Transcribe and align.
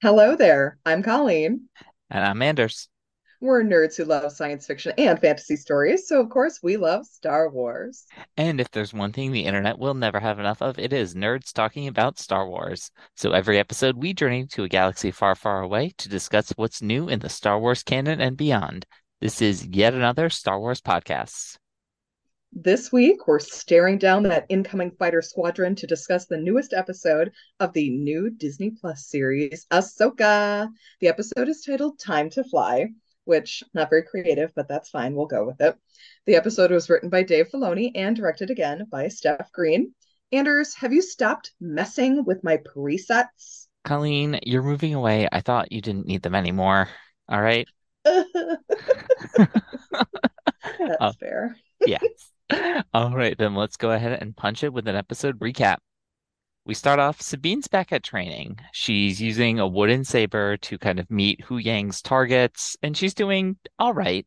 Hello 0.00 0.36
there. 0.36 0.78
I'm 0.86 1.02
Colleen. 1.02 1.68
And 2.08 2.24
I'm 2.24 2.40
Anders. 2.40 2.88
We're 3.40 3.64
nerds 3.64 3.96
who 3.96 4.04
love 4.04 4.30
science 4.30 4.64
fiction 4.64 4.92
and 4.96 5.18
fantasy 5.18 5.56
stories, 5.56 6.06
so 6.06 6.20
of 6.20 6.30
course 6.30 6.60
we 6.62 6.76
love 6.76 7.04
Star 7.04 7.50
Wars. 7.50 8.04
And 8.36 8.60
if 8.60 8.70
there's 8.70 8.94
one 8.94 9.12
thing 9.12 9.32
the 9.32 9.44
internet 9.44 9.76
will 9.76 9.94
never 9.94 10.20
have 10.20 10.38
enough 10.38 10.62
of, 10.62 10.78
it 10.78 10.92
is 10.92 11.16
nerds 11.16 11.52
talking 11.52 11.88
about 11.88 12.20
Star 12.20 12.48
Wars. 12.48 12.92
So 13.16 13.32
every 13.32 13.58
episode, 13.58 13.96
we 13.96 14.14
journey 14.14 14.46
to 14.52 14.62
a 14.62 14.68
galaxy 14.68 15.10
far, 15.10 15.34
far 15.34 15.62
away 15.62 15.94
to 15.98 16.08
discuss 16.08 16.52
what's 16.54 16.80
new 16.80 17.08
in 17.08 17.18
the 17.18 17.28
Star 17.28 17.58
Wars 17.58 17.82
canon 17.82 18.20
and 18.20 18.36
beyond. 18.36 18.86
This 19.20 19.42
is 19.42 19.66
yet 19.66 19.94
another 19.94 20.30
Star 20.30 20.60
Wars 20.60 20.80
podcast. 20.80 21.57
This 22.52 22.90
week, 22.90 23.26
we're 23.28 23.38
staring 23.38 23.98
down 23.98 24.22
that 24.24 24.46
incoming 24.48 24.90
fighter 24.92 25.20
squadron 25.22 25.74
to 25.76 25.86
discuss 25.86 26.26
the 26.26 26.38
newest 26.38 26.72
episode 26.72 27.32
of 27.60 27.72
the 27.72 27.90
new 27.90 28.30
Disney 28.30 28.70
Plus 28.70 29.06
series, 29.06 29.66
Ahsoka. 29.70 30.68
The 31.00 31.08
episode 31.08 31.48
is 31.48 31.62
titled 31.62 31.98
Time 31.98 32.30
to 32.30 32.42
Fly, 32.44 32.86
which 33.24 33.62
not 33.74 33.90
very 33.90 34.02
creative, 34.02 34.52
but 34.56 34.66
that's 34.66 34.88
fine. 34.88 35.14
We'll 35.14 35.26
go 35.26 35.44
with 35.44 35.60
it. 35.60 35.76
The 36.26 36.36
episode 36.36 36.70
was 36.70 36.88
written 36.88 37.10
by 37.10 37.22
Dave 37.22 37.48
Filoni 37.50 37.92
and 37.94 38.16
directed 38.16 38.50
again 38.50 38.86
by 38.90 39.08
Steph 39.08 39.52
Green. 39.52 39.94
Anders, 40.32 40.74
have 40.74 40.92
you 40.92 41.02
stopped 41.02 41.52
messing 41.60 42.24
with 42.24 42.42
my 42.42 42.56
presets? 42.58 43.66
Colleen, 43.84 44.40
you're 44.42 44.62
moving 44.62 44.94
away. 44.94 45.28
I 45.30 45.42
thought 45.42 45.70
you 45.70 45.80
didn't 45.80 46.06
need 46.06 46.22
them 46.22 46.34
anymore. 46.34 46.88
All 47.28 47.40
right. 47.40 47.68
that's 48.04 48.26
Oh. 51.00 51.12
fair. 51.20 51.56
yes. 51.86 52.00
All 52.98 53.12
right, 53.12 53.38
then 53.38 53.54
let's 53.54 53.76
go 53.76 53.92
ahead 53.92 54.20
and 54.20 54.36
punch 54.36 54.64
it 54.64 54.72
with 54.72 54.88
an 54.88 54.96
episode 54.96 55.38
recap. 55.38 55.76
We 56.66 56.74
start 56.74 56.98
off, 56.98 57.20
Sabine's 57.20 57.68
back 57.68 57.92
at 57.92 58.02
training. 58.02 58.58
She's 58.72 59.22
using 59.22 59.60
a 59.60 59.68
wooden 59.68 60.02
saber 60.02 60.56
to 60.56 60.78
kind 60.78 60.98
of 60.98 61.08
meet 61.08 61.44
Huyang's 61.44 62.02
targets, 62.02 62.76
and 62.82 62.96
she's 62.96 63.14
doing 63.14 63.56
all 63.78 63.94
right. 63.94 64.26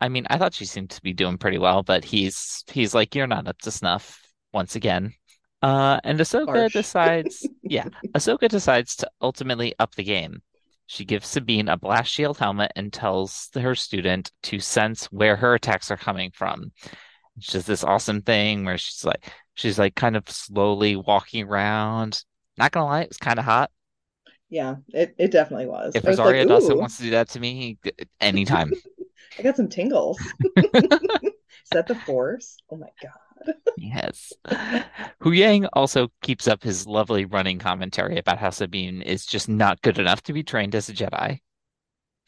I 0.00 0.08
mean, 0.08 0.26
I 0.30 0.38
thought 0.38 0.54
she 0.54 0.64
seemed 0.64 0.88
to 0.92 1.02
be 1.02 1.12
doing 1.12 1.36
pretty 1.36 1.58
well, 1.58 1.82
but 1.82 2.06
he's 2.06 2.64
he's 2.72 2.94
like, 2.94 3.14
You're 3.14 3.26
not 3.26 3.48
up 3.48 3.58
to 3.58 3.70
snuff 3.70 4.18
once 4.50 4.76
again. 4.76 5.12
Uh, 5.60 6.00
and 6.02 6.18
Ahsoka 6.18 6.46
Harsh. 6.46 6.72
decides, 6.72 7.46
yeah, 7.62 7.84
Ahsoka 8.14 8.48
decides 8.48 8.96
to 8.96 9.10
ultimately 9.20 9.74
up 9.78 9.94
the 9.94 10.04
game. 10.04 10.40
She 10.86 11.04
gives 11.04 11.28
Sabine 11.28 11.68
a 11.68 11.76
blast 11.76 12.10
shield 12.10 12.38
helmet 12.38 12.72
and 12.76 12.94
tells 12.94 13.50
her 13.54 13.74
student 13.74 14.32
to 14.44 14.58
sense 14.58 15.04
where 15.12 15.36
her 15.36 15.52
attacks 15.52 15.90
are 15.90 15.98
coming 15.98 16.30
from. 16.32 16.72
Just 17.38 17.66
this 17.66 17.84
awesome 17.84 18.22
thing 18.22 18.64
where 18.64 18.78
she's 18.78 19.04
like, 19.04 19.30
she's 19.54 19.78
like 19.78 19.94
kind 19.94 20.16
of 20.16 20.28
slowly 20.28 20.96
walking 20.96 21.44
around. 21.44 22.24
Not 22.56 22.72
gonna 22.72 22.86
lie, 22.86 23.02
it 23.02 23.08
was 23.08 23.18
kind 23.18 23.38
of 23.38 23.44
hot. 23.44 23.70
Yeah, 24.48 24.76
it, 24.88 25.14
it 25.18 25.30
definitely 25.32 25.66
was. 25.66 25.94
If 25.94 26.04
was 26.04 26.18
Rosario 26.18 26.42
like, 26.42 26.48
Dawson 26.48 26.78
wants 26.78 26.96
to 26.98 27.02
do 27.02 27.10
that 27.10 27.28
to 27.30 27.40
me, 27.40 27.78
anytime. 28.20 28.72
I 29.38 29.42
got 29.42 29.56
some 29.56 29.68
tingles. 29.68 30.18
Is 30.56 31.70
that 31.72 31.88
the 31.88 31.94
force? 31.94 32.56
Oh 32.70 32.76
my 32.76 32.88
god. 33.02 33.54
Yes. 33.76 34.32
Huyang 35.20 35.68
also 35.72 36.08
keeps 36.22 36.48
up 36.48 36.62
his 36.62 36.86
lovely 36.86 37.24
running 37.24 37.58
commentary 37.58 38.18
about 38.18 38.38
how 38.38 38.50
Sabine 38.50 39.02
is 39.02 39.26
just 39.26 39.48
not 39.48 39.82
good 39.82 39.98
enough 39.98 40.22
to 40.22 40.32
be 40.32 40.42
trained 40.42 40.74
as 40.74 40.88
a 40.88 40.94
Jedi. 40.94 41.40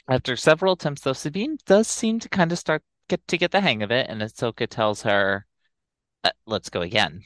After 0.08 0.36
several 0.36 0.74
attempts, 0.74 1.02
though, 1.02 1.12
Sabine 1.12 1.58
does 1.66 1.86
seem 1.88 2.18
to 2.20 2.28
kind 2.28 2.52
of 2.52 2.58
start 2.58 2.82
get 3.08 3.26
to 3.28 3.38
get 3.38 3.50
the 3.50 3.60
hang 3.60 3.82
of 3.82 3.90
it, 3.90 4.08
and 4.08 4.22
Ahsoka 4.22 4.68
tells 4.68 5.02
her, 5.02 5.46
uh, 6.24 6.30
"Let's 6.46 6.70
go 6.70 6.82
again." 6.82 7.24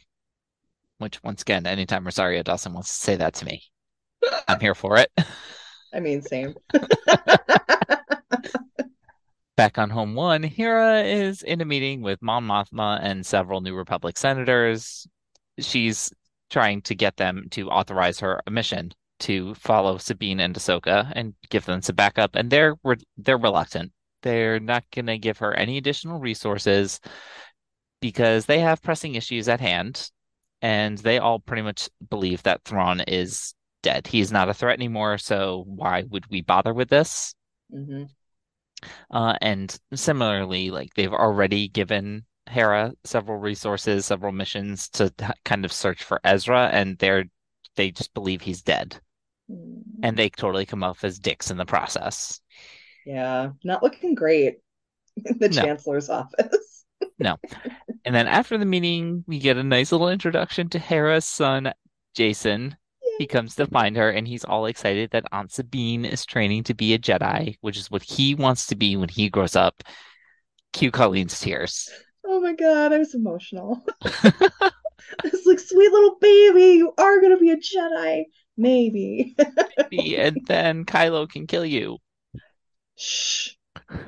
Which, 0.98 1.22
once 1.22 1.42
again, 1.42 1.66
anytime 1.66 2.04
Rosario 2.04 2.42
Dawson 2.42 2.74
wants 2.74 2.88
to 2.88 3.04
say 3.04 3.16
that 3.16 3.34
to 3.34 3.44
me, 3.44 3.62
I'm 4.48 4.60
here 4.60 4.74
for 4.74 4.98
it. 4.98 5.10
I 5.92 6.00
mean, 6.00 6.22
same. 6.22 6.54
Back 9.56 9.78
on 9.78 9.90
Home 9.90 10.14
One, 10.14 10.42
Hera 10.42 11.02
is 11.02 11.42
in 11.42 11.60
a 11.60 11.64
meeting 11.64 12.02
with 12.02 12.22
Mon 12.22 12.44
Mothma 12.44 12.98
and 13.02 13.26
several 13.26 13.60
New 13.60 13.74
Republic 13.74 14.16
senators. 14.16 15.06
She's 15.58 16.12
trying 16.50 16.82
to 16.82 16.94
get 16.94 17.16
them 17.16 17.48
to 17.50 17.68
authorize 17.68 18.20
her 18.20 18.40
mission 18.50 18.92
to 19.20 19.54
follow 19.54 19.98
Sabine 19.98 20.40
and 20.40 20.54
Ahsoka 20.54 21.12
and 21.14 21.34
give 21.50 21.66
them 21.66 21.82
some 21.82 21.96
backup, 21.96 22.34
and 22.34 22.50
they're 22.50 22.76
re- 22.82 22.96
they're 23.16 23.38
reluctant. 23.38 23.92
They're 24.22 24.60
not 24.60 24.84
going 24.92 25.06
to 25.06 25.18
give 25.18 25.38
her 25.38 25.54
any 25.54 25.78
additional 25.78 26.18
resources 26.20 27.00
because 28.00 28.46
they 28.46 28.60
have 28.60 28.82
pressing 28.82 29.14
issues 29.14 29.48
at 29.48 29.60
hand, 29.60 30.10
and 30.60 30.98
they 30.98 31.18
all 31.18 31.38
pretty 31.40 31.62
much 31.62 31.88
believe 32.10 32.42
that 32.44 32.64
Thrawn 32.64 33.00
is 33.00 33.54
dead. 33.82 34.06
He's 34.06 34.32
not 34.32 34.48
a 34.48 34.54
threat 34.54 34.78
anymore, 34.78 35.18
so 35.18 35.64
why 35.66 36.02
would 36.04 36.26
we 36.28 36.42
bother 36.42 36.74
with 36.74 36.88
this? 36.88 37.34
hmm 37.70 38.04
Uh, 39.10 39.34
and 39.40 39.78
similarly, 39.94 40.70
like 40.70 40.92
they've 40.94 41.12
already 41.12 41.68
given 41.68 42.26
Hera 42.48 42.92
several 43.04 43.38
resources, 43.38 44.06
several 44.06 44.32
missions 44.32 44.88
to 44.90 45.12
kind 45.44 45.64
of 45.64 45.72
search 45.72 46.02
for 46.02 46.20
Ezra, 46.24 46.68
and 46.68 46.98
they're 46.98 47.24
they 47.76 47.90
just 47.92 48.12
believe 48.12 48.42
he's 48.42 48.62
dead, 48.62 49.00
and 50.02 50.16
they 50.18 50.28
totally 50.28 50.66
come 50.66 50.84
off 50.84 51.02
as 51.02 51.18
dicks 51.18 51.50
in 51.50 51.56
the 51.56 51.64
process. 51.64 52.41
Yeah, 53.04 53.50
not 53.64 53.82
looking 53.82 54.14
great 54.14 54.58
in 55.24 55.38
the 55.38 55.48
No. 55.48 55.62
chancellor's 55.62 56.08
office. 56.08 56.84
No. 57.18 57.36
And 58.04 58.14
then 58.14 58.26
after 58.26 58.58
the 58.58 58.64
meeting, 58.64 59.22
we 59.28 59.38
get 59.38 59.56
a 59.56 59.62
nice 59.62 59.92
little 59.92 60.08
introduction 60.08 60.68
to 60.70 60.78
Hera's 60.80 61.24
son, 61.24 61.72
Jacen. 62.16 62.74
He 63.18 63.26
comes 63.26 63.54
to 63.56 63.66
find 63.66 63.96
her, 63.96 64.10
and 64.10 64.26
he's 64.26 64.44
all 64.44 64.66
excited 64.66 65.10
that 65.10 65.26
Aunt 65.30 65.52
Sabine 65.52 66.04
is 66.04 66.24
training 66.24 66.64
to 66.64 66.74
be 66.74 66.94
a 66.94 66.98
Jedi, 66.98 67.56
which 67.60 67.76
is 67.76 67.90
what 67.90 68.02
he 68.02 68.34
wants 68.34 68.66
to 68.66 68.76
be 68.76 68.96
when 68.96 69.08
he 69.08 69.28
grows 69.28 69.54
up. 69.54 69.82
Cue 70.72 70.90
Colleen's 70.90 71.38
tears. 71.38 71.90
Oh 72.26 72.40
my 72.40 72.54
God, 72.54 72.92
I 72.92 72.98
was 72.98 73.14
emotional. 73.14 73.84
I 74.02 74.70
was 75.24 75.46
like, 75.46 75.60
sweet 75.60 75.92
little 75.92 76.16
baby, 76.20 76.78
you 76.78 76.92
are 76.98 77.20
gonna 77.20 77.38
be 77.38 77.50
a 77.50 77.56
Jedi. 77.56 78.24
Maybe. 78.56 79.36
and 79.92 80.38
then 80.46 80.84
Kylo 80.84 81.28
can 81.28 81.46
kill 81.46 81.64
you. 81.64 81.98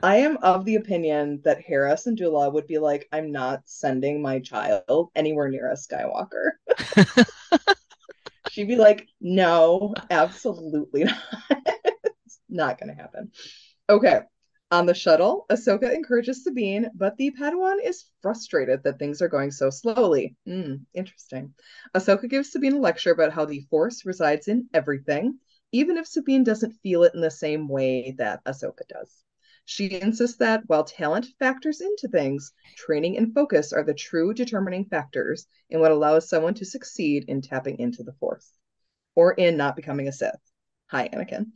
I 0.03 0.16
am 0.16 0.37
of 0.38 0.65
the 0.65 0.77
opinion 0.77 1.41
that 1.44 1.60
Hera 1.60 1.94
Syndulla 1.94 2.53
would 2.53 2.66
be 2.66 2.78
like, 2.78 3.09
I'm 3.12 3.32
not 3.32 3.62
sending 3.65 4.21
my 4.21 4.41
child 4.41 5.10
anywhere 5.15 5.49
near 5.49 5.71
a 5.71 5.75
Skywalker. 5.75 6.53
She'd 8.50 8.69
be 8.69 8.77
like, 8.77 9.09
no, 9.21 9.94
absolutely 10.10 11.04
not. 11.04 11.19
It's 12.27 12.38
not 12.49 12.78
going 12.78 12.94
to 12.94 13.03
happen. 13.03 13.33
Okay. 13.88 14.21
On 14.71 14.87
the 14.87 14.94
shuttle, 14.94 15.47
Ahsoka 15.50 15.94
encourages 15.94 16.43
Sabine, 16.43 16.91
but 16.94 17.16
the 17.16 17.31
Padawan 17.38 17.77
is 17.84 18.06
frustrated 18.22 18.83
that 18.83 18.99
things 18.99 19.22
are 19.22 19.28
going 19.28 19.50
so 19.50 19.71
slowly. 19.71 20.37
Hmm, 20.47 20.77
interesting. 20.94 21.54
Ahsoka 21.94 22.28
gives 22.28 22.50
Sabine 22.50 22.75
a 22.75 22.81
lecture 22.81 23.12
about 23.12 23.33
how 23.33 23.44
the 23.44 23.60
Force 23.71 24.04
resides 24.04 24.49
in 24.49 24.69
everything, 24.75 25.38
even 25.74 25.96
if 25.96 26.06
Sabine 26.06 26.44
doesn't 26.44 26.78
feel 26.84 27.03
it 27.03 27.16
in 27.16 27.21
the 27.21 27.28
same 27.28 27.66
way 27.66 28.15
that 28.16 28.44
Ahsoka 28.44 28.86
does. 28.88 29.12
She 29.65 30.00
insists 30.00 30.36
that 30.36 30.62
while 30.68 30.84
talent 30.84 31.26
factors 31.41 31.80
into 31.80 32.06
things, 32.06 32.53
training 32.76 33.18
and 33.18 33.34
focus 33.34 33.72
are 33.72 33.82
the 33.82 33.92
true 33.92 34.32
determining 34.32 34.84
factors 34.84 35.48
in 35.68 35.80
what 35.80 35.91
allows 35.91 36.28
someone 36.28 36.54
to 36.54 36.65
succeed 36.65 37.24
in 37.26 37.42
tapping 37.42 37.80
into 37.80 38.04
the 38.04 38.12
Force 38.12 38.53
or 39.16 39.32
in 39.32 39.56
not 39.56 39.74
becoming 39.74 40.06
a 40.06 40.12
Sith. 40.12 40.38
Hi, 40.91 41.09
Anakin. 41.09 41.47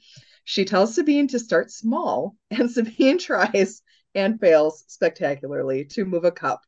She 0.43 0.65
tells 0.65 0.97
Sabine 0.97 1.29
to 1.29 1.39
start 1.39 1.71
small, 1.71 2.35
and 2.51 2.69
Sabine 2.69 3.19
tries 3.19 3.83
and 4.17 4.41
fails 4.41 4.83
spectacularly 4.89 5.85
to 5.91 6.05
move 6.05 6.25
a 6.25 6.33
cup. 6.33 6.63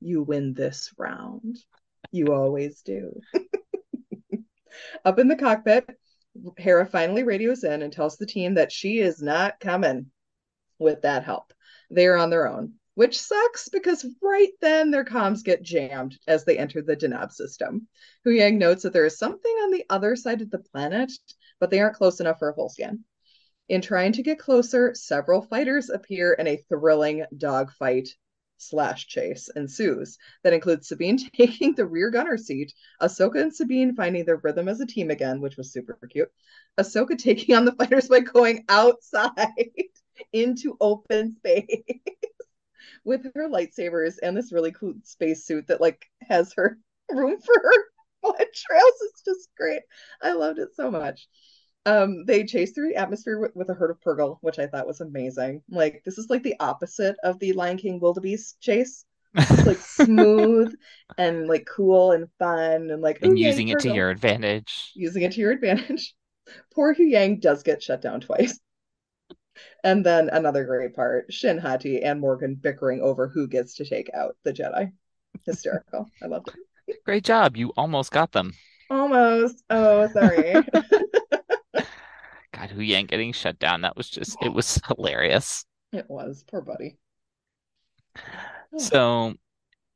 You 0.00 0.24
win 0.24 0.54
this 0.54 0.92
round. 0.98 1.56
You 2.10 2.32
always 2.32 2.82
do. 2.82 3.20
Up 5.04 5.20
in 5.20 5.28
the 5.28 5.36
cockpit, 5.36 5.88
Hera 6.58 6.86
finally 6.86 7.22
radios 7.22 7.64
in 7.64 7.82
and 7.82 7.92
tells 7.92 8.16
the 8.16 8.26
team 8.26 8.54
that 8.54 8.72
she 8.72 8.98
is 8.98 9.22
not 9.22 9.60
coming 9.60 10.10
with 10.78 11.02
that 11.02 11.24
help. 11.24 11.52
They 11.90 12.06
are 12.06 12.16
on 12.16 12.30
their 12.30 12.46
own. 12.48 12.74
which 12.96 13.20
sucks 13.20 13.68
because 13.68 14.06
right 14.22 14.52
then 14.62 14.90
their 14.90 15.04
comms 15.04 15.44
get 15.44 15.62
jammed 15.62 16.18
as 16.26 16.44
they 16.44 16.56
enter 16.58 16.80
the 16.80 16.96
Deneb 16.96 17.30
system. 17.30 17.86
Huyang 18.26 18.56
notes 18.56 18.82
that 18.84 18.94
there 18.94 19.04
is 19.04 19.18
something 19.18 19.52
on 19.62 19.70
the 19.70 19.84
other 19.90 20.16
side 20.16 20.40
of 20.40 20.50
the 20.50 20.58
planet, 20.58 21.12
but 21.60 21.70
they 21.70 21.78
aren't 21.78 21.96
close 21.96 22.20
enough 22.20 22.38
for 22.38 22.48
a 22.48 22.54
full 22.54 22.70
scan. 22.70 23.04
In 23.68 23.82
trying 23.82 24.12
to 24.12 24.22
get 24.22 24.38
closer, 24.38 24.94
several 24.94 25.42
fighters 25.42 25.90
appear 25.90 26.32
in 26.32 26.46
a 26.46 26.56
thrilling 26.68 27.26
dogfight 27.36 28.08
slash 28.58 29.06
chase 29.06 29.48
ensues 29.56 30.18
that 30.42 30.52
includes 30.52 30.88
Sabine 30.88 31.18
taking 31.36 31.74
the 31.74 31.86
rear 31.86 32.10
gunner 32.10 32.36
seat, 32.36 32.72
Ahsoka 33.00 33.40
and 33.40 33.54
Sabine 33.54 33.94
finding 33.94 34.24
their 34.24 34.36
rhythm 34.36 34.68
as 34.68 34.80
a 34.80 34.86
team 34.86 35.10
again, 35.10 35.40
which 35.40 35.56
was 35.56 35.72
super 35.72 35.98
cute. 36.10 36.30
Ahsoka 36.78 37.16
taking 37.18 37.54
on 37.54 37.64
the 37.64 37.72
fighters 37.72 38.08
by 38.08 38.20
going 38.20 38.64
outside 38.68 39.70
into 40.32 40.76
open 40.80 41.36
space 41.36 41.82
with 43.04 43.24
her 43.34 43.48
lightsabers 43.48 44.16
and 44.22 44.36
this 44.36 44.52
really 44.52 44.72
cool 44.72 44.94
spacesuit 45.04 45.66
that 45.68 45.80
like 45.80 46.06
has 46.22 46.52
her 46.54 46.78
room 47.10 47.38
for 47.40 47.54
her 47.54 47.84
blood 48.22 48.46
trails. 48.54 48.92
It's 49.02 49.22
just 49.24 49.48
great. 49.56 49.82
I 50.22 50.32
loved 50.32 50.58
it 50.58 50.74
so 50.74 50.90
much. 50.90 51.28
Um, 51.86 52.24
they 52.26 52.44
chase 52.44 52.72
through 52.72 52.88
the 52.88 52.96
atmosphere 52.96 53.38
with, 53.38 53.54
with, 53.54 53.70
a 53.70 53.74
herd 53.74 53.92
of 53.92 54.00
Purrgil, 54.00 54.38
which 54.40 54.58
I 54.58 54.66
thought 54.66 54.88
was 54.88 55.00
amazing. 55.00 55.62
Like 55.70 56.02
this 56.04 56.18
is 56.18 56.28
like 56.28 56.42
the 56.42 56.56
opposite 56.58 57.16
of 57.22 57.38
the 57.38 57.52
Lion 57.52 57.76
King 57.76 58.00
wildebeest 58.00 58.60
chase. 58.60 59.04
It's 59.34 59.66
like 59.66 59.78
smooth 59.80 60.74
and 61.16 61.46
like 61.46 61.66
cool 61.66 62.10
and 62.10 62.28
fun 62.40 62.90
and 62.90 63.00
like 63.02 63.20
and 63.22 63.38
using 63.38 63.68
it 63.68 63.78
to 63.80 63.94
your 63.94 64.10
advantage. 64.10 64.92
Using 64.96 65.22
it 65.22 65.32
to 65.32 65.40
your 65.40 65.52
advantage. 65.52 66.14
Poor 66.74 66.94
Huyang 66.94 67.40
does 67.40 67.62
get 67.62 67.82
shut 67.82 68.02
down 68.02 68.20
twice. 68.20 68.58
And 69.84 70.04
then 70.04 70.28
another 70.28 70.64
great 70.64 70.94
part, 70.94 71.32
Shin 71.32 71.58
Hati 71.58 72.02
and 72.02 72.20
Morgan 72.20 72.56
bickering 72.56 73.00
over 73.00 73.28
who 73.28 73.46
gets 73.46 73.74
to 73.76 73.84
take 73.84 74.10
out 74.12 74.36
the 74.42 74.52
Jedi. 74.52 74.92
Hysterical. 75.44 76.06
I 76.22 76.26
loved 76.26 76.48
it. 76.48 77.04
Great 77.04 77.24
job. 77.24 77.56
You 77.56 77.72
almost 77.76 78.10
got 78.10 78.32
them. 78.32 78.52
Almost. 78.90 79.62
Oh, 79.70 80.08
sorry. 80.08 80.54
God, 82.56 82.70
Huyang 82.70 83.06
getting 83.06 83.32
shut 83.32 83.58
down. 83.58 83.82
That 83.82 83.96
was 83.96 84.08
just 84.08 84.36
it 84.42 84.52
was 84.52 84.80
hilarious. 84.96 85.64
It 85.92 86.06
was. 86.08 86.44
Poor 86.48 86.62
buddy. 86.62 86.98
So 88.78 89.32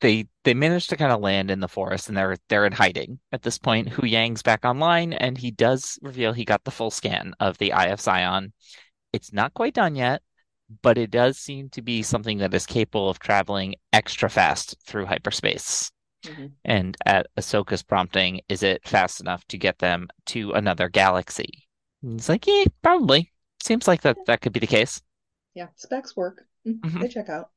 they 0.00 0.26
they 0.44 0.54
managed 0.54 0.88
to 0.90 0.96
kind 0.96 1.12
of 1.12 1.20
land 1.20 1.50
in 1.50 1.60
the 1.60 1.68
forest 1.68 2.08
and 2.08 2.16
they're 2.16 2.36
they're 2.48 2.64
in 2.64 2.72
hiding 2.72 3.18
at 3.32 3.42
this 3.42 3.58
point. 3.58 3.88
Huyang's 3.88 4.42
back 4.42 4.64
online 4.64 5.12
and 5.12 5.36
he 5.36 5.50
does 5.50 5.98
reveal 6.00 6.32
he 6.32 6.44
got 6.44 6.64
the 6.64 6.70
full 6.70 6.90
scan 6.90 7.34
of 7.40 7.58
the 7.58 7.72
Eye 7.72 7.88
of 7.88 8.00
Sion. 8.00 8.52
It's 9.12 9.32
not 9.32 9.54
quite 9.54 9.74
done 9.74 9.96
yet, 9.96 10.22
but 10.82 10.96
it 10.96 11.10
does 11.10 11.36
seem 11.36 11.68
to 11.70 11.82
be 11.82 12.02
something 12.02 12.38
that 12.38 12.54
is 12.54 12.64
capable 12.64 13.10
of 13.10 13.18
traveling 13.18 13.74
extra 13.92 14.30
fast 14.30 14.76
through 14.86 15.06
hyperspace. 15.06 15.90
Mm-hmm. 16.24 16.46
And 16.64 16.96
at 17.04 17.26
Ahsoka's 17.36 17.82
prompting, 17.82 18.40
is 18.48 18.62
it 18.62 18.86
fast 18.86 19.20
enough 19.20 19.44
to 19.48 19.58
get 19.58 19.78
them 19.78 20.08
to 20.26 20.52
another 20.52 20.88
galaxy? 20.88 21.66
And 22.02 22.14
he's 22.14 22.28
like, 22.28 22.46
yeah, 22.46 22.64
probably. 22.82 23.32
Seems 23.62 23.86
like 23.86 24.02
that 24.02 24.16
that 24.26 24.40
could 24.40 24.52
be 24.52 24.60
the 24.60 24.66
case. 24.66 25.00
Yeah, 25.54 25.68
specs 25.76 26.16
work. 26.16 26.44
Mm-hmm. 26.66 26.86
mm-hmm. 26.86 27.00
They 27.00 27.08
check 27.08 27.28
out. 27.28 27.50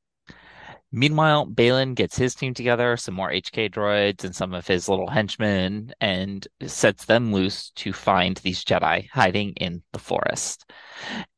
Meanwhile, 0.95 1.48
Baylan 1.48 1.95
gets 1.95 2.16
his 2.16 2.36
team 2.36 2.54
together, 2.54 2.98
some 2.98 3.16
more 3.16 3.31
HK 3.31 3.72
droids 3.72 4.24
and 4.24 4.36
some 4.36 4.54
of 4.54 4.68
his 4.68 4.88
little 4.88 5.10
henchmen, 5.10 5.92
and 6.00 6.48
sets 6.68 7.06
them 7.06 7.34
loose 7.34 7.72
to 7.78 7.92
find 7.92 8.38
these 8.38 8.63
Jedi 8.63 9.10
hiding 9.10 9.54
in 9.54 9.81
the 9.92 9.98
forest. 9.98 10.69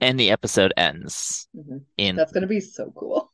And 0.01 0.19
the 0.19 0.31
episode 0.31 0.73
ends 0.75 1.47
mm-hmm. 1.55 1.77
in. 1.97 2.17
That's 2.17 2.33
going 2.33 2.41
to 2.41 2.47
be 2.47 2.59
so 2.59 2.91
cool. 2.93 3.31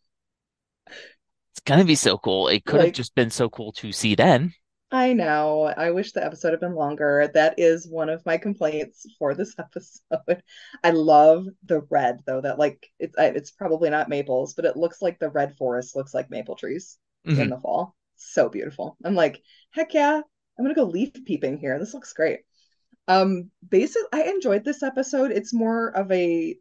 It's 0.85 1.61
going 1.65 1.79
to 1.79 1.87
be 1.87 1.95
so 1.95 2.19
cool. 2.19 2.49
It 2.49 2.65
could 2.65 2.77
like, 2.77 2.85
have 2.87 2.95
just 2.95 3.15
been 3.15 3.31
so 3.31 3.49
cool 3.49 3.71
to 3.73 3.91
see 3.91 4.13
then. 4.13 4.53
I 4.93 5.13
know. 5.13 5.63
I 5.65 5.91
wish 5.91 6.11
the 6.11 6.23
episode 6.23 6.51
had 6.51 6.59
been 6.59 6.75
longer. 6.75 7.31
That 7.33 7.55
is 7.57 7.87
one 7.87 8.09
of 8.09 8.25
my 8.25 8.37
complaints 8.37 9.05
for 9.17 9.33
this 9.33 9.55
episode. 9.59 10.43
I 10.83 10.89
love 10.91 11.45
the 11.63 11.81
red 11.89 12.19
though. 12.25 12.41
That 12.41 12.59
like 12.59 12.87
it's 12.99 13.15
it's 13.17 13.51
probably 13.51 13.89
not 13.89 14.09
maples, 14.09 14.53
but 14.53 14.65
it 14.65 14.75
looks 14.75 15.01
like 15.01 15.17
the 15.17 15.29
red 15.29 15.55
forest 15.57 15.95
looks 15.95 16.13
like 16.13 16.29
maple 16.29 16.55
trees 16.55 16.97
mm-hmm. 17.25 17.39
in 17.39 17.49
the 17.49 17.59
fall. 17.59 17.95
So 18.17 18.49
beautiful. 18.49 18.97
I'm 19.05 19.15
like, 19.15 19.41
heck 19.71 19.93
yeah! 19.93 20.21
I'm 20.59 20.65
gonna 20.65 20.75
go 20.75 20.83
leaf 20.83 21.13
peeping 21.25 21.57
here. 21.57 21.79
This 21.79 21.93
looks 21.93 22.11
great. 22.11 22.41
Um, 23.07 23.49
basically, 23.67 24.09
I 24.11 24.23
enjoyed 24.23 24.65
this 24.65 24.83
episode. 24.83 25.31
It's 25.31 25.53
more 25.53 25.87
of 25.95 26.11
a 26.11 26.57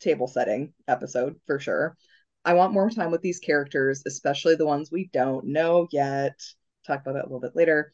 table 0.00 0.28
setting 0.28 0.72
episode 0.86 1.36
for 1.46 1.58
sure. 1.58 1.96
I 2.44 2.54
want 2.54 2.72
more 2.72 2.90
time 2.90 3.10
with 3.10 3.22
these 3.22 3.40
characters, 3.40 4.02
especially 4.06 4.54
the 4.54 4.66
ones 4.66 4.90
we 4.90 5.10
don't 5.12 5.46
know 5.46 5.88
yet 5.90 6.40
talk 6.86 7.00
about 7.00 7.14
that 7.14 7.24
a 7.24 7.28
little 7.28 7.40
bit 7.40 7.56
later. 7.56 7.92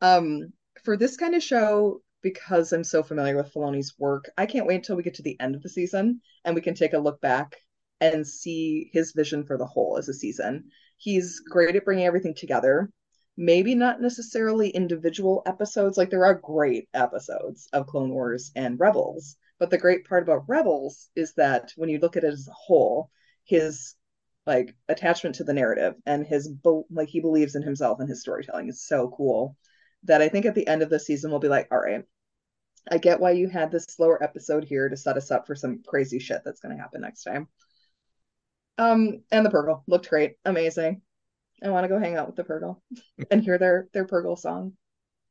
Um, 0.00 0.52
for 0.84 0.96
this 0.96 1.16
kind 1.16 1.34
of 1.34 1.42
show, 1.42 2.02
because 2.22 2.72
I'm 2.72 2.84
so 2.84 3.02
familiar 3.02 3.36
with 3.36 3.52
Filoni's 3.52 3.94
work, 3.98 4.30
I 4.36 4.46
can't 4.46 4.66
wait 4.66 4.76
until 4.76 4.96
we 4.96 5.02
get 5.02 5.14
to 5.14 5.22
the 5.22 5.38
end 5.40 5.54
of 5.54 5.62
the 5.62 5.68
season 5.68 6.20
and 6.44 6.54
we 6.54 6.60
can 6.60 6.74
take 6.74 6.92
a 6.92 6.98
look 6.98 7.20
back 7.20 7.56
and 8.00 8.26
see 8.26 8.90
his 8.92 9.12
vision 9.12 9.44
for 9.44 9.56
the 9.56 9.66
whole 9.66 9.98
as 9.98 10.08
a 10.08 10.14
season. 10.14 10.70
He's 10.96 11.40
great 11.40 11.76
at 11.76 11.84
bringing 11.84 12.06
everything 12.06 12.34
together. 12.34 12.90
Maybe 13.36 13.74
not 13.74 14.00
necessarily 14.00 14.70
individual 14.70 15.42
episodes, 15.46 15.96
like 15.96 16.10
there 16.10 16.26
are 16.26 16.34
great 16.34 16.88
episodes 16.92 17.68
of 17.72 17.86
Clone 17.86 18.10
Wars 18.10 18.50
and 18.56 18.80
Rebels. 18.80 19.36
But 19.60 19.70
the 19.70 19.78
great 19.78 20.04
part 20.04 20.22
about 20.22 20.48
Rebels 20.48 21.08
is 21.14 21.34
that 21.34 21.72
when 21.76 21.88
you 21.88 21.98
look 21.98 22.16
at 22.16 22.24
it 22.24 22.32
as 22.32 22.48
a 22.48 22.52
whole, 22.52 23.10
his 23.44 23.94
like 24.48 24.74
attachment 24.88 25.36
to 25.36 25.44
the 25.44 25.52
narrative 25.52 25.94
and 26.06 26.26
his 26.26 26.50
like 26.90 27.08
he 27.08 27.20
believes 27.20 27.54
in 27.54 27.62
himself 27.62 28.00
and 28.00 28.08
his 28.08 28.22
storytelling 28.22 28.68
is 28.68 28.82
so 28.82 29.12
cool 29.14 29.54
that 30.04 30.22
I 30.22 30.30
think 30.30 30.46
at 30.46 30.54
the 30.54 30.66
end 30.66 30.80
of 30.80 30.88
the 30.88 30.98
season 30.98 31.30
we'll 31.30 31.38
be 31.38 31.48
like, 31.48 31.68
all 31.70 31.78
right, 31.78 32.02
I 32.90 32.96
get 32.96 33.20
why 33.20 33.32
you 33.32 33.48
had 33.48 33.70
this 33.70 33.84
slower 33.84 34.22
episode 34.24 34.64
here 34.64 34.88
to 34.88 34.96
set 34.96 35.18
us 35.18 35.30
up 35.30 35.46
for 35.46 35.54
some 35.54 35.82
crazy 35.86 36.18
shit 36.18 36.40
that's 36.46 36.60
going 36.60 36.74
to 36.74 36.80
happen 36.80 37.02
next 37.02 37.24
time. 37.24 37.46
Um, 38.78 39.22
and 39.30 39.44
the 39.44 39.50
Purrgil 39.50 39.82
looked 39.86 40.08
great, 40.08 40.36
amazing. 40.46 41.02
I 41.62 41.68
want 41.68 41.84
to 41.84 41.88
go 41.88 41.98
hang 41.98 42.16
out 42.16 42.26
with 42.26 42.36
the 42.36 42.44
Purrgil 42.44 42.80
and 43.30 43.42
hear 43.42 43.58
their 43.58 43.88
their 43.92 44.06
Purrgil 44.06 44.38
song 44.38 44.72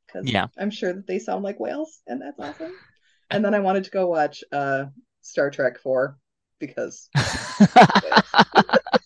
because 0.05 0.29
yeah, 0.29 0.45
I'm 0.59 0.69
sure 0.69 0.93
that 0.93 1.07
they 1.07 1.17
sound 1.17 1.43
like 1.43 1.59
whales, 1.59 2.01
and 2.05 2.21
that's 2.21 2.39
awesome. 2.39 2.73
And 3.29 3.43
then 3.43 3.53
I 3.53 3.59
wanted 3.59 3.83
to 3.83 3.91
go 3.91 4.07
watch 4.07 4.41
uh 4.53 4.85
Star 5.19 5.51
Trek 5.51 5.79
Four 5.79 6.17
because 6.59 7.09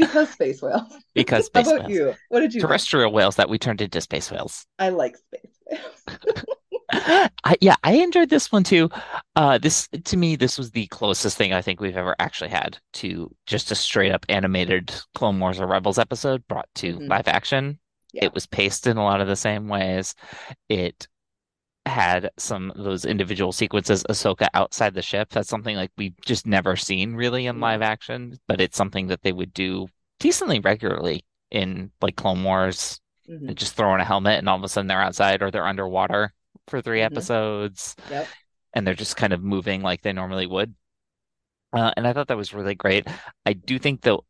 because 0.00 0.30
space 0.30 0.62
whales. 0.62 0.82
Because 1.14 1.46
space 1.46 1.66
How 1.66 1.76
about 1.76 1.88
whales. 1.88 1.98
you? 1.98 2.14
What 2.28 2.40
did 2.40 2.54
you 2.54 2.60
terrestrial 2.60 3.08
think? 3.08 3.16
whales 3.16 3.36
that 3.36 3.48
we 3.48 3.58
turned 3.58 3.80
into 3.80 4.00
space 4.00 4.30
whales? 4.30 4.66
I 4.78 4.90
like 4.90 5.16
space 5.16 5.58
whales. 5.66 6.44
I, 6.92 7.56
yeah, 7.60 7.76
I 7.84 7.94
enjoyed 7.94 8.30
this 8.30 8.50
one 8.50 8.64
too. 8.64 8.90
Uh, 9.36 9.58
this 9.58 9.88
to 10.04 10.16
me, 10.16 10.36
this 10.36 10.58
was 10.58 10.70
the 10.70 10.86
closest 10.88 11.36
thing 11.36 11.52
I 11.52 11.62
think 11.62 11.80
we've 11.80 11.96
ever 11.96 12.16
actually 12.18 12.50
had 12.50 12.78
to 12.94 13.34
just 13.46 13.70
a 13.70 13.74
straight 13.74 14.12
up 14.12 14.26
animated 14.28 14.92
Clone 15.14 15.38
Wars 15.38 15.60
or 15.60 15.66
Rebels 15.66 15.98
episode 15.98 16.46
brought 16.48 16.68
to 16.76 16.94
mm-hmm. 16.94 17.08
live 17.08 17.28
action. 17.28 17.78
Yeah. 18.12 18.24
It 18.24 18.34
was 18.34 18.46
paced 18.46 18.86
in 18.86 18.96
a 18.96 19.04
lot 19.04 19.20
of 19.20 19.28
the 19.28 19.36
same 19.36 19.68
ways. 19.68 20.14
It 20.68 21.06
had 21.86 22.30
some 22.36 22.70
of 22.72 22.84
those 22.84 23.04
individual 23.04 23.52
sequences 23.52 24.04
Ahsoka 24.08 24.48
outside 24.54 24.94
the 24.94 25.02
ship. 25.02 25.30
That's 25.30 25.48
something 25.48 25.76
like 25.76 25.90
we've 25.96 26.18
just 26.24 26.46
never 26.46 26.76
seen 26.76 27.14
really 27.14 27.46
in 27.46 27.60
live 27.60 27.82
action, 27.82 28.38
but 28.46 28.60
it's 28.60 28.76
something 28.76 29.08
that 29.08 29.22
they 29.22 29.32
would 29.32 29.52
do 29.52 29.88
decently 30.20 30.60
regularly 30.60 31.24
in 31.50 31.90
like 32.00 32.16
Clone 32.16 32.44
Wars. 32.44 33.00
Mm-hmm. 33.28 33.54
Just 33.54 33.74
throwing 33.74 34.00
a 34.00 34.04
helmet 34.04 34.38
and 34.38 34.48
all 34.48 34.56
of 34.56 34.64
a 34.64 34.68
sudden 34.68 34.86
they're 34.86 35.00
outside 35.00 35.42
or 35.42 35.50
they're 35.50 35.66
underwater 35.66 36.32
for 36.68 36.80
3 36.80 36.98
mm-hmm. 36.98 37.12
episodes. 37.12 37.96
Yep. 38.10 38.28
And 38.72 38.86
they're 38.86 38.94
just 38.94 39.16
kind 39.16 39.32
of 39.32 39.42
moving 39.42 39.82
like 39.82 40.02
they 40.02 40.12
normally 40.12 40.46
would. 40.46 40.74
Uh, 41.72 41.92
and 41.96 42.06
I 42.06 42.12
thought 42.12 42.28
that 42.28 42.36
was 42.36 42.54
really 42.54 42.74
great. 42.74 43.06
I 43.46 43.52
do 43.52 43.78
think 43.78 44.02
though 44.02 44.24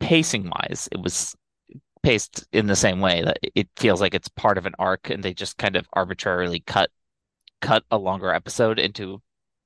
pacing 0.00 0.50
wise, 0.50 0.88
it 0.90 1.00
was 1.00 1.34
paced 2.02 2.46
in 2.52 2.66
the 2.66 2.76
same 2.76 3.00
way 3.00 3.22
that 3.22 3.38
it 3.54 3.68
feels 3.76 4.00
like 4.00 4.14
it's 4.14 4.28
part 4.28 4.58
of 4.58 4.66
an 4.66 4.74
arc 4.78 5.10
and 5.10 5.22
they 5.22 5.32
just 5.32 5.56
kind 5.58 5.76
of 5.76 5.86
arbitrarily 5.92 6.60
cut 6.60 6.90
cut 7.60 7.84
a 7.90 7.96
longer 7.96 8.32
episode 8.32 8.78
into 8.80 9.22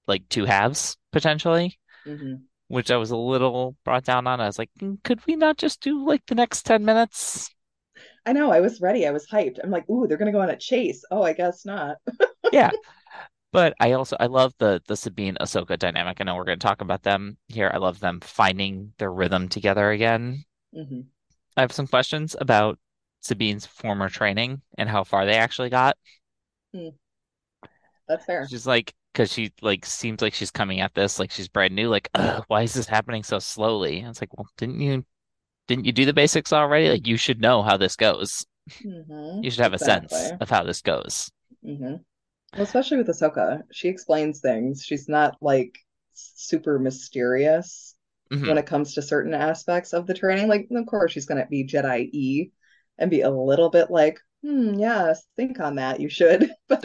like 0.06 0.28
two 0.28 0.44
halves 0.44 0.98
potentially 1.12 1.78
mm-hmm. 2.06 2.34
Which 2.68 2.90
i 2.90 2.96
was 2.96 3.10
a 3.10 3.16
little 3.16 3.76
brought 3.84 4.04
down 4.04 4.26
on. 4.26 4.40
I 4.40 4.46
was 4.46 4.58
like 4.58 4.70
mm, 4.80 5.02
could 5.04 5.24
we 5.26 5.36
not 5.36 5.58
just 5.58 5.80
do 5.80 6.04
like 6.04 6.24
the 6.26 6.34
next 6.34 6.62
10 6.64 6.84
minutes? 6.84 7.50
I 8.24 8.32
know 8.32 8.50
i 8.50 8.60
was 8.60 8.80
ready 8.80 9.06
i 9.06 9.10
was 9.10 9.26
hyped. 9.26 9.58
I'm 9.62 9.70
like 9.70 9.88
ooh 9.88 10.06
they're 10.06 10.18
gonna 10.18 10.32
go 10.32 10.40
on 10.42 10.50
a 10.50 10.56
chase. 10.56 11.04
Oh 11.10 11.22
i 11.22 11.32
guess 11.32 11.64
not. 11.64 11.96
Yeah. 12.52 12.70
But 13.52 13.74
i 13.80 13.92
also 13.92 14.16
i 14.20 14.26
love 14.26 14.54
the 14.58 14.80
the 14.86 14.96
sabine 14.96 15.36
ahsoka 15.40 15.78
dynamic. 15.78 16.20
I 16.20 16.24
know 16.24 16.36
we're 16.36 16.44
going 16.44 16.58
to 16.58 16.66
talk 16.66 16.80
about 16.80 17.02
them 17.02 17.38
here. 17.48 17.70
I 17.72 17.78
love 17.78 17.98
them 17.98 18.20
finding 18.20 18.92
their 18.98 19.10
rhythm 19.10 19.48
together 19.48 19.90
again. 19.90 20.44
Mm-hmm. 20.76 21.00
I 21.56 21.60
have 21.60 21.72
some 21.72 21.86
questions 21.86 22.36
about 22.38 22.78
Sabine's 23.20 23.66
former 23.66 24.08
training 24.08 24.62
and 24.78 24.88
how 24.88 25.04
far 25.04 25.24
they 25.24 25.34
actually 25.34 25.70
got. 25.70 25.96
Hmm. 26.74 26.90
That's 28.08 28.24
fair. 28.24 28.46
Just 28.46 28.66
like, 28.66 28.94
because 29.16 29.32
she 29.32 29.52
like 29.62 29.86
seems 29.86 30.22
like 30.22 30.34
she's 30.34 30.50
coming 30.50 30.80
at 30.80 30.94
this 30.94 31.18
like 31.18 31.30
she's 31.30 31.48
brand 31.48 31.74
new. 31.74 31.88
Like, 31.88 32.10
why 32.48 32.62
is 32.62 32.74
this 32.74 32.86
happening 32.86 33.22
so 33.22 33.38
slowly? 33.38 34.00
And 34.00 34.08
it's 34.10 34.20
like, 34.20 34.36
well, 34.36 34.48
didn't 34.58 34.80
you 34.80 35.04
didn't 35.68 35.86
you 35.86 35.92
do 35.92 36.04
the 36.06 36.12
basics 36.14 36.52
already? 36.52 36.90
Like, 36.90 37.06
you 37.06 37.16
should 37.16 37.40
know 37.40 37.62
how 37.62 37.76
this 37.78 37.96
goes. 37.96 38.46
Mhm. 38.84 39.42
You 39.42 39.50
should 39.50 39.62
have 39.62 39.74
a 39.74 39.78
sense 39.78 40.34
of 40.40 40.50
how 40.50 40.64
this 40.64 40.82
goes. 40.82 41.30
hmm 41.62 41.96
Well, 42.56 42.64
especially 42.64 42.98
with 42.98 43.08
Ahsoka, 43.08 43.62
she 43.72 43.88
explains 43.88 44.40
things. 44.40 44.84
She's 44.84 45.08
not 45.08 45.36
like 45.42 45.78
super 46.14 46.78
mysterious 46.78 47.94
Mhm. 48.30 48.46
when 48.48 48.58
it 48.58 48.66
comes 48.66 48.94
to 48.94 49.02
certain 49.02 49.34
aspects 49.34 49.92
of 49.94 50.06
the 50.06 50.14
training. 50.14 50.48
Like, 50.48 50.68
of 50.70 50.86
course, 50.86 51.12
she's 51.12 51.26
going 51.26 51.42
to 51.42 51.48
be 51.48 51.66
Jedi 51.66 52.10
E 52.12 52.52
and 52.98 53.10
be 53.10 53.22
a 53.22 53.30
little 53.30 53.70
bit 53.70 53.90
like, 53.90 54.18
hmm, 54.42 54.74
yes, 54.74 55.22
think 55.36 55.60
on 55.60 55.76
that. 55.76 56.00
You 56.00 56.08
should. 56.08 56.50
But 56.68 56.84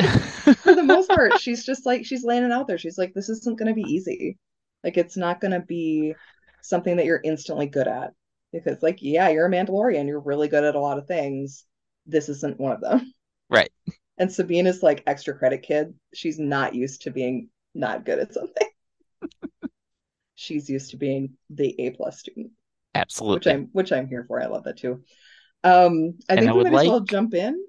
most 1.02 1.14
part, 1.14 1.38
she's 1.38 1.66
just 1.66 1.86
like, 1.86 2.06
she's 2.06 2.24
laying 2.24 2.44
it 2.44 2.52
out 2.52 2.68
there. 2.68 2.78
She's 2.78 2.98
like, 2.98 3.14
this 3.14 3.30
isn't 3.30 3.58
going 3.58 3.70
to 3.70 3.76
be 3.76 3.90
easy. 3.92 4.38
Like, 4.84 4.98
it's 4.98 5.18
not 5.18 5.42
going 5.42 5.52
to 5.52 5.60
be 5.62 6.16
something 6.62 6.98
that 6.98 7.06
you're 7.06 7.22
instantly 7.24 7.68
good 7.68 7.88
at. 7.88 8.14
Because, 8.54 8.82
like, 8.84 9.00
yeah, 9.02 9.30
you're 9.30 9.46
a 9.48 9.50
Mandalorian. 9.52 10.08
You're 10.08 10.20
really 10.20 10.48
good 10.48 10.64
at 10.64 10.76
a 10.76 10.80
lot 10.80 10.98
of 10.98 11.08
things. 11.08 11.66
This 12.06 12.30
isn't 12.30 12.60
one 12.60 12.74
of 12.74 12.82
them. 12.82 13.14
Right. 13.50 13.72
And 14.18 14.32
Sabine 14.32 14.68
is 14.68 14.84
like 14.84 15.04
extra 15.08 15.38
credit 15.38 15.64
kid. 15.64 15.94
She's 16.14 16.40
not 16.40 16.76
used 16.76 17.02
to 17.04 17.12
being 17.12 17.50
not 17.74 18.06
good 18.06 18.20
at 18.20 18.34
something. 18.34 18.68
She's 20.36 20.70
used 20.70 20.92
to 20.92 20.98
being 20.98 21.38
the 21.50 21.76
A 21.80 21.92
plus 21.92 22.20
student, 22.20 22.52
Absolutely. 22.96 23.36
which 23.36 23.48
I'm 23.48 23.70
which 23.74 23.92
I'm 23.92 24.08
here 24.08 24.26
for. 24.28 24.42
I 24.42 24.48
love 24.48 24.66
that 24.66 24.78
too. 24.78 25.04
Um, 25.64 26.20
I 26.30 26.38
And 26.38 26.38
think 26.38 26.50
I 26.50 26.54
we 26.54 26.64
might 26.64 26.74
as 26.76 26.86
well 26.86 27.02
jump 27.02 27.34
in. 27.34 27.64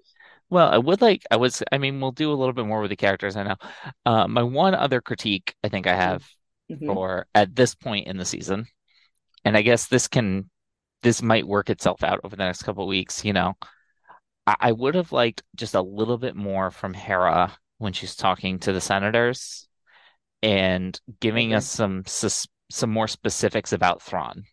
Well, 0.53 0.69
I 0.69 0.77
would 0.77 1.01
like, 1.01 1.25
I 1.31 1.37
was, 1.37 1.63
I 1.73 1.79
mean, 1.79 1.99
we'll 1.99 2.13
do 2.13 2.31
a 2.31 2.37
little 2.37 2.53
bit 2.53 2.67
more 2.67 2.83
with 2.83 2.91
the 2.91 2.97
characters 2.97 3.37
I 3.37 3.43
know. 3.45 3.57
Uh, 4.05 4.29
my 4.29 4.43
one 4.43 4.75
other 4.75 5.01
critique 5.01 5.55
I 5.65 5.69
think 5.69 5.87
I 5.87 5.95
have 5.97 6.23
Mhm. 6.71 6.87
for 6.87 7.27
at 7.35 7.57
this 7.57 7.75
point 7.75 8.07
in 8.07 8.19
the 8.19 8.27
season, 8.27 8.67
and 9.45 9.57
I 9.57 9.63
guess 9.63 9.87
this 9.89 10.09
can, 10.09 10.51
this 11.03 11.23
might 11.23 11.47
work 11.47 11.71
itself 11.71 12.03
out 12.05 12.21
over 12.25 12.37
the 12.37 12.45
next 12.45 12.65
couple 12.65 12.85
of 12.85 12.89
weeks, 12.89 13.25
you 13.25 13.33
know. 13.33 13.55
I, 14.47 14.57
I 14.61 14.73
would 14.73 14.95
have 14.97 15.13
liked 15.13 15.43
just 15.57 15.75
a 15.75 15.83
little 15.83 16.19
bit 16.19 16.37
more 16.37 16.71
from 16.71 16.95
Hera 16.95 17.57
when 17.79 17.95
she's 17.95 18.17
talking 18.17 18.59
to 18.61 18.73
the 18.75 18.81
senators 18.83 19.69
and 20.43 21.01
giving 21.21 21.53
agree. 21.53 21.57
us 21.57 21.67
some 21.67 22.05
sus 22.07 22.47
some 22.71 22.91
more 22.91 23.09
specifics 23.09 23.73
about 23.73 24.03
Thrawn. 24.03 24.45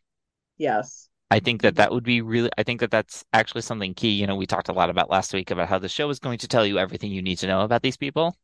Yes. 0.58 1.09
I 1.32 1.40
think 1.40 1.62
that 1.62 1.76
that 1.76 1.92
would 1.92 2.04
be 2.04 2.22
really, 2.22 2.50
I 2.58 2.64
think 2.64 2.80
that 2.80 2.92
that's 2.92 3.24
actually 3.34 3.62
something 3.62 3.94
key. 3.94 4.12
You 4.12 4.26
know, 4.26 4.36
we 4.36 4.48
talked 4.48 4.70
a 4.70 4.74
lot 4.74 4.90
about 4.90 5.12
last 5.12 5.34
week 5.34 5.52
about 5.52 5.70
how 5.70 5.78
the 5.78 5.90
show 5.90 6.10
is 6.10 6.20
going 6.20 6.40
to 6.40 6.48
tell 6.48 6.66
you 6.66 6.80
everything 6.80 7.12
you 7.12 7.22
need 7.22 7.38
to 7.40 7.48
know 7.48 7.62
about 7.62 7.84
these 7.84 7.98
people. 7.98 8.36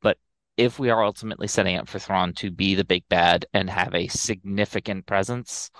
But 0.00 0.18
if 0.56 0.78
we 0.78 0.90
are 0.90 1.04
ultimately 1.04 1.46
setting 1.46 1.76
up 1.76 1.88
for 1.88 1.98
Thrawn 1.98 2.32
to 2.34 2.50
be 2.50 2.74
the 2.74 2.84
big 2.84 3.04
bad 3.08 3.46
and 3.54 3.70
have 3.70 3.94
a 3.94 4.08
significant 4.08 5.06
presence 5.06 5.70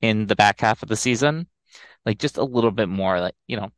in 0.00 0.26
the 0.26 0.36
back 0.36 0.60
half 0.60 0.82
of 0.82 0.88
the 0.88 0.96
season, 0.96 1.46
like 2.04 2.18
just 2.18 2.36
a 2.36 2.44
little 2.44 2.72
bit 2.72 2.88
more, 2.88 3.20
like, 3.20 3.34
you 3.46 3.56
know, 3.56 3.70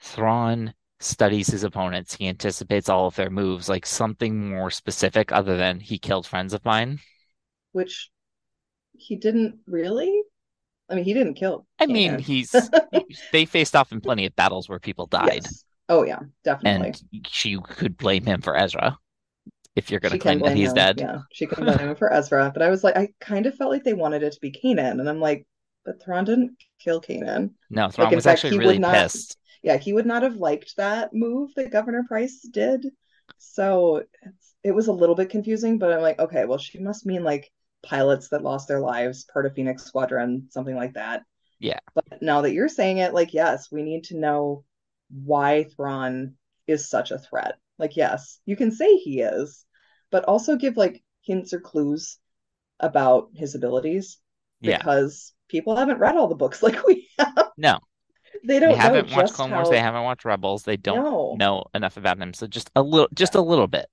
Thrawn 0.00 0.74
studies 1.00 1.48
his 1.48 1.64
opponents. 1.64 2.14
He 2.14 2.28
anticipates 2.28 2.88
all 2.88 3.06
of 3.06 3.16
their 3.16 3.30
moves, 3.30 3.68
like 3.68 3.86
something 3.86 4.50
more 4.50 4.70
specific 4.70 5.32
other 5.32 5.56
than 5.56 5.80
he 5.80 5.98
killed 5.98 6.26
friends 6.26 6.52
of 6.54 6.64
mine. 6.64 7.00
Which 7.72 8.10
he 8.96 9.16
didn't 9.16 9.58
really. 9.66 10.22
I 10.90 10.94
mean, 10.94 11.04
he 11.04 11.14
didn't 11.14 11.34
kill 11.34 11.66
I 11.78 11.86
mean, 11.86 12.18
he's 12.18 12.54
they 13.32 13.44
faced 13.44 13.76
off 13.76 13.92
in 13.92 14.00
plenty 14.00 14.26
of 14.26 14.34
battles 14.36 14.68
where 14.68 14.78
people 14.78 15.06
died. 15.06 15.40
Yes. 15.44 15.64
Oh 15.88 16.04
yeah, 16.04 16.20
definitely. 16.44 16.88
And 17.12 17.26
she 17.26 17.58
could 17.60 17.96
blame 17.96 18.24
him 18.24 18.40
for 18.42 18.56
Ezra 18.56 18.98
if 19.76 19.90
you're 19.90 20.00
going 20.00 20.12
to 20.12 20.18
claim 20.18 20.40
that 20.40 20.56
he's 20.56 20.70
him. 20.70 20.74
dead. 20.74 21.00
Yeah, 21.00 21.18
she 21.32 21.46
could 21.46 21.58
blame 21.64 21.78
him 21.78 21.96
for 21.96 22.12
Ezra. 22.12 22.50
But 22.52 22.62
I 22.62 22.70
was 22.70 22.84
like, 22.84 22.96
I 22.96 23.08
kind 23.20 23.46
of 23.46 23.54
felt 23.54 23.70
like 23.70 23.84
they 23.84 23.94
wanted 23.94 24.22
it 24.22 24.32
to 24.32 24.40
be 24.40 24.52
Kanan, 24.52 25.00
and 25.00 25.08
I'm 25.08 25.20
like, 25.20 25.46
but 25.84 26.02
Thrawn 26.02 26.24
didn't 26.24 26.52
kill 26.78 27.00
Kanan. 27.00 27.50
No, 27.70 27.88
Thrawn 27.88 28.08
in 28.12 28.16
was 28.16 28.24
fact, 28.24 28.44
actually 28.44 28.58
really 28.58 28.78
not- 28.78 28.94
pissed. 28.94 29.36
yeah, 29.62 29.76
he 29.78 29.92
would 29.92 30.06
not 30.06 30.22
have 30.22 30.36
liked 30.36 30.76
that 30.76 31.12
move 31.12 31.50
that 31.56 31.70
Governor 31.70 32.04
Pryce 32.06 32.40
did. 32.42 32.86
So 33.38 34.02
it's, 34.22 34.54
it 34.62 34.72
was 34.72 34.88
a 34.88 34.92
little 34.92 35.14
bit 35.14 35.30
confusing, 35.30 35.78
but 35.78 35.92
I'm 35.92 36.02
like, 36.02 36.18
okay, 36.18 36.44
well, 36.44 36.58
she 36.58 36.78
must 36.78 37.06
mean 37.06 37.24
like 37.24 37.50
pilots 37.82 38.28
that 38.28 38.42
lost 38.42 38.68
their 38.68 38.80
lives, 38.80 39.24
part 39.24 39.46
of 39.46 39.54
Phoenix 39.54 39.84
Squadron, 39.84 40.48
something 40.50 40.76
like 40.76 40.94
that. 40.94 41.22
Yeah. 41.58 41.78
But 41.94 42.22
now 42.22 42.42
that 42.42 42.52
you're 42.52 42.68
saying 42.68 42.98
it, 42.98 43.14
like, 43.14 43.34
yes, 43.34 43.70
we 43.70 43.82
need 43.82 44.04
to 44.04 44.16
know 44.18 44.64
why 45.10 45.64
Thrawn 45.64 46.34
is 46.66 46.88
such 46.88 47.10
a 47.10 47.18
threat. 47.18 47.58
Like, 47.78 47.96
yes, 47.96 48.38
you 48.46 48.56
can 48.56 48.70
say 48.72 48.96
he 48.96 49.20
is, 49.20 49.64
but 50.10 50.24
also 50.24 50.56
give 50.56 50.76
like 50.76 51.02
hints 51.22 51.52
or 51.52 51.60
clues 51.60 52.18
about 52.78 53.28
his 53.34 53.54
abilities 53.54 54.18
Yeah. 54.60 54.78
because 54.78 55.32
people 55.48 55.76
haven't 55.76 55.98
read 55.98 56.16
all 56.16 56.28
the 56.28 56.34
books 56.34 56.62
like 56.62 56.86
we 56.86 57.08
have. 57.18 57.50
No, 57.56 57.78
They 58.44 58.54
they 58.54 58.60
don't 58.60 58.70
know 58.70 58.76
haven't 58.76 59.10
watched 59.12 59.34
Clone 59.34 59.50
how... 59.50 59.56
Wars. 59.56 59.70
They 59.70 59.80
haven't 59.80 60.04
watched 60.04 60.24
Rebels. 60.24 60.62
They 60.62 60.76
don't 60.76 61.04
No. 61.04 61.34
know 61.38 61.64
enough 61.74 61.96
about 61.96 62.18
him. 62.18 62.32
So 62.34 62.46
just 62.46 62.70
a 62.76 62.82
little, 62.82 63.08
just 63.14 63.34
a 63.34 63.40
little 63.40 63.66
bit 63.66 63.86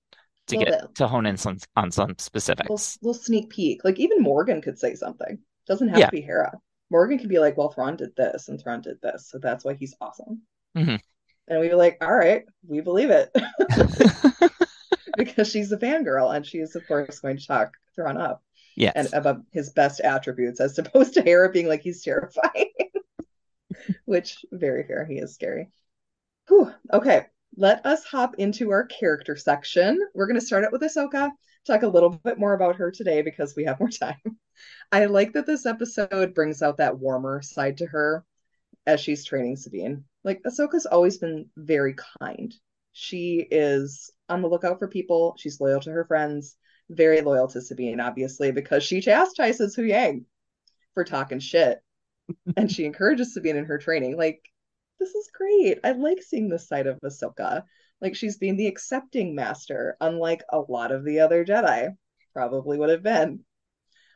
to 0.47 0.57
get 0.57 0.67
bit. 0.67 0.95
to 0.95 1.07
hone 1.07 1.25
in 1.25 1.37
some, 1.37 1.57
on 1.75 1.91
some 1.91 2.07
little, 2.09 2.17
specifics. 2.19 2.97
little 3.01 3.13
sneak 3.13 3.49
peek. 3.49 3.83
Like 3.83 3.99
even 3.99 4.21
Morgan 4.21 4.61
could 4.61 4.79
say 4.79 4.95
something. 4.95 5.39
Doesn't 5.67 5.89
have 5.89 5.99
Yeah. 5.99 6.05
to 6.07 6.11
be 6.11 6.21
Hera. 6.21 6.53
Morgan 6.89 7.19
could 7.19 7.29
be 7.29 7.39
like, 7.39 7.57
"Well, 7.57 7.69
Thrawn 7.69 7.97
did 7.97 8.15
this, 8.15 8.47
and 8.47 8.59
Thrawn 8.61 8.81
did 8.81 8.97
this, 9.01 9.27
so 9.29 9.39
that's 9.39 9.65
why 9.65 9.73
he's 9.73 9.93
awesome." 9.99 10.41
Mhm. 10.77 10.99
And 11.49 11.59
we 11.59 11.67
were 11.69 11.75
like, 11.75 11.97
"All 12.01 12.15
right, 12.15 12.45
we 12.65 12.79
believe 12.81 13.09
it," 13.09 13.29
because 15.17 15.49
she's 15.49 15.71
a 15.71 15.77
fangirl, 15.77 16.33
and 16.35 16.45
she 16.45 16.59
is 16.59 16.75
of 16.75 16.87
course 16.87 17.19
going 17.19 17.37
to 17.37 17.45
talk 17.47 17.73
Thrawn 17.95 18.17
up 18.17 18.41
Yes. 18.75 18.93
and 18.95 19.13
about 19.13 19.41
his 19.51 19.71
best 19.71 19.99
attributes, 20.01 20.59
as 20.61 20.77
opposed 20.77 21.15
to 21.15 21.21
Hera 21.21 21.51
being 21.51 21.67
like 21.67 21.81
he's 21.81 22.03
terrifying. 22.03 22.71
Which 24.05 24.37
very 24.51 24.83
fair, 24.83 25.05
he 25.05 25.15
is 25.17 25.33
scary. 25.33 25.69
Whew. 26.47 26.71
Okay, 26.93 27.25
let 27.57 27.85
us 27.87 28.05
hop 28.05 28.35
into 28.37 28.69
our 28.69 28.85
character 28.85 29.35
section. 29.35 29.99
We're 30.13 30.27
going 30.27 30.39
to 30.39 30.45
start 30.45 30.63
out 30.63 30.71
with 30.71 30.83
Ahsoka, 30.83 31.31
talk 31.65 31.81
a 31.81 31.87
little 31.87 32.11
bit 32.11 32.37
more 32.37 32.53
about 32.53 32.75
her 32.75 32.91
today 32.91 33.23
because 33.23 33.55
we 33.55 33.65
have 33.65 33.79
more 33.79 33.89
time. 33.89 34.21
I 34.91 35.05
like 35.05 35.33
that 35.33 35.47
this 35.47 35.65
episode 35.65 36.35
brings 36.35 36.61
out 36.61 36.77
that 36.77 36.99
warmer 36.99 37.41
side 37.41 37.77
to 37.77 37.87
her 37.87 38.23
as 38.85 39.01
she's 39.01 39.25
training 39.25 39.57
Sabine. 39.57 40.03
Like, 40.23 40.43
Ahsoka's 40.43 40.85
always 40.85 41.17
been 41.17 41.47
very 41.57 41.95
kind. 42.21 42.53
She 42.93 43.47
is 43.49 44.11
on 44.29 44.41
the 44.41 44.47
lookout 44.47 44.77
for 44.77 44.87
people, 44.87 45.35
she's 45.37 45.59
loyal 45.59 45.81
to 45.81 45.91
her 45.91 46.05
friends, 46.05 46.55
very 46.89 47.21
loyal 47.21 47.47
to 47.49 47.61
Sabine, 47.61 47.99
obviously, 47.99 48.51
because 48.51 48.83
she 48.83 49.01
chastises 49.01 49.75
Huyang 49.75 50.25
for 50.93 51.03
talking 51.03 51.39
shit. 51.39 51.79
and 52.55 52.71
she 52.71 52.85
encourages 52.85 53.33
Sabine 53.33 53.57
in 53.57 53.65
her 53.65 53.77
training. 53.79 54.15
Like, 54.15 54.41
this 54.99 55.15
is 55.15 55.29
great. 55.33 55.79
I 55.83 55.91
like 55.91 56.21
seeing 56.21 56.49
this 56.49 56.67
side 56.67 56.87
of 56.87 56.99
Ahsoka. 57.03 57.63
Like 58.01 58.15
she's 58.15 58.37
being 58.37 58.57
the 58.57 58.67
accepting 58.67 59.35
master, 59.35 59.97
unlike 60.01 60.43
a 60.51 60.59
lot 60.59 60.91
of 60.91 61.03
the 61.03 61.19
other 61.21 61.43
Jedi 61.45 61.89
probably 62.33 62.77
would 62.77 62.89
have 62.89 63.03
been. 63.03 63.43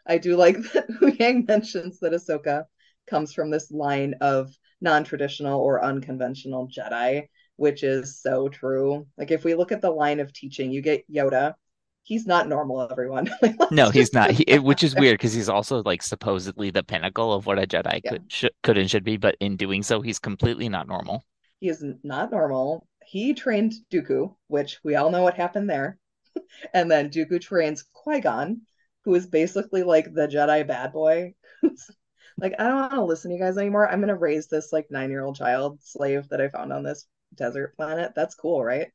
I 0.06 0.18
do 0.18 0.36
like 0.36 0.58
that 0.74 0.88
Huyang 0.90 1.48
mentions 1.48 2.00
that 2.00 2.14
Ahsoka 2.14 2.66
comes 3.08 3.34
from 3.34 3.50
this 3.50 3.72
line 3.72 4.16
of 4.22 4.56
non-traditional 4.82 5.60
or 5.60 5.84
unconventional 5.84 6.68
Jedi, 6.68 7.28
which 7.56 7.84
is 7.84 8.22
so 8.22 8.50
true. 8.50 9.08
Like 9.18 9.32
if 9.32 9.44
we 9.44 9.56
look 9.56 9.72
at 9.72 9.82
the 9.82 9.92
line 9.92 10.20
of 10.20 10.34
teaching, 10.34 10.72
you 10.72 10.82
get 10.82 11.10
Yoda. 11.12 11.54
He's 12.03 12.25
not 12.25 12.48
normal, 12.48 12.88
everyone. 12.89 13.29
Like, 13.41 13.55
No, 13.72 13.89
he's 13.89 14.13
not. 14.13 14.31
He, 14.31 14.43
it, 14.48 14.63
which 14.63 14.84
is 14.84 14.96
weird 14.96 15.15
because 15.15 15.34
he's 15.34 15.50
also 15.50 15.81
like 15.84 16.01
supposedly 16.01 16.72
the 16.72 16.84
pinnacle 16.84 17.34
of 17.34 17.46
what 17.46 17.60
a 17.60 17.67
Jedi 17.67 18.01
Yeah. 18.03 18.12
could 18.12 18.31
should, 18.31 18.51
could 18.63 18.77
and 18.77 18.89
should 18.89 19.03
be, 19.03 19.17
but 19.17 19.36
in 19.39 19.55
doing 19.55 19.84
so, 19.84 20.01
he's 20.01 20.20
completely 20.20 20.67
not 20.67 20.88
normal. 20.88 21.24
He 21.60 21.70
is 21.70 21.84
not 22.03 22.31
normal. 22.31 22.88
He 23.05 23.34
trained 23.34 23.74
Dooku, 23.91 24.36
which 24.48 24.79
we 24.84 24.96
all 24.96 25.12
know 25.12 25.22
what 25.22 25.36
happened 25.36 25.70
there. 25.70 25.98
and 26.74 26.89
then 26.89 27.10
Dooku 27.10 27.39
trains 27.39 27.86
Qui-Gon, 27.93 28.62
who 29.05 29.13
is 29.15 29.27
basically 29.27 29.84
like 29.84 30.13
the 30.13 30.27
Jedi 30.27 30.67
bad 30.67 30.93
boy. 30.93 31.34
like, 32.38 32.55
I 32.60 32.63
don't 32.63 32.75
want 32.75 32.93
to 32.93 33.03
listen 33.03 33.29
to 33.29 33.38
you 33.38 33.43
guys 33.43 33.58
anymore. 33.58 33.88
I'm 33.88 34.00
gonna 34.00 34.15
raise 34.15 34.48
this 34.48 34.74
like 34.74 34.88
nine-year-old 34.89 35.36
child 35.36 35.79
slave 35.84 36.29
that 36.29 36.41
I 36.41 36.50
found 36.50 36.74
on 36.74 36.84
this 36.84 37.05
desert 37.36 37.75
planet. 37.75 38.13
That's 38.15 38.36
cool, 38.36 38.63
right? 38.63 38.88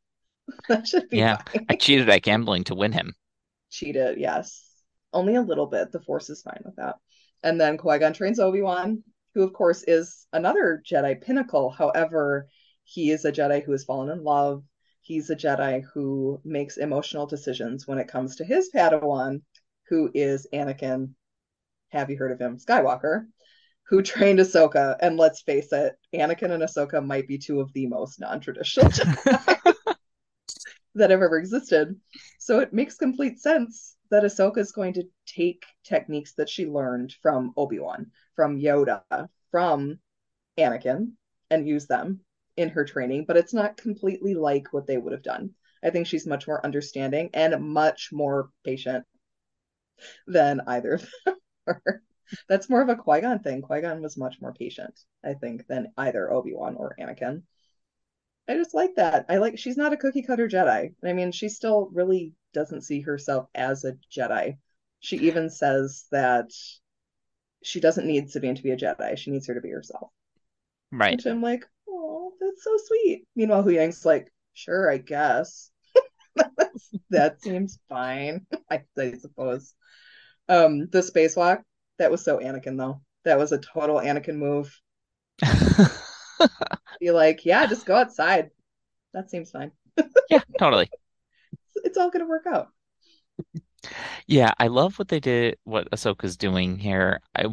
that 0.68 0.86
should 0.86 1.08
be 1.10 1.18
Yeah. 1.18 1.38
fine. 1.52 1.66
I 1.68 1.74
cheated 1.76 2.08
at 2.08 2.22
gambling 2.22 2.64
to 2.64 2.74
win 2.74 2.92
him. 2.92 3.14
Cheated, 3.70 4.18
yes. 4.18 4.62
Only 5.12 5.34
a 5.36 5.42
little 5.42 5.66
bit. 5.66 5.92
The 5.92 6.00
Force 6.00 6.30
is 6.30 6.42
fine 6.42 6.62
with 6.64 6.76
that. 6.76 6.96
And 7.42 7.60
then 7.60 7.76
Qui-Gon 7.78 8.12
trains 8.12 8.38
Obi-Wan, 8.38 9.02
who 9.34 9.42
of 9.42 9.52
course 9.52 9.84
is 9.86 10.26
another 10.32 10.82
Jedi 10.84 11.20
pinnacle. 11.20 11.70
However, 11.70 12.48
he 12.84 13.10
is 13.10 13.24
a 13.24 13.32
Jedi 13.32 13.62
who 13.64 13.72
has 13.72 13.84
fallen 13.84 14.10
in 14.10 14.24
love. 14.24 14.62
He's 15.00 15.30
a 15.30 15.36
Jedi 15.36 15.84
who 15.94 16.40
makes 16.44 16.76
emotional 16.78 17.26
decisions 17.26 17.86
when 17.86 17.98
it 17.98 18.08
comes 18.08 18.36
to 18.36 18.44
his 18.44 18.70
Padawan, 18.74 19.42
who 19.88 20.10
is 20.14 20.46
Anakin. 20.52 21.10
Have 21.90 22.10
you 22.10 22.16
heard 22.16 22.32
of 22.32 22.40
him? 22.40 22.56
Skywalker, 22.58 23.26
who 23.88 24.02
trained 24.02 24.40
Ahsoka. 24.40 24.96
And 25.00 25.16
let's 25.16 25.42
face 25.42 25.72
it, 25.72 25.94
Anakin 26.12 26.50
and 26.50 26.62
Ahsoka 26.62 27.04
might 27.04 27.28
be 27.28 27.38
two 27.38 27.60
of 27.60 27.72
the 27.72 27.86
most 27.86 28.18
non-traditional 28.20 28.90
Jedi. 28.90 29.74
That 30.96 31.10
have 31.10 31.22
ever 31.22 31.38
existed. 31.38 31.94
So 32.38 32.60
it 32.60 32.72
makes 32.72 32.96
complete 32.96 33.40
sense 33.40 33.96
that 34.10 34.24
Ahsoka 34.24 34.58
is 34.58 34.72
going 34.72 34.94
to 34.94 35.04
take 35.26 35.64
techniques 35.84 36.34
that 36.34 36.48
she 36.48 36.66
learned 36.66 37.14
from 37.22 37.52
Obi-Wan, 37.56 38.10
from 38.34 38.58
Yoda, 38.58 39.02
from 39.50 39.98
Anakin, 40.58 41.12
and 41.50 41.68
use 41.68 41.86
them 41.86 42.20
in 42.56 42.70
her 42.70 42.84
training, 42.84 43.24
but 43.26 43.36
it's 43.36 43.52
not 43.52 43.76
completely 43.76 44.34
like 44.34 44.72
what 44.72 44.86
they 44.86 44.96
would 44.96 45.12
have 45.12 45.22
done. 45.22 45.50
I 45.84 45.90
think 45.90 46.06
she's 46.06 46.26
much 46.26 46.48
more 46.48 46.64
understanding 46.64 47.30
and 47.34 47.60
much 47.62 48.08
more 48.12 48.48
patient 48.64 49.04
than 50.26 50.62
either 50.66 50.94
of 50.94 51.06
them. 51.26 51.36
That's 52.48 52.68
more 52.68 52.82
of 52.82 52.88
a 52.88 52.96
Qui 52.96 53.20
Gon 53.20 53.40
thing. 53.40 53.62
Qui 53.62 53.82
Gon 53.82 54.02
was 54.02 54.16
much 54.16 54.36
more 54.40 54.52
patient, 54.52 54.98
I 55.24 55.34
think, 55.34 55.66
than 55.66 55.92
either 55.96 56.32
Obi 56.32 56.54
Wan 56.54 56.76
or 56.76 56.96
Anakin. 56.98 57.42
I 58.48 58.54
just 58.54 58.74
like 58.74 58.94
that. 58.96 59.26
I 59.28 59.38
like 59.38 59.58
she's 59.58 59.76
not 59.76 59.92
a 59.92 59.96
cookie 59.96 60.22
cutter 60.22 60.48
Jedi. 60.48 60.94
I 61.04 61.12
mean, 61.12 61.32
she 61.32 61.48
still 61.48 61.90
really 61.92 62.32
doesn't 62.52 62.82
see 62.82 63.00
herself 63.00 63.48
as 63.54 63.84
a 63.84 63.96
Jedi. 64.10 64.58
She 65.00 65.16
even 65.18 65.50
says 65.50 66.04
that 66.12 66.50
she 67.62 67.80
doesn't 67.80 68.06
need 68.06 68.30
Sabine 68.30 68.54
to 68.54 68.62
be 68.62 68.70
a 68.70 68.76
Jedi. 68.76 69.18
She 69.18 69.30
needs 69.30 69.46
her 69.48 69.54
to 69.54 69.60
be 69.60 69.70
herself. 69.70 70.10
Right. 70.92 71.16
Which 71.16 71.26
I'm 71.26 71.42
like, 71.42 71.64
oh, 71.88 72.32
that's 72.40 72.62
so 72.62 72.76
sweet. 72.86 73.26
Meanwhile, 73.34 73.64
Huyang's 73.64 74.04
like, 74.04 74.32
sure, 74.54 74.90
I 74.90 74.98
guess. 74.98 75.70
that 77.10 77.42
seems 77.42 77.78
fine, 77.88 78.46
I, 78.70 78.82
I 78.98 79.12
suppose. 79.12 79.74
Um, 80.48 80.86
the 80.90 81.00
spacewalk, 81.00 81.62
that 81.98 82.10
was 82.10 82.22
so 82.22 82.38
Anakin 82.38 82.78
though. 82.78 83.00
That 83.24 83.38
was 83.38 83.52
a 83.52 83.58
total 83.58 83.96
Anakin 83.96 84.36
move. 84.36 84.80
Be 87.00 87.10
like, 87.10 87.44
yeah, 87.44 87.66
just 87.66 87.86
go 87.86 87.96
outside. 87.96 88.50
That 89.14 89.30
seems 89.30 89.50
fine. 89.50 89.72
yeah, 90.30 90.42
totally. 90.58 90.90
It's 91.76 91.96
all 91.98 92.10
gonna 92.10 92.26
work 92.26 92.46
out. 92.46 92.68
Yeah, 94.26 94.52
I 94.58 94.66
love 94.68 94.98
what 94.98 95.08
they 95.08 95.20
did, 95.20 95.58
what 95.64 95.90
Ahsoka's 95.90 96.36
doing 96.36 96.78
here. 96.78 97.20
I, 97.34 97.46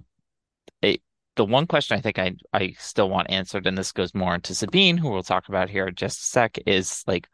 it, 0.81 1.01
the 1.35 1.45
one 1.45 1.67
question 1.67 1.97
I 1.97 2.01
think 2.01 2.19
I 2.19 2.33
I 2.53 2.73
still 2.79 3.09
want 3.09 3.29
answered, 3.29 3.67
and 3.67 3.77
this 3.77 3.91
goes 3.91 4.13
more 4.15 4.35
into 4.35 4.55
Sabine, 4.55 4.97
who 4.97 5.09
we'll 5.11 5.23
talk 5.23 5.49
about 5.49 5.69
here 5.69 5.87
in 5.87 5.95
just 5.95 6.19
a 6.19 6.23
sec, 6.23 6.57
is 6.65 7.03
like 7.07 7.27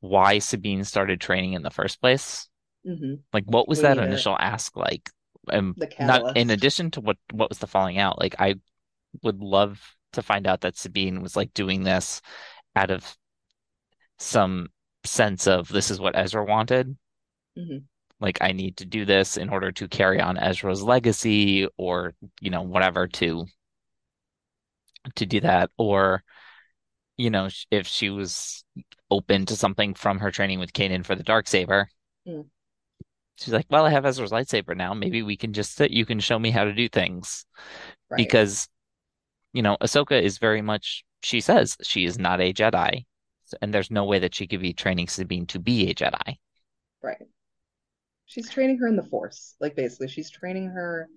why 0.00 0.38
Sabine 0.38 0.84
started 0.84 1.20
training 1.20 1.54
in 1.54 1.62
the 1.62 1.70
first 1.70 2.00
place. 2.00 2.48
Mm-hmm. 2.86 3.14
Like, 3.32 3.44
what 3.46 3.68
was 3.68 3.78
We 3.78 3.82
that 3.82 3.98
need 3.98 4.04
it. 4.04 4.04
initial 4.04 4.36
ask 4.38 4.76
like? 4.76 5.08
Um, 5.50 5.76
not 5.98 6.36
in 6.36 6.50
addition 6.50 6.90
to 6.92 7.00
what 7.00 7.16
what 7.32 7.48
was 7.48 7.58
the 7.58 7.66
falling 7.66 7.98
out. 7.98 8.18
Like, 8.18 8.36
I 8.38 8.56
would 9.22 9.40
love 9.40 9.80
to 10.12 10.22
find 10.22 10.46
out 10.46 10.60
that 10.62 10.76
Sabine 10.76 11.22
was 11.22 11.36
like 11.36 11.52
doing 11.54 11.82
this 11.82 12.20
out 12.76 12.90
of 12.90 13.16
some 14.18 14.68
sense 15.04 15.46
of 15.46 15.68
this 15.68 15.90
is 15.90 16.00
what 16.00 16.16
Ezra 16.16 16.44
wanted. 16.44 16.96
Mhm. 17.58 17.84
Like, 18.20 18.38
I 18.40 18.52
need 18.52 18.76
to 18.78 18.84
do 18.84 19.04
this 19.04 19.36
in 19.36 19.48
order 19.48 19.72
to 19.72 19.88
carry 19.88 20.20
on 20.20 20.38
Ezra's 20.38 20.82
legacy, 20.82 21.66
or 21.76 22.14
you 22.40 22.50
know, 22.50 22.62
whatever 22.62 23.08
to 23.08 23.46
to 25.16 25.26
do 25.26 25.40
that, 25.40 25.70
or 25.76 26.22
you 27.16 27.30
know, 27.30 27.48
if 27.70 27.86
she 27.86 28.10
was 28.10 28.64
open 29.10 29.44
to 29.46 29.56
something 29.56 29.94
from 29.94 30.18
her 30.20 30.30
training 30.30 30.58
with 30.58 30.72
Kanan 30.72 31.04
for 31.04 31.14
the 31.14 31.22
dark 31.22 31.46
saber. 31.46 31.88
Mm. 32.26 32.46
She's 33.36 33.52
like, 33.52 33.66
well, 33.70 33.84
I 33.84 33.90
have 33.90 34.06
Ezra's 34.06 34.30
lightsaber 34.30 34.76
now. 34.76 34.94
Maybe 34.94 35.22
we 35.22 35.36
can 35.36 35.52
just 35.52 35.78
you 35.80 36.06
can 36.06 36.20
show 36.20 36.38
me 36.38 36.50
how 36.50 36.64
to 36.64 36.72
do 36.72 36.88
things 36.88 37.44
Right. 38.10 38.16
because 38.18 38.68
you 39.52 39.62
know, 39.62 39.76
Ahsoka 39.80 40.20
is 40.20 40.38
very 40.38 40.62
much 40.62 41.04
she 41.22 41.40
says 41.40 41.76
she 41.82 42.04
is 42.04 42.18
not 42.18 42.40
a 42.40 42.52
Jedi, 42.52 43.04
and 43.60 43.72
there's 43.72 43.90
no 43.90 44.04
way 44.04 44.18
that 44.18 44.34
she 44.34 44.46
could 44.46 44.60
be 44.60 44.72
training 44.72 45.08
Sabine 45.08 45.46
to 45.46 45.58
be 45.58 45.90
a 45.90 45.94
Jedi. 45.94 46.38
Right. 47.02 47.26
She's 48.26 48.50
training 48.50 48.78
her 48.78 48.88
in 48.88 48.96
the 48.96 49.02
Force. 49.02 49.54
Like 49.60 49.76
basically, 49.76 50.08
she's 50.08 50.30
training 50.30 50.68
her 50.68 51.08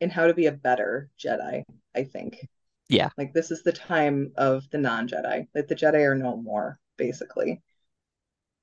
in 0.00 0.10
how 0.10 0.26
to 0.26 0.34
be 0.34 0.46
a 0.46 0.52
better 0.52 1.10
Jedi, 1.18 1.62
I 1.94 2.04
think. 2.04 2.46
Yeah. 2.88 3.10
Like 3.18 3.32
this 3.32 3.50
is 3.50 3.62
the 3.62 3.72
time 3.72 4.32
of 4.36 4.68
the 4.70 4.78
non-Jedi. 4.78 5.48
Like 5.54 5.68
the 5.68 5.74
Jedi 5.74 6.06
are 6.06 6.14
no 6.14 6.36
more, 6.36 6.78
basically. 6.96 7.60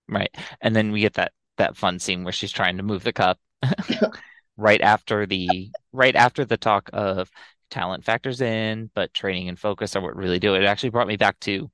Right. 0.09 0.35
And 0.61 0.75
then 0.75 0.91
we 0.91 1.01
get 1.01 1.13
that 1.15 1.31
that 1.57 1.77
fun 1.77 1.99
scene 1.99 2.23
where 2.23 2.33
she's 2.33 2.51
trying 2.51 2.77
to 2.77 2.83
move 2.83 3.03
the 3.03 3.13
cup 3.13 3.39
right 4.57 4.81
after 4.81 5.25
the 5.25 5.71
right 5.93 6.15
after 6.15 6.43
the 6.43 6.57
talk 6.57 6.89
of 6.91 7.29
talent 7.69 8.03
factors 8.03 8.41
in, 8.41 8.89
but 8.93 9.13
training 9.13 9.49
and 9.49 9.59
focus 9.59 9.95
are 9.95 10.01
what 10.01 10.15
really 10.15 10.39
do 10.39 10.55
it. 10.55 10.63
It 10.63 10.67
actually 10.67 10.89
brought 10.89 11.07
me 11.07 11.17
back 11.17 11.39
to 11.41 11.69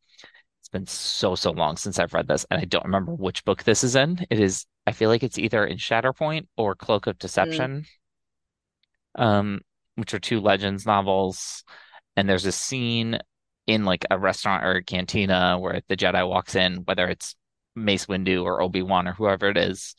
it's 0.59 0.69
been 0.69 0.87
so 0.87 1.35
so 1.35 1.51
long 1.51 1.77
since 1.77 1.99
I've 1.99 2.13
read 2.13 2.27
this, 2.27 2.45
and 2.49 2.59
I 2.59 2.65
don't 2.65 2.85
remember 2.85 3.13
which 3.13 3.45
book 3.45 3.63
this 3.63 3.83
is 3.83 3.95
in. 3.95 4.25
It 4.29 4.39
is 4.39 4.65
I 4.87 4.91
feel 4.91 5.09
like 5.09 5.23
it's 5.23 5.37
either 5.37 5.65
in 5.65 5.77
Shatterpoint 5.77 6.47
or 6.57 6.75
Cloak 6.75 7.07
of 7.07 7.19
Deception, 7.19 7.85
um, 9.15 9.61
which 9.95 10.13
are 10.13 10.19
two 10.19 10.39
Legends 10.39 10.85
novels. 10.85 11.63
And 12.17 12.27
there's 12.27 12.45
a 12.45 12.51
scene 12.51 13.19
in 13.67 13.85
like 13.85 14.05
a 14.11 14.19
restaurant 14.19 14.65
or 14.65 14.71
a 14.71 14.83
cantina 14.83 15.57
where 15.59 15.81
the 15.87 15.95
Jedi 15.95 16.27
walks 16.27 16.55
in, 16.55 16.77
whether 16.85 17.07
it's 17.07 17.35
Mace 17.75 18.07
Windu 18.07 18.43
or 18.43 18.61
Obi-Wan 18.61 19.07
or 19.07 19.13
whoever 19.13 19.49
it 19.49 19.57
is, 19.57 19.95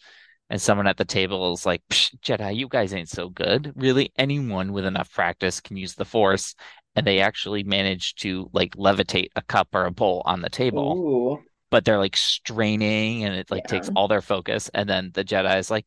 and 0.52 0.60
someone 0.60 0.86
at 0.86 0.98
the 0.98 1.04
table 1.06 1.54
is 1.54 1.64
like, 1.64 1.82
"Psh, 1.88 2.14
Jedi, 2.20 2.54
you 2.54 2.68
guys 2.68 2.92
ain't 2.92 3.08
so 3.08 3.30
good. 3.30 3.72
Really, 3.74 4.12
anyone 4.18 4.74
with 4.74 4.84
enough 4.84 5.10
practice 5.10 5.62
can 5.62 5.78
use 5.78 5.94
the 5.94 6.04
Force. 6.04 6.54
And 6.94 7.06
they 7.06 7.20
actually 7.20 7.62
manage 7.64 8.16
to 8.16 8.50
like 8.52 8.76
levitate 8.76 9.30
a 9.34 9.40
cup 9.40 9.68
or 9.72 9.86
a 9.86 9.90
bowl 9.90 10.20
on 10.26 10.42
the 10.42 10.50
table, 10.50 10.92
Ooh. 10.92 11.42
but 11.70 11.86
they're 11.86 11.98
like 11.98 12.18
straining 12.18 13.24
and 13.24 13.34
it 13.34 13.50
like 13.50 13.64
takes 13.64 13.88
all 13.96 14.08
their 14.08 14.20
focus. 14.20 14.68
And 14.74 14.86
then 14.86 15.10
the 15.14 15.24
Jedi 15.24 15.58
is 15.58 15.70
like, 15.70 15.86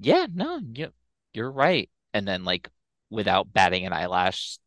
Yeah, 0.00 0.28
no, 0.32 0.60
you, 0.72 0.88
you're 1.34 1.52
right. 1.52 1.90
And 2.14 2.26
then 2.26 2.42
like 2.44 2.70
without 3.10 3.52
batting 3.52 3.84
an 3.84 3.92
eyelash, 3.92 4.58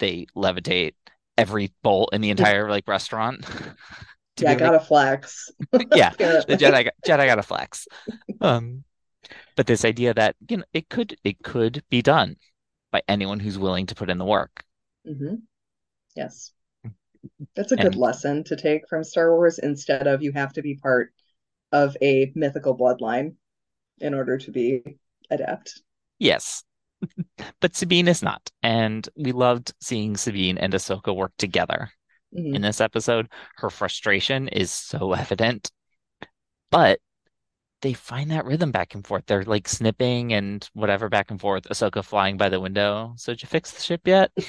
they 0.00 0.26
levitate 0.34 0.94
every 1.38 1.72
bowl 1.84 2.08
in 2.12 2.22
the 2.22 2.30
entire 2.30 2.68
like 2.68 2.88
restaurant. 2.88 3.46
to 4.36 4.44
Yeah, 4.44 4.50
like, 4.50 4.58
gotta 4.58 4.80
flex. 4.80 5.50
yeah, 5.94 6.10
the 6.10 6.56
Jedi 6.58 6.84
got, 6.84 6.94
Jedi 7.06 7.26
got 7.26 7.38
a 7.38 7.42
flex. 7.42 7.86
Um, 8.40 8.84
but 9.56 9.66
this 9.66 9.84
idea 9.84 10.12
that 10.12 10.36
you 10.48 10.58
know 10.58 10.64
it 10.74 10.90
could 10.90 11.16
it 11.24 11.42
could 11.42 11.82
be 11.88 12.02
done 12.02 12.36
by 12.92 13.00
anyone 13.08 13.40
who's 13.40 13.58
willing 13.58 13.86
to 13.86 13.94
put 13.94 14.10
in 14.10 14.18
the 14.18 14.24
work. 14.24 14.64
Mm-hmm. 15.08 15.36
Yes. 16.14 16.52
That's 17.56 17.72
a 17.72 17.76
good 17.76 17.96
lesson 17.96 18.44
to 18.44 18.56
take 18.56 18.86
from 18.88 19.02
Star 19.02 19.34
Wars 19.34 19.58
instead 19.58 20.06
of 20.06 20.22
you 20.22 20.32
have 20.32 20.52
to 20.54 20.62
be 20.62 20.74
part 20.74 21.12
of 21.72 21.96
a 22.02 22.30
mythical 22.34 22.76
bloodline 22.76 23.36
in 23.98 24.12
order 24.12 24.36
to 24.38 24.50
be 24.50 24.82
adept. 25.30 25.80
Yes, 26.18 26.64
but 27.60 27.74
Sabine 27.74 28.08
is 28.08 28.22
not, 28.22 28.50
and 28.62 29.08
we 29.16 29.32
loved 29.32 29.72
seeing 29.80 30.16
Sabine 30.16 30.58
and 30.58 30.72
Ahsoka 30.72 31.14
work 31.14 31.32
together 31.38 31.90
Mhm. 32.34 32.54
in 32.56 32.62
this 32.62 32.80
episode. 32.80 33.28
Her 33.56 33.70
frustration 33.70 34.48
is 34.48 34.70
so 34.72 35.12
evident, 35.14 35.70
but 36.70 37.00
they 37.82 37.92
find 37.92 38.30
that 38.30 38.46
rhythm 38.46 38.70
back 38.72 38.94
and 38.94 39.06
forth. 39.06 39.24
They're 39.26 39.44
like 39.44 39.68
snipping 39.68 40.32
and 40.32 40.66
whatever 40.72 41.08
back 41.10 41.30
and 41.30 41.40
forth. 41.40 41.64
Ahsoka 41.64 42.02
flying 42.04 42.36
by 42.38 42.48
the 42.48 42.60
window. 42.60 43.12
So 43.16 43.32
did 43.32 43.42
you 43.42 43.48
fix 43.48 43.70
the 43.72 43.82
ship 43.82 44.02
yet? 44.06 44.32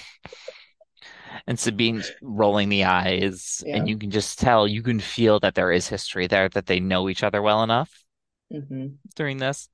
And 1.47 1.59
Sabine's 1.59 2.11
rolling 2.21 2.69
the 2.69 2.85
eyes, 2.85 3.61
Yeah. 3.65 3.75
and 3.77 3.89
you 3.89 3.97
can 3.97 4.09
just 4.09 4.39
tell, 4.39 4.67
you 4.67 4.81
can 4.81 4.99
feel 5.01 5.39
that 5.41 5.53
there 5.53 5.71
is 5.71 5.87
history 5.87 6.27
there, 6.27 6.47
that 6.49 6.65
they 6.65 6.79
know 6.79 7.09
each 7.09 7.23
other 7.23 7.41
well 7.41 7.61
enough 7.61 8.03
Mhm. 8.51 8.97
during 9.15 9.37
this. 9.37 9.67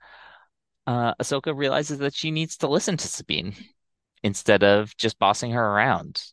Uh, 0.87 1.13
Ahsoka 1.15 1.55
realizes 1.55 1.99
that 1.99 2.15
she 2.15 2.31
needs 2.31 2.57
to 2.57 2.67
listen 2.67 2.97
to 2.97 3.07
Sabine 3.07 3.53
instead 4.23 4.63
of 4.63 4.97
just 4.97 5.19
bossing 5.19 5.51
her 5.51 5.63
around. 5.63 6.23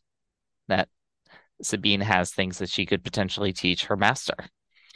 That 0.67 0.89
Sabine 1.61 2.01
has 2.01 2.31
things 2.31 2.59
that 2.59 2.69
she 2.69 2.85
could 2.85 3.03
potentially 3.03 3.53
teach 3.53 3.85
her 3.85 3.97
master. 3.97 4.35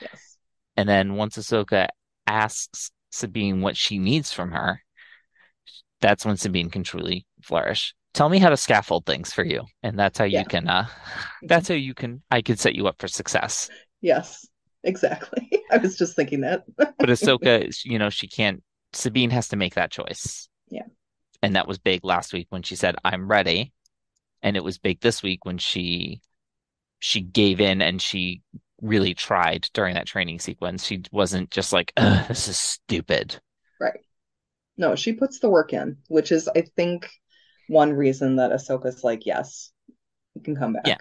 Yes. 0.01 0.37
And 0.77 0.87
then 0.87 1.15
once 1.15 1.37
Ahsoka 1.37 1.87
asks 2.25 2.91
Sabine 3.11 3.61
what 3.61 3.77
she 3.77 3.99
needs 3.99 4.31
from 4.31 4.51
her, 4.51 4.81
that's 6.01 6.25
when 6.25 6.37
Sabine 6.37 6.69
can 6.69 6.83
truly 6.83 7.25
flourish. 7.41 7.93
Tell 8.13 8.29
me 8.29 8.37
how 8.37 8.49
to 8.49 8.57
scaffold 8.57 9.05
things 9.05 9.33
for 9.33 9.43
you, 9.43 9.65
and 9.81 9.97
that's 9.97 10.19
how 10.19 10.25
you 10.25 10.45
can. 10.45 10.67
Uh, 10.67 10.87
that's 11.43 11.67
how 11.67 11.73
you 11.75 11.93
can. 11.93 12.21
I 12.29 12.41
can 12.41 12.57
set 12.57 12.75
you 12.75 12.87
up 12.87 12.99
for 12.99 13.07
success. 13.07 13.69
Yes. 14.01 14.47
Exactly. 14.83 15.49
I 15.71 15.77
was 15.77 15.97
just 15.97 16.15
thinking 16.15 16.41
that. 16.41 16.63
But 16.77 17.09
Ahsoka, 17.09 17.67
is- 17.67 17.85
you 17.85 17.97
know, 17.99 18.09
she 18.09 18.27
can't. 18.27 18.61
Sabine 18.93 19.31
has 19.31 19.47
to 19.49 19.55
make 19.55 19.75
that 19.75 19.91
choice. 19.91 20.47
Yeah. 20.69 20.85
And 21.41 21.55
that 21.55 21.67
was 21.67 21.77
big 21.77 22.03
last 22.03 22.33
week 22.33 22.47
when 22.49 22.63
she 22.63 22.75
said, 22.75 22.95
"I'm 23.03 23.27
ready," 23.27 23.73
and 24.41 24.55
it 24.55 24.63
was 24.63 24.77
big 24.77 24.99
this 25.01 25.23
week 25.23 25.45
when 25.45 25.57
she 25.57 26.21
she 27.03 27.19
gave 27.19 27.59
in 27.59 27.81
and 27.81 28.01
she 28.01 28.41
really 28.81 29.13
tried 29.13 29.67
during 29.73 29.93
that 29.95 30.07
training 30.07 30.39
sequence. 30.39 30.85
She 30.85 31.03
wasn't 31.11 31.51
just 31.51 31.73
like, 31.73 31.91
"This 31.97 32.47
is 32.47 32.57
stupid." 32.57 33.41
Right. 33.77 33.99
No, 34.77 34.95
she 34.95 35.11
puts 35.11 35.39
the 35.39 35.49
work 35.49 35.73
in, 35.73 35.97
which 36.07 36.31
is, 36.31 36.47
I 36.47 36.61
think, 36.61 37.09
one 37.67 37.91
reason 37.91 38.37
that 38.37 38.51
Ahsoka's 38.51 39.03
like, 39.03 39.25
yes, 39.25 39.73
you 40.33 40.41
can 40.41 40.55
come 40.55 40.73
back. 40.73 40.87
Yeah. 40.87 40.97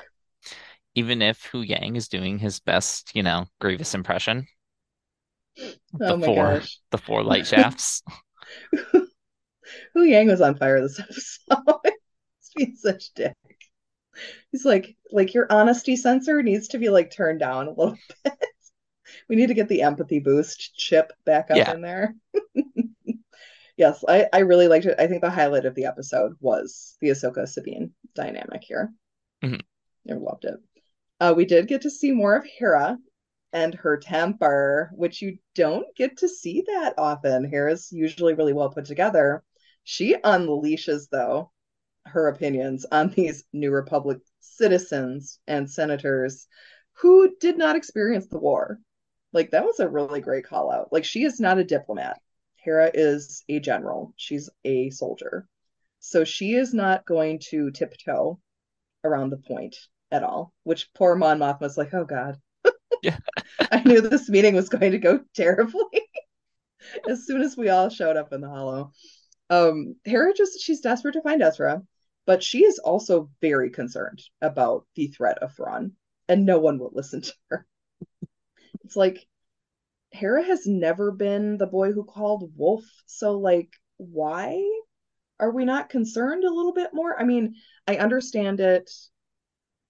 Even 0.96 1.22
if 1.22 1.48
Huyang 1.52 1.96
is 1.96 2.08
doing 2.08 2.36
his 2.38 2.58
best, 2.58 3.12
you 3.14 3.22
know, 3.22 3.46
Grievous 3.60 3.94
impression. 3.94 4.48
The 5.56 6.12
oh 6.14 6.16
my 6.16 6.26
four 6.26 6.54
gosh. 6.54 6.78
the 6.90 6.98
four 6.98 7.22
light 7.22 7.46
shafts. 7.46 8.02
Huyang 9.96 10.26
was 10.26 10.40
on 10.40 10.56
fire 10.56 10.80
this 10.80 10.98
episode. 11.48 11.92
He's 12.56 12.82
such 12.82 13.14
dick. 13.14 13.36
He's 14.51 14.64
like, 14.64 14.96
like 15.11 15.35
your 15.35 15.46
honesty 15.51 15.96
sensor 15.96 16.42
needs 16.42 16.68
to 16.68 16.79
be 16.79 16.88
like 16.88 17.11
turned 17.11 17.40
down 17.40 17.68
a 17.68 17.72
little 17.72 17.96
bit. 18.25 18.35
We 19.29 19.37
need 19.37 19.48
to 19.48 19.55
get 19.55 19.68
the 19.68 19.83
empathy 19.83 20.20
boost 20.20 20.75
chip 20.77 21.12
back 21.25 21.51
up 21.51 21.59
Yeah. 21.59 21.72
in 21.72 21.81
there. 21.83 22.14
Yes, 23.77 24.05
I, 24.07 24.27
I 24.33 24.40
really 24.40 24.68
liked 24.68 24.85
it. 24.87 24.96
I 24.98 25.07
think 25.07 25.22
the 25.22 25.31
highlight 25.31 25.64
of 25.64 25.75
the 25.75 25.87
episode 25.87 26.37
was 26.40 26.96
the 27.01 27.09
Ahsoka 27.09 27.48
Sabine 27.48 27.92
dynamic 28.14 28.62
here. 28.62 28.92
Mhm. 29.42 29.61
I 30.09 30.12
loved 30.14 30.44
it. 30.44 30.57
Uh, 31.20 31.35
we 31.37 31.44
did 31.44 31.68
get 31.68 31.83
to 31.83 31.90
see 31.90 32.12
more 32.12 32.37
of 32.37 32.44
Hera 32.44 32.98
and 33.53 33.75
her 33.75 33.96
temper, 33.96 34.90
which 34.94 35.22
you 35.22 35.38
don't 35.55 35.87
get 35.96 36.18
to 36.18 36.29
see 36.29 36.64
that 36.66 36.94
often. 36.98 37.44
Hera's 37.44 37.90
usually 37.92 38.35
really 38.35 38.53
well 38.53 38.70
put 38.70 38.85
together. 38.85 39.42
She 39.85 40.16
unleashes, 40.16 41.09
though, 41.11 41.51
her 42.06 42.28
opinions 42.28 42.84
on 42.90 43.10
these 43.10 43.44
New 43.52 43.70
Republic 43.70 44.18
citizens 44.40 45.38
and 45.46 45.70
senators 45.70 46.46
who 46.94 47.34
did 47.40 47.56
not 47.56 47.76
experience 47.76 48.26
the 48.28 48.38
war. 48.38 48.78
Like, 49.32 49.50
that 49.52 49.64
was 49.64 49.80
a 49.80 49.88
really 49.88 50.20
great 50.20 50.44
call 50.46 50.70
out. 50.70 50.92
Like, 50.92 51.04
she 51.04 51.24
is 51.24 51.40
not 51.40 51.58
a 51.58 51.64
diplomat. 51.64 52.20
Hera 52.56 52.90
is 52.92 53.44
a 53.48 53.58
general, 53.60 54.12
she's 54.16 54.48
a 54.64 54.90
soldier. 54.90 55.48
So 56.00 56.24
she 56.24 56.54
is 56.54 56.74
not 56.74 57.06
going 57.06 57.40
to 57.50 57.70
tiptoe 57.70 58.40
around 59.04 59.30
the 59.30 59.36
point 59.38 59.76
at 60.10 60.22
all, 60.22 60.52
which 60.64 60.92
poor 60.94 61.14
Mon 61.14 61.38
Mothma's 61.38 61.76
like, 61.76 61.94
oh 61.94 62.04
God. 62.04 62.36
Yeah. 63.02 63.16
I 63.72 63.82
knew 63.82 64.00
this 64.00 64.28
meeting 64.28 64.54
was 64.54 64.68
going 64.68 64.92
to 64.92 64.98
go 64.98 65.20
terribly 65.34 66.02
as 67.08 67.26
soon 67.26 67.42
as 67.42 67.56
we 67.56 67.68
all 67.68 67.88
showed 67.88 68.16
up 68.16 68.32
in 68.32 68.40
the 68.40 68.48
hollow. 68.48 68.92
Um, 69.50 69.96
Hera 70.04 70.32
just 70.34 70.60
she's 70.60 70.80
desperate 70.80 71.12
to 71.12 71.22
find 71.22 71.42
Ezra, 71.42 71.82
but 72.26 72.42
she 72.42 72.64
is 72.64 72.78
also 72.78 73.30
very 73.40 73.70
concerned 73.70 74.22
about 74.40 74.87
the 74.94 75.08
threat 75.08 75.38
of 75.38 75.54
Thrawn, 75.54 75.92
and 76.28 76.46
no 76.46 76.58
one 76.58 76.78
will 76.78 76.92
listen 76.92 77.22
to 77.22 77.32
her. 77.50 77.66
It's 78.85 78.96
like 78.96 79.26
Hera 80.11 80.42
has 80.42 80.66
never 80.66 81.11
been 81.11 81.56
the 81.56 81.66
boy 81.66 81.92
who 81.92 82.04
called 82.04 82.52
wolf, 82.56 82.85
so 83.06 83.38
like 83.38 83.70
why 83.96 84.62
are 85.40 85.50
we 85.50 85.64
not 85.64 85.88
concerned 85.88 86.44
a 86.44 86.52
little 86.52 86.72
bit 86.72 86.90
more? 86.92 87.18
I 87.18 87.24
mean, 87.24 87.56
I 87.87 87.96
understand 87.96 88.61
it 88.61 88.90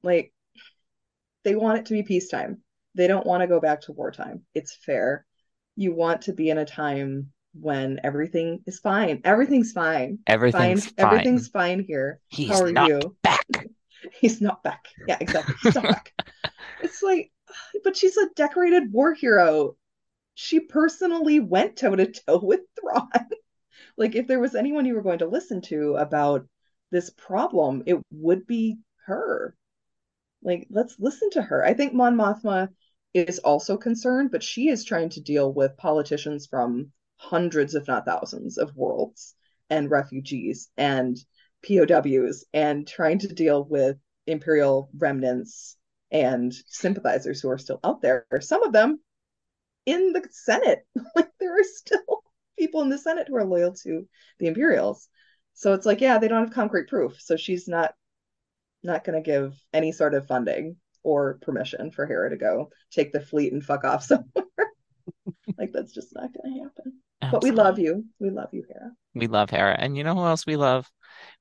like 0.03 0.33
they 1.45 1.55
want 1.55 1.79
it 1.79 1.87
to 1.87 1.95
be 1.95 2.03
peacetime. 2.03 2.63
They 2.95 3.07
don't 3.07 3.27
want 3.27 3.43
to 3.43 3.47
go 3.47 3.61
back 3.61 3.83
to 3.83 3.93
wartime. 3.93 4.45
It's 4.55 4.75
fair. 4.75 5.27
You 5.77 5.95
want 5.95 6.23
to 6.23 6.33
be 6.33 6.51
in 6.51 6.59
a 6.59 6.65
time 6.65 7.33
when 7.55 8.01
everything 8.03 8.63
is 8.67 8.79
fine. 8.79 9.21
Everything's 9.25 9.73
fine. 9.73 10.19
Everything's 10.27 10.87
fine. 10.87 11.07
Everything's 11.07 11.49
fine 11.49 11.81
here. 11.81 12.21
He's 12.29 12.51
How 12.51 12.65
are 12.65 12.73
not 12.73 12.89
you? 12.89 13.17
back. 13.23 13.47
He's 14.21 14.41
not 14.41 14.63
back. 14.63 14.87
Yeah, 15.07 15.19
exactly. 15.21 15.55
He's 15.63 15.75
not 15.75 15.85
back. 15.85 16.13
It's 16.83 17.01
like, 17.03 17.31
but 17.85 17.97
she's 17.97 18.17
a 18.17 18.29
decorated 18.35 18.93
war 18.93 19.15
hero. 19.15 19.77
She 20.35 20.59
personally 20.59 21.39
went 21.39 21.77
toe 21.77 21.95
to 21.95 22.07
toe 22.11 22.41
with 22.43 22.61
Thrawn. 22.81 23.09
like, 23.97 24.17
if 24.17 24.27
there 24.27 24.41
was 24.41 24.57
anyone 24.57 24.85
you 24.85 24.95
were 24.95 25.03
going 25.03 25.21
to 25.21 25.29
listen 25.29 25.61
to 25.63 25.95
about 25.95 26.47
this 26.91 27.11
problem, 27.11 27.85
it 27.87 28.01
would 28.11 28.47
be 28.49 28.79
her. 29.07 29.57
Like, 30.43 30.67
let's 30.71 30.97
listen 30.99 31.31
to 31.31 31.43
her. 31.43 31.65
I 31.65 31.75
think 31.75 31.95
Mon 31.95 32.17
Mothma 32.17 32.69
is 33.15 33.39
also 33.39 33.77
concerned, 33.77 34.31
but 34.33 34.43
she 34.43 34.69
is 34.69 34.85
trying 34.85 35.11
to 35.11 35.21
deal 35.21 35.53
with 35.53 35.77
politicians 35.77 36.47
from 36.47 36.91
hundreds, 37.23 37.75
if 37.75 37.87
not 37.87 38.05
thousands, 38.05 38.59
of 38.59 38.75
worlds 38.77 39.35
and 39.71 39.91
refugees 39.91 40.69
and 40.77 41.17
POWs 41.67 42.45
and 42.53 42.87
trying 42.87 43.21
to 43.21 43.29
deal 43.29 43.65
with 43.65 43.97
imperial 44.27 44.91
remnants 44.99 45.77
and 46.11 46.53
sympathizers 46.67 47.41
who 47.41 47.49
are 47.49 47.59
still 47.59 47.81
out 47.85 48.03
there. 48.03 48.27
Some 48.41 48.63
of 48.63 48.73
them 48.73 49.01
in 49.87 50.13
the 50.13 50.27
Senate. 50.31 50.87
like 51.17 51.31
there 51.41 51.59
are 51.59 51.65
still 51.65 52.23
people 52.59 52.83
in 52.83 52.91
the 52.91 52.99
Senate 52.99 53.29
who 53.29 53.37
are 53.37 53.45
loyal 53.45 53.75
to 53.83 54.07
the 54.39 54.47
Imperials. 54.47 55.09
So 55.55 55.75
it's 55.75 55.87
like, 55.87 56.01
yeah, 56.01 56.19
they 56.19 56.29
don't 56.29 56.45
have 56.45 56.55
concrete 56.55 56.89
proof. 56.89 57.21
So 57.21 57.37
she's 57.37 57.69
not 57.69 57.95
not 58.83 59.05
going 59.05 59.23
to 59.23 59.31
give 59.31 59.55
any 59.73 59.93
sort 59.93 60.15
of 60.15 60.27
funding 60.27 60.77
or 61.05 61.39
permission 61.43 61.93
for 61.93 62.05
Hera 62.05 62.31
to 62.31 62.37
go 62.37 62.71
take 62.91 63.13
the 63.13 63.21
fleet 63.21 63.53
and 63.53 63.65
fuck 63.65 63.85
off 63.85 64.03
somewhere. 64.05 64.47
like 65.57 65.73
that's 65.73 65.93
just 65.93 66.15
not 66.15 66.31
going 66.33 66.55
to 66.55 66.65
happen. 66.65 67.01
But 67.31 67.43
we 67.43 67.51
love 67.51 67.79
you. 67.79 68.05
We 68.19 68.31
love 68.31 68.49
you, 68.53 68.65
Hera. 68.69 68.91
We 69.15 69.27
love 69.27 69.51
Hera. 69.51 69.77
And 69.79 69.97
you 69.97 70.05
know 70.05 70.15
who 70.15 70.25
else 70.25 70.47
we 70.47 70.57
love? 70.57 70.91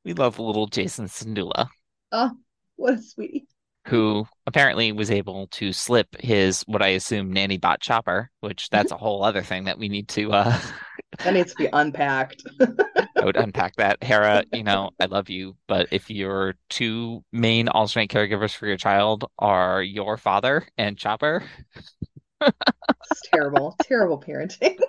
We 0.04 0.14
love 0.14 0.40
little 0.40 0.68
Jacen 0.68 1.08
Syndulla, 1.08 1.68
Oh, 2.12 2.32
what 2.76 2.96
a 2.96 3.02
sweetie. 3.02 3.48
who 3.88 4.28
apparently 4.46 4.92
was 4.92 5.10
able 5.12 5.48
to 5.48 5.72
slip 5.72 6.08
his 6.20 6.62
what 6.68 6.82
I 6.82 6.90
assume 6.90 7.32
nanny 7.32 7.58
bot 7.58 7.80
chopper, 7.82 8.30
which 8.42 8.70
that's 8.70 8.92
a 8.92 8.98
whole 8.98 9.24
other 9.24 9.42
thing 9.42 9.66
that 9.66 9.78
we 9.80 9.90
need 9.90 10.08
to 10.10 10.32
uh 10.34 10.60
That 11.24 11.34
needs 11.34 11.52
to 11.52 11.58
be 11.58 11.70
unpacked. 11.72 12.44
I 12.62 13.26
would 13.26 13.36
unpack 13.46 13.76
that. 13.76 14.02
Hera, 14.02 14.46
you 14.52 14.64
know, 14.64 14.92
I 15.00 15.06
love 15.06 15.30
you, 15.30 15.56
but 15.68 15.88
if 15.92 16.10
your 16.10 16.56
two 16.70 17.24
main 17.32 17.68
alternate 17.68 18.10
caregivers 18.10 18.56
for 18.56 18.66
your 18.66 18.78
child 18.78 19.26
are 19.38 19.84
your 19.84 20.18
father 20.18 20.66
and 20.78 20.98
Chopper, 20.98 21.44
It's 22.42 23.22
terrible, 23.32 23.76
terrible 23.84 24.20
parenting. 24.20 24.80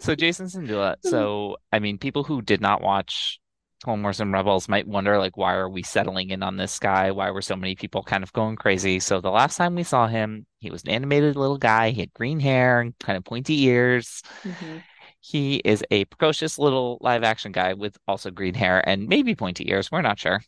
So 0.00 0.14
Jacen 0.14 0.46
Syndulla. 0.54 0.96
So, 1.02 1.56
I 1.72 1.78
mean, 1.78 1.98
people 1.98 2.24
who 2.24 2.42
did 2.42 2.60
not 2.60 2.82
watch 2.82 3.40
Clone 3.82 4.02
Wars 4.02 4.20
and 4.20 4.32
Rebels 4.32 4.68
might 4.68 4.86
wonder, 4.86 5.18
like, 5.18 5.36
why 5.36 5.54
are 5.54 5.68
we 5.68 5.82
settling 5.82 6.30
in 6.30 6.42
on 6.42 6.56
this 6.56 6.78
guy? 6.78 7.10
Why 7.10 7.30
were 7.30 7.42
so 7.42 7.56
many 7.56 7.74
people 7.74 8.02
kind 8.02 8.22
of 8.22 8.32
going 8.32 8.56
crazy? 8.56 9.00
So 9.00 9.20
the 9.20 9.30
last 9.30 9.56
time 9.56 9.74
we 9.74 9.82
saw 9.82 10.06
him, 10.06 10.46
he 10.58 10.70
was 10.70 10.82
an 10.84 10.90
animated 10.90 11.36
little 11.36 11.58
guy. 11.58 11.90
He 11.90 12.00
had 12.00 12.12
green 12.12 12.40
hair 12.40 12.80
and 12.80 12.98
kind 12.98 13.16
of 13.16 13.24
pointy 13.24 13.62
ears. 13.64 14.22
Mhm. 14.42 14.82
He 15.20 15.56
is 15.64 15.82
a 15.90 16.04
precocious 16.06 16.58
little 16.58 16.98
live 17.00 17.22
action 17.24 17.50
guy 17.52 17.72
with 17.74 17.96
also 18.06 18.30
green 18.30 18.54
hair 18.54 18.86
and 18.86 19.08
maybe 19.08 19.34
pointy 19.34 19.68
ears. 19.70 19.90
We're 19.90 20.02
not 20.02 20.18
sure. 20.18 20.40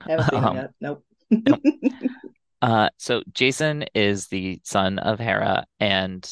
Haven't 0.00 0.30
seen 0.30 0.44
Um, 0.44 0.56
yet. 0.56 0.70
Nope. 0.80 1.04
nope. 1.30 1.60
Uh, 2.60 2.88
so 2.96 3.22
Jacen 3.32 3.86
is 3.94 4.26
the 4.26 4.60
son 4.64 4.98
of 4.98 5.20
Hera 5.20 5.64
and 5.78 6.28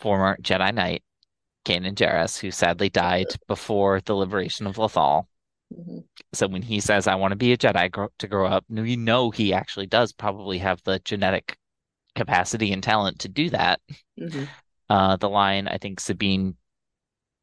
former 0.00 0.36
Jedi 0.42 0.72
Knight 0.74 1.02
Kanan 1.64 1.94
Jarrus, 1.94 2.38
who 2.38 2.50
sadly 2.50 2.88
died 2.88 3.26
before 3.46 4.00
the 4.00 4.14
liberation 4.14 4.66
of 4.66 4.76
Lothal. 4.76 5.26
Mhm. 5.72 6.04
So 6.32 6.46
when 6.48 6.62
he 6.62 6.80
says, 6.80 7.06
"I 7.06 7.14
want 7.16 7.32
to 7.32 7.36
be 7.36 7.52
a 7.52 7.58
Jedi 7.58 7.90
gro- 7.90 8.12
to 8.18 8.28
grow 8.28 8.46
up," 8.48 8.64
you 8.70 8.96
know 8.96 9.30
he 9.30 9.52
actually 9.52 9.86
does 9.86 10.12
probably 10.12 10.58
have 10.58 10.82
the 10.84 10.98
genetic 11.00 11.58
capacity 12.14 12.72
and 12.72 12.82
talent 12.82 13.20
to 13.20 13.28
do 13.28 13.50
that. 13.50 13.80
Mhm. 14.18 14.48
Uh, 14.88 15.16
the 15.16 15.28
line 15.28 15.68
I 15.68 15.78
think 15.78 16.00
Sabine 16.00 16.56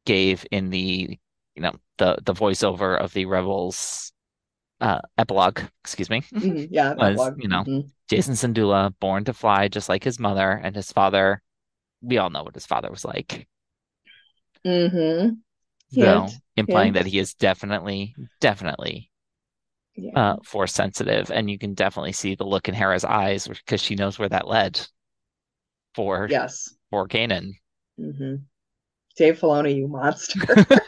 gave 0.04 0.46
in 0.50 0.70
the, 0.70 1.18
you 1.54 1.62
know, 1.62 1.72
the 1.98 2.18
the 2.24 2.34
voiceover 2.34 2.98
of 2.98 3.12
the 3.12 3.26
Rebels 3.26 4.12
uh, 4.80 5.00
epilogue, 5.16 5.60
excuse 5.84 6.10
me, 6.10 6.20
Mhm. 6.32 6.68
Yeah, 6.70 6.94
Was, 6.98 7.12
epilogue. 7.20 7.42
you 7.42 7.48
know, 7.48 7.64
Mhm. 7.64 7.90
Jacen 8.10 8.34
Syndulla, 8.36 8.92
born 9.00 9.24
to 9.24 9.32
fly 9.32 9.68
just 9.68 9.88
like 9.88 10.04
his 10.04 10.18
mother 10.18 10.50
and 10.50 10.76
his 10.76 10.92
father. 10.92 11.42
We 12.00 12.18
all 12.18 12.30
know 12.30 12.42
what 12.44 12.54
his 12.54 12.66
father 12.66 12.90
was 12.90 13.04
like. 13.04 13.46
Mm-hmm. 14.64 15.36
So 15.90 16.28
implying 16.56 16.92
that 16.94 17.06
he 17.06 17.18
is 17.18 17.34
definitely, 17.34 18.14
definitely 18.40 19.10
Yeah. 19.96 20.12
uh, 20.14 20.36
force 20.42 20.72
sensitive, 20.72 21.30
and 21.30 21.50
you 21.50 21.58
can 21.58 21.74
definitely 21.74 22.12
see 22.12 22.34
the 22.34 22.44
look 22.44 22.68
in 22.68 22.74
Hera's 22.74 23.04
eyes 23.04 23.48
because 23.48 23.80
she 23.80 23.94
knows 23.94 24.18
where 24.18 24.28
that 24.28 24.48
led 24.48 24.80
for 25.94 26.28
Yes. 26.28 26.74
for 26.90 27.08
Kanan. 27.08 27.52
hmm 27.98 28.36
Dave 29.16 29.38
Filoni, 29.40 29.76
you 29.76 29.88
monster. 29.88 30.56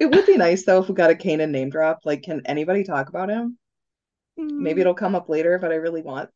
It 0.00 0.06
would 0.06 0.26
be 0.26 0.36
nice 0.36 0.64
though 0.64 0.80
if 0.80 0.88
we 0.88 0.94
got 0.94 1.10
a 1.10 1.14
Kanan 1.14 1.50
name 1.50 1.70
drop. 1.70 2.00
Like, 2.04 2.22
can 2.22 2.42
anybody 2.46 2.84
talk 2.84 3.08
about 3.08 3.28
him? 3.28 3.58
Maybe 4.36 4.80
it'll 4.80 4.94
come 4.94 5.14
up 5.14 5.28
later, 5.28 5.58
but 5.58 5.72
I 5.72 5.76
really 5.76 6.02
want 6.02 6.30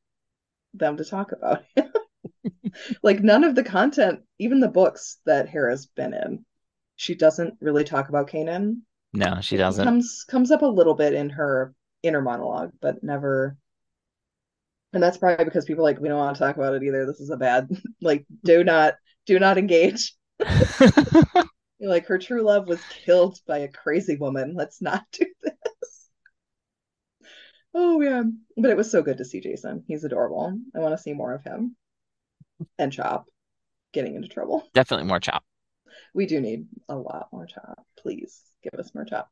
them 0.74 0.96
to 0.96 1.04
talk 1.04 1.32
about. 1.32 1.64
Like, 3.02 3.20
none 3.20 3.44
of 3.44 3.54
the 3.54 3.62
content, 3.62 4.20
even 4.38 4.60
the 4.60 4.68
books 4.68 5.18
that 5.26 5.48
Hera's 5.48 5.86
been 5.86 6.14
in, 6.14 6.44
she 6.96 7.14
doesn't 7.14 7.54
really 7.60 7.84
talk 7.84 8.08
about 8.08 8.30
Kanan. 8.30 8.78
No, 9.12 9.40
she 9.42 9.58
doesn't. 9.58 9.84
comes 9.84 10.24
comes 10.28 10.50
up 10.50 10.62
a 10.62 10.66
little 10.66 10.94
bit 10.94 11.12
in 11.12 11.28
her 11.30 11.74
inner 12.02 12.22
monologue, 12.22 12.72
but 12.80 13.02
never. 13.04 13.58
And 14.94 15.02
that's 15.02 15.18
probably 15.18 15.44
because 15.44 15.66
people 15.66 15.84
are 15.84 15.90
like 15.90 16.00
we 16.00 16.08
don't 16.08 16.18
want 16.18 16.34
to 16.36 16.42
talk 16.42 16.56
about 16.56 16.74
it 16.74 16.82
either. 16.82 17.04
This 17.04 17.20
is 17.20 17.30
a 17.30 17.36
bad 17.36 17.68
like 18.00 18.24
do 18.42 18.64
not 18.64 18.94
do 19.26 19.38
not 19.38 19.58
engage. 19.58 20.14
Like 21.84 22.06
her 22.06 22.18
true 22.18 22.42
love 22.42 22.68
was 22.68 22.80
killed 23.04 23.40
by 23.44 23.58
a 23.58 23.68
crazy 23.68 24.16
woman. 24.16 24.54
Let's 24.54 24.80
not 24.80 25.04
do. 25.10 25.26
Oh 27.74 28.00
yeah, 28.00 28.22
But 28.56 28.70
it 28.70 28.76
was 28.76 28.90
so 28.90 29.02
good 29.02 29.18
to 29.18 29.24
see 29.24 29.40
Jacen. 29.40 29.82
He's 29.86 30.04
adorable. 30.04 30.58
I 30.74 30.80
want 30.80 30.96
to 30.96 31.02
see 31.02 31.12
more 31.12 31.32
of 31.32 31.42
him. 31.42 31.76
And 32.78 32.92
Chop 32.92 33.26
getting 33.92 34.14
into 34.14 34.28
trouble. 34.28 34.66
Definitely 34.74 35.06
more 35.06 35.20
chop. 35.20 35.44
We 36.14 36.26
do 36.26 36.40
need 36.40 36.66
a 36.88 36.96
lot 36.96 37.28
more 37.32 37.46
Chop. 37.46 37.86
Please 37.98 38.40
give 38.62 38.78
us 38.78 38.94
more 38.94 39.04
Chop. 39.04 39.30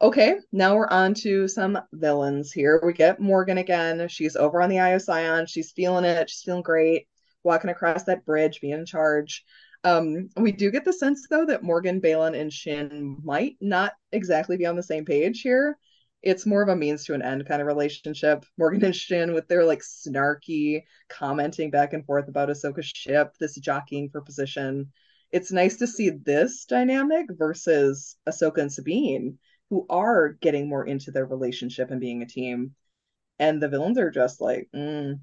Okay, 0.00 0.36
now 0.50 0.74
we're 0.74 0.88
on 0.88 1.14
to 1.14 1.46
some 1.46 1.78
villains 1.92 2.50
here. 2.50 2.80
We 2.84 2.92
get 2.92 3.20
Morgan 3.20 3.58
again. 3.58 4.08
She's 4.08 4.34
over 4.34 4.60
on 4.60 4.68
the 4.68 4.78
of 4.78 5.02
Sion. 5.02 5.46
She's 5.46 5.70
feeling 5.70 6.04
it. 6.04 6.28
She's 6.28 6.42
feeling 6.42 6.62
great. 6.62 7.06
Walking 7.44 7.70
across 7.70 8.04
that 8.04 8.24
bridge, 8.24 8.60
being 8.60 8.74
in 8.74 8.86
charge. 8.86 9.44
Um, 9.84 10.28
we 10.36 10.52
do 10.52 10.70
get 10.70 10.84
the 10.84 10.92
sense 10.92 11.26
though 11.28 11.46
that 11.46 11.62
Morgan, 11.62 12.00
Baylan, 12.00 12.38
and 12.38 12.52
Shin 12.52 13.18
might 13.22 13.56
not 13.60 13.92
exactly 14.12 14.56
be 14.56 14.66
on 14.66 14.76
the 14.76 14.82
same 14.82 15.04
page 15.04 15.40
here. 15.40 15.76
It's 16.22 16.46
more 16.46 16.62
of 16.62 16.68
a 16.68 16.76
means 16.76 17.04
to 17.04 17.14
an 17.14 17.22
end 17.22 17.46
kind 17.46 17.60
of 17.60 17.66
relationship. 17.66 18.44
Morgan 18.58 18.84
and 18.84 18.96
Shin 18.96 19.32
with 19.34 19.48
their 19.48 19.64
like 19.64 19.80
snarky 19.82 20.82
commenting 21.08 21.70
back 21.70 21.92
and 21.92 22.04
forth 22.04 22.28
about 22.28 22.48
Ahsoka's 22.48 22.86
ship, 22.86 23.34
this 23.40 23.56
jockeying 23.56 24.10
for 24.10 24.20
position. 24.20 24.92
It's 25.30 25.50
nice 25.52 25.76
to 25.78 25.86
see 25.86 26.10
this 26.10 26.64
dynamic 26.66 27.26
versus 27.30 28.16
Ahsoka 28.28 28.58
and 28.58 28.72
Sabine, 28.72 29.38
who 29.70 29.86
are 29.88 30.30
getting 30.40 30.68
more 30.68 30.86
into 30.86 31.10
their 31.10 31.26
relationship 31.26 31.90
and 31.90 32.00
being 32.00 32.22
a 32.22 32.26
team. 32.26 32.74
And 33.38 33.62
the 33.62 33.68
villains 33.68 33.98
are 33.98 34.10
just 34.10 34.40
like, 34.40 34.68
mm, 34.74 35.18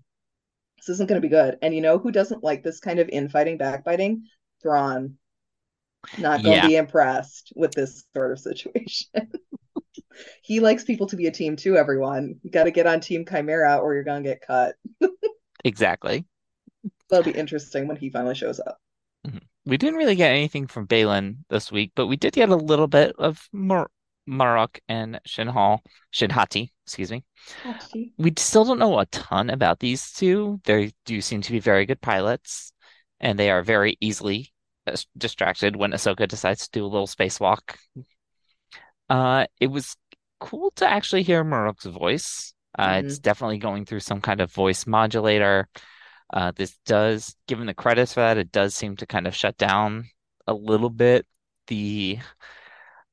this 0.77 0.89
isn't 0.89 1.07
going 1.07 1.21
to 1.21 1.25
be 1.27 1.29
good. 1.31 1.57
And 1.61 1.73
you 1.75 1.81
know 1.81 1.97
who 1.99 2.11
doesn't 2.11 2.43
like 2.43 2.63
this 2.63 2.79
kind 2.79 2.99
of 2.99 3.09
infighting, 3.09 3.57
backbiting? 3.57 4.25
Thrawn. 4.61 5.17
Not 6.17 6.43
going 6.43 6.55
to 6.55 6.61
Yeah. 6.61 6.67
be 6.67 6.75
impressed 6.75 7.53
with 7.55 7.73
this 7.73 8.03
sort 8.15 8.31
of 8.31 8.39
situation. 8.39 9.09
he 10.41 10.59
likes 10.59 10.83
people 10.83 11.07
to 11.07 11.15
be 11.15 11.27
a 11.27 11.31
team 11.31 11.55
too, 11.55 11.77
everyone. 11.77 12.39
You 12.43 12.51
got 12.51 12.65
to 12.65 12.71
get 12.71 12.87
on 12.87 12.99
Team 12.99 13.25
Chimaera 13.25 13.81
or 13.81 13.93
you're 13.93 14.03
going 14.03 14.23
to 14.23 14.29
get 14.29 14.41
cut. 14.41 14.75
Exactly. 15.65 16.25
That'll 17.09 17.31
be 17.31 17.37
interesting 17.37 17.87
when 17.87 17.97
he 17.97 18.09
finally 18.09 18.35
shows 18.35 18.59
up. 18.59 18.79
We 19.65 19.77
didn't 19.77 19.97
really 19.97 20.15
get 20.15 20.31
anything 20.31 20.67
from 20.67 20.87
Baylan 20.87 21.39
this 21.49 21.71
week, 21.71 21.91
but 21.95 22.07
we 22.07 22.15
did 22.15 22.33
get 22.33 22.49
a 22.49 22.55
little 22.55 22.87
bit 22.87 23.13
of 23.19 23.47
Mar 23.51 23.89
Marrok 24.25 24.79
and 24.87 25.19
Shinhal, 25.27 25.79
Shin 26.11 26.29
Hati, 26.29 26.71
excuse 26.85 27.11
me. 27.11 27.23
We 28.17 28.33
still 28.37 28.63
don't 28.63 28.79
know 28.79 28.99
a 28.99 29.05
ton 29.07 29.49
about 29.49 29.79
these 29.79 30.11
two. 30.11 30.61
They 30.63 30.91
do 31.05 31.19
seem 31.19 31.41
to 31.41 31.51
be 31.51 31.59
very 31.59 31.85
good 31.85 31.99
pilots, 31.99 32.71
and 33.19 33.37
they 33.37 33.49
are 33.51 33.63
very 33.63 33.97
easily 33.99 34.53
uh, 34.87 34.95
distracted 35.17 35.75
when 35.75 35.91
Ahsoka 35.91 36.27
decides 36.27 36.67
to 36.67 36.79
do 36.79 36.85
a 36.85 36.87
little 36.87 37.07
spacewalk. 37.07 37.75
Uh, 39.09 39.45
it 39.59 39.67
was 39.67 39.95
cool 40.39 40.71
to 40.71 40.87
actually 40.89 41.23
hear 41.23 41.43
Marrok's 41.43 41.85
voice. 41.85 42.53
Uh, 42.77 43.01
It's 43.03 43.19
definitely 43.19 43.57
going 43.57 43.85
through 43.85 44.01
some 44.01 44.21
kind 44.21 44.41
of 44.41 44.51
voice 44.53 44.85
modulator. 44.87 45.67
Uh, 46.31 46.51
this 46.55 46.77
does, 46.85 47.35
given 47.47 47.65
the 47.67 47.73
credits 47.73 48.13
for 48.13 48.21
that, 48.21 48.37
it 48.37 48.51
does 48.51 48.75
seem 48.75 48.95
to 48.97 49.07
kind 49.07 49.27
of 49.27 49.35
shut 49.35 49.57
down 49.57 50.05
a 50.47 50.53
little 50.53 50.89
bit 50.89 51.25
the 51.67 52.19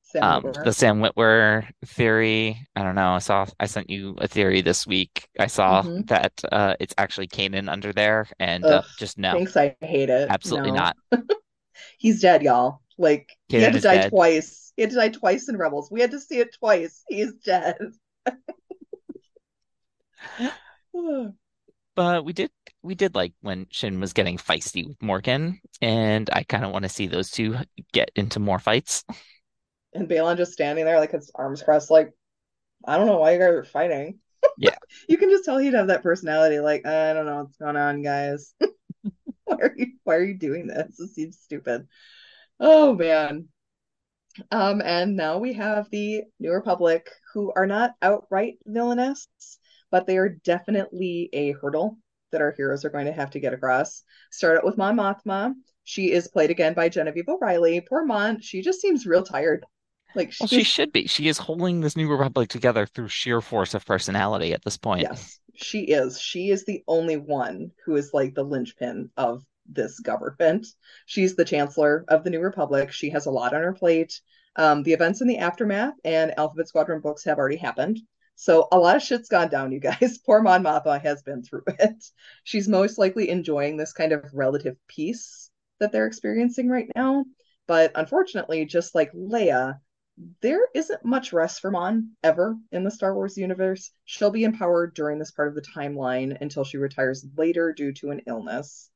Sam 0.02 0.22
um, 0.22 0.42
Witwer. 0.42 0.64
the 0.64 0.72
Sam 0.72 1.00
Witwer 1.00 1.68
theory. 1.84 2.66
I 2.74 2.82
don't 2.82 2.94
know. 2.94 3.10
I 3.12 3.18
saw 3.18 3.46
I 3.60 3.66
sent 3.66 3.90
you 3.90 4.14
a 4.18 4.28
theory 4.28 4.62
this 4.62 4.86
week. 4.86 5.28
I 5.38 5.46
saw 5.46 5.82
Mhm. 5.82 6.06
that 6.08 6.32
uh, 6.50 6.74
it's 6.80 6.94
actually 6.96 7.28
Kanan 7.28 7.68
under 7.70 7.92
there, 7.92 8.26
and 8.38 8.64
uh, 8.64 8.78
Ugh, 8.78 8.84
just 8.98 9.18
no, 9.18 9.32
Thanks, 9.32 9.56
I 9.56 9.76
hate 9.80 10.08
it. 10.10 10.28
absolutely 10.30 10.70
No. 10.70 10.76
not. 10.76 10.96
He's 11.98 12.20
dead, 12.22 12.42
y'all. 12.42 12.80
Like 12.98 13.30
he 13.48 13.60
had 13.60 13.74
to 13.74 13.80
die 13.80 13.98
dead. 13.98 14.10
twice. 14.10 14.72
He 14.76 14.82
had 14.82 14.90
to 14.90 14.96
die 14.96 15.08
twice 15.10 15.48
in 15.48 15.56
Rebels. 15.56 15.90
We 15.90 16.00
had 16.00 16.10
to 16.12 16.20
see 16.20 16.38
it 16.38 16.54
twice. 16.58 17.02
He's 17.08 17.32
dead. 17.44 17.76
But 21.94 22.24
we 22.26 22.32
did 22.34 22.50
we 22.82 22.94
did 22.94 23.14
like 23.14 23.32
when 23.40 23.66
Shin 23.70 24.00
was 24.00 24.12
getting 24.12 24.36
feisty 24.36 24.86
with 24.86 25.00
Morgan, 25.02 25.60
and 25.80 26.28
I 26.32 26.42
kind 26.42 26.64
of 26.64 26.70
want 26.70 26.82
to 26.84 26.90
see 26.90 27.06
those 27.06 27.30
two 27.30 27.56
get 27.92 28.10
into 28.14 28.38
more 28.38 28.58
fights. 28.58 29.02
and 29.94 30.08
Baylan 30.08 30.36
just 30.36 30.52
standing 30.52 30.84
there, 30.84 31.00
like 31.00 31.12
his 31.12 31.30
arms 31.34 31.62
crossed, 31.62 31.90
like, 31.90 32.12
I 32.84 32.98
don't 32.98 33.06
know 33.06 33.16
why 33.18 33.32
you 33.32 33.38
guys 33.38 33.48
are 33.48 33.64
fighting. 33.64 34.18
Yeah. 34.58 34.76
you 35.08 35.18
can 35.18 35.28
just 35.28 35.44
tell 35.44 35.58
he'd 35.58 35.74
have 35.74 35.88
that 35.88 36.02
personality, 36.02 36.60
like, 36.60 36.86
I 36.86 37.12
don't 37.12 37.26
know 37.26 37.42
what's 37.42 37.56
going 37.56 37.76
on, 37.76 38.00
guys. 38.02 38.54
why 39.44 39.56
are 39.60 39.74
you 39.76 39.86
why 40.04 40.14
are 40.14 40.24
you 40.24 40.34
doing 40.34 40.66
this? 40.66 40.96
This 40.98 41.14
seems 41.14 41.38
stupid. 41.42 41.88
Oh 42.60 42.94
man. 42.94 43.48
Um, 44.50 44.82
and 44.84 45.16
now 45.16 45.38
we 45.38 45.54
have 45.54 45.88
the 45.90 46.22
New 46.38 46.52
Republic, 46.52 47.08
who 47.32 47.52
are 47.56 47.66
not 47.66 47.94
outright 48.02 48.58
villainous, 48.66 49.28
but 49.90 50.06
they 50.06 50.18
are 50.18 50.28
definitely 50.44 51.30
a 51.32 51.52
hurdle 51.52 51.98
that 52.32 52.40
our 52.40 52.52
heroes 52.52 52.84
are 52.84 52.90
going 52.90 53.06
to 53.06 53.12
have 53.12 53.30
to 53.30 53.40
get 53.40 53.54
across. 53.54 54.02
Start 54.30 54.58
out 54.58 54.64
with 54.64 54.76
Mon 54.76 54.96
Mothma. 54.96 55.54
She 55.84 56.12
is 56.12 56.28
played 56.28 56.50
again 56.50 56.74
by 56.74 56.88
Genevieve 56.88 57.28
O'Reilly. 57.28 57.80
Poor 57.80 58.04
Mon, 58.04 58.40
she 58.40 58.60
just 58.60 58.80
seems 58.80 59.06
real 59.06 59.22
tired. 59.22 59.64
Like 60.14 60.32
Well, 60.40 60.48
she 60.48 60.64
should 60.64 60.92
be. 60.92 61.06
She 61.06 61.28
is 61.28 61.38
holding 61.38 61.80
this 61.80 61.96
new 61.96 62.10
Republic 62.10 62.48
together 62.48 62.86
through 62.86 63.08
sheer 63.08 63.40
force 63.40 63.74
of 63.74 63.84
personality 63.86 64.52
at 64.52 64.64
this 64.64 64.76
point. 64.76 65.02
Yes, 65.02 65.38
she 65.54 65.80
is. 65.84 66.20
She 66.20 66.50
is 66.50 66.64
the 66.64 66.82
only 66.88 67.16
one 67.16 67.70
who 67.84 67.96
is 67.96 68.10
like 68.12 68.34
the 68.34 68.42
linchpin 68.42 69.10
of 69.16 69.44
this 69.68 70.00
government. 70.00 70.66
She's 71.06 71.36
the 71.36 71.44
chancellor 71.44 72.04
of 72.08 72.24
the 72.24 72.30
New 72.30 72.40
Republic. 72.40 72.92
She 72.92 73.10
has 73.10 73.26
a 73.26 73.30
lot 73.30 73.54
on 73.54 73.62
her 73.62 73.72
plate. 73.72 74.20
Um, 74.56 74.82
the 74.82 74.92
events 74.92 75.20
in 75.20 75.28
the 75.28 75.38
aftermath 75.38 75.94
and 76.04 76.38
Alphabet 76.38 76.68
Squadron 76.68 77.00
books 77.00 77.24
have 77.24 77.38
already 77.38 77.56
happened. 77.56 78.00
So 78.36 78.68
a 78.70 78.78
lot 78.78 78.96
of 78.96 79.02
shit's 79.02 79.28
gone 79.28 79.48
down, 79.48 79.72
you 79.72 79.80
guys. 79.80 80.18
Poor 80.26 80.42
Mon 80.42 80.62
Mothma 80.62 81.00
has 81.02 81.22
been 81.22 81.42
through 81.42 81.64
it. 81.78 82.04
She's 82.44 82.68
most 82.68 82.98
likely 82.98 83.30
enjoying 83.30 83.76
this 83.76 83.92
kind 83.92 84.12
of 84.12 84.24
relative 84.32 84.76
peace 84.88 85.50
that 85.80 85.92
they're 85.92 86.06
experiencing 86.06 86.68
right 86.68 86.90
now. 86.94 87.24
But 87.66 87.92
unfortunately, 87.94 88.64
just 88.64 88.94
like 88.94 89.12
Leia, 89.12 89.80
there 90.40 90.68
isn't 90.74 91.04
much 91.04 91.32
rest 91.32 91.60
for 91.60 91.70
Mon 91.70 92.12
ever 92.22 92.56
in 92.72 92.84
the 92.84 92.90
Star 92.90 93.14
Wars 93.14 93.36
universe. 93.36 93.90
She'll 94.04 94.30
be 94.30 94.44
empowered 94.44 94.94
during 94.94 95.18
this 95.18 95.30
part 95.30 95.48
of 95.48 95.54
the 95.54 95.62
timeline 95.62 96.40
until 96.40 96.64
she 96.64 96.78
retires 96.78 97.26
later 97.36 97.72
due 97.72 97.92
to 97.94 98.10
an 98.10 98.22
illness, 98.26 98.90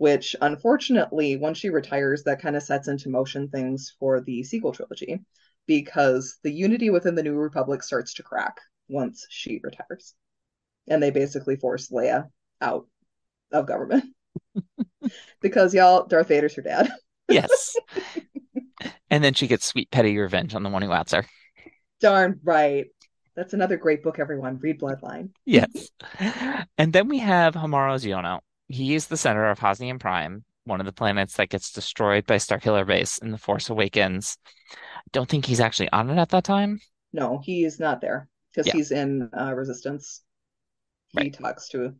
which 0.00 0.34
unfortunately, 0.40 1.36
once 1.36 1.58
she 1.58 1.68
retires, 1.68 2.22
that 2.22 2.40
kind 2.40 2.56
of 2.56 2.62
sets 2.62 2.88
into 2.88 3.10
motion 3.10 3.48
things 3.48 3.94
for 4.00 4.22
the 4.22 4.42
sequel 4.42 4.72
trilogy 4.72 5.20
because 5.66 6.38
the 6.42 6.50
unity 6.50 6.88
within 6.88 7.14
the 7.14 7.22
New 7.22 7.34
Republic 7.34 7.82
starts 7.82 8.14
to 8.14 8.22
crack 8.22 8.56
once 8.88 9.26
she 9.28 9.60
retires. 9.62 10.14
And 10.88 11.02
they 11.02 11.10
basically 11.10 11.56
force 11.56 11.90
Leia 11.90 12.28
out 12.62 12.86
of 13.52 13.66
government. 13.66 14.06
because 15.42 15.74
y'all, 15.74 16.06
Darth 16.06 16.28
Vader's 16.28 16.54
her 16.54 16.62
dad. 16.62 16.90
Yes. 17.28 17.76
And 19.12 19.24
then 19.24 19.34
she 19.34 19.48
gets 19.48 19.66
sweet 19.66 19.90
petty 19.90 20.16
revenge 20.16 20.54
on 20.54 20.62
the 20.62 20.70
one 20.70 20.82
who 20.82 20.92
outs 20.92 21.12
her. 21.12 21.26
Darn 22.00 22.38
right. 22.44 22.86
That's 23.34 23.54
another 23.54 23.76
great 23.76 24.04
book, 24.04 24.20
everyone. 24.20 24.60
Read 24.62 24.78
Bloodline. 24.80 25.30
Yes. 25.44 25.88
And 26.78 26.92
then 26.92 27.08
we 27.08 27.18
have 27.18 27.54
Hamato 27.54 27.96
Xiono. 27.96 28.38
He 28.70 28.94
is 28.94 29.06
the 29.08 29.18
center 29.18 29.50
of 29.50 29.58
Hosnian 29.58 29.98
Prime, 29.98 30.44
one 30.64 30.80
of 30.80 30.86
the 30.86 30.92
planets 30.92 31.34
that 31.36 31.50
gets 31.50 31.72
destroyed 31.72 32.24
by 32.26 32.36
Starkiller 32.36 32.86
Base 32.86 33.18
in 33.18 33.32
The 33.32 33.38
Force 33.38 33.68
Awakens. 33.68 34.38
I 34.72 34.76
Don't 35.12 35.28
think 35.28 35.46
he's 35.46 35.60
actually 35.60 35.90
on 35.90 36.10
it 36.10 36.18
at 36.18 36.30
that 36.30 36.44
time. 36.44 36.80
No, 37.12 37.38
he 37.38 37.64
is 37.64 37.78
not 37.80 38.00
there 38.00 38.28
because 38.52 38.66
Yeah. 38.66 38.72
he's 38.72 38.90
in 38.92 39.28
uh, 39.38 39.54
Resistance. 39.54 40.22
He 41.08 41.18
Right. 41.20 41.32
talks 41.32 41.68
to 41.70 41.96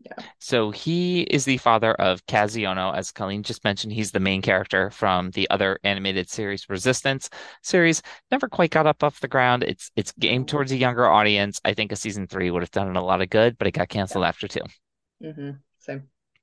Yeah. 0.00 0.22
So 0.38 0.70
he 0.70 1.22
is 1.22 1.44
the 1.44 1.56
father 1.58 1.92
of 1.94 2.24
Kaz 2.26 2.56
Xiono, 2.56 2.94
as 2.94 3.10
Colleen 3.12 3.42
just 3.42 3.64
mentioned. 3.64 3.92
He's 3.92 4.12
the 4.12 4.20
main 4.20 4.42
character 4.42 4.90
from 4.90 5.30
the 5.32 5.48
other 5.50 5.78
animated 5.84 6.30
series, 6.30 6.68
Resistance 6.68 7.28
series. 7.62 8.02
Never 8.30 8.48
quite 8.48 8.70
got 8.70 8.86
up 8.86 9.02
off 9.02 9.20
the 9.20 9.28
ground. 9.28 9.64
It's 9.64 9.90
it's 9.96 10.12
aimed 10.22 10.48
towards 10.48 10.70
a 10.72 10.76
younger 10.76 11.06
audience. 11.08 11.60
I 11.64 11.74
think 11.74 11.92
a 11.92 11.96
season 11.96 12.26
three 12.28 12.50
would 12.50 12.62
have 12.62 12.70
done 12.70 12.88
it 12.88 12.96
a 12.96 13.02
lot 13.02 13.22
of 13.22 13.30
good, 13.30 13.58
but 13.58 13.66
it 13.66 13.72
got 13.72 13.88
canceled 13.88 14.24
after 14.24 14.46
two. 14.48 14.62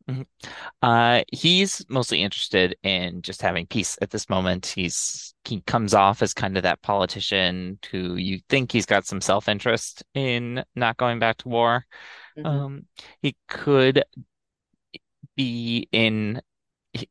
Hmm 0.08 0.22
Uh, 0.82 1.24
he's 1.32 1.86
mostly 1.90 2.22
interested 2.22 2.78
in 2.84 3.22
just 3.24 3.42
having 3.42 3.68
peace 3.68 3.98
at 4.02 4.12
this 4.12 4.30
moment. 4.30 4.68
He's 4.68 5.34
he 5.46 5.62
comes 5.62 5.94
off 5.96 6.22
as 6.22 6.34
kind 6.34 6.58
of 6.58 6.64
that 6.64 6.82
politician 6.84 7.80
who 7.92 8.16
you 8.16 8.40
think 8.50 8.72
he's 8.72 8.86
got 8.86 9.06
some 9.08 9.22
self-interest 9.22 10.04
in 10.16 10.64
not 10.76 10.98
going 10.98 11.20
back 11.20 11.38
to 11.40 11.50
war. 11.50 11.86
Mhm. 12.38 12.46
Um, 12.46 12.88
he 13.22 13.36
could 13.48 14.04
be 15.36 15.88
in 15.92 16.42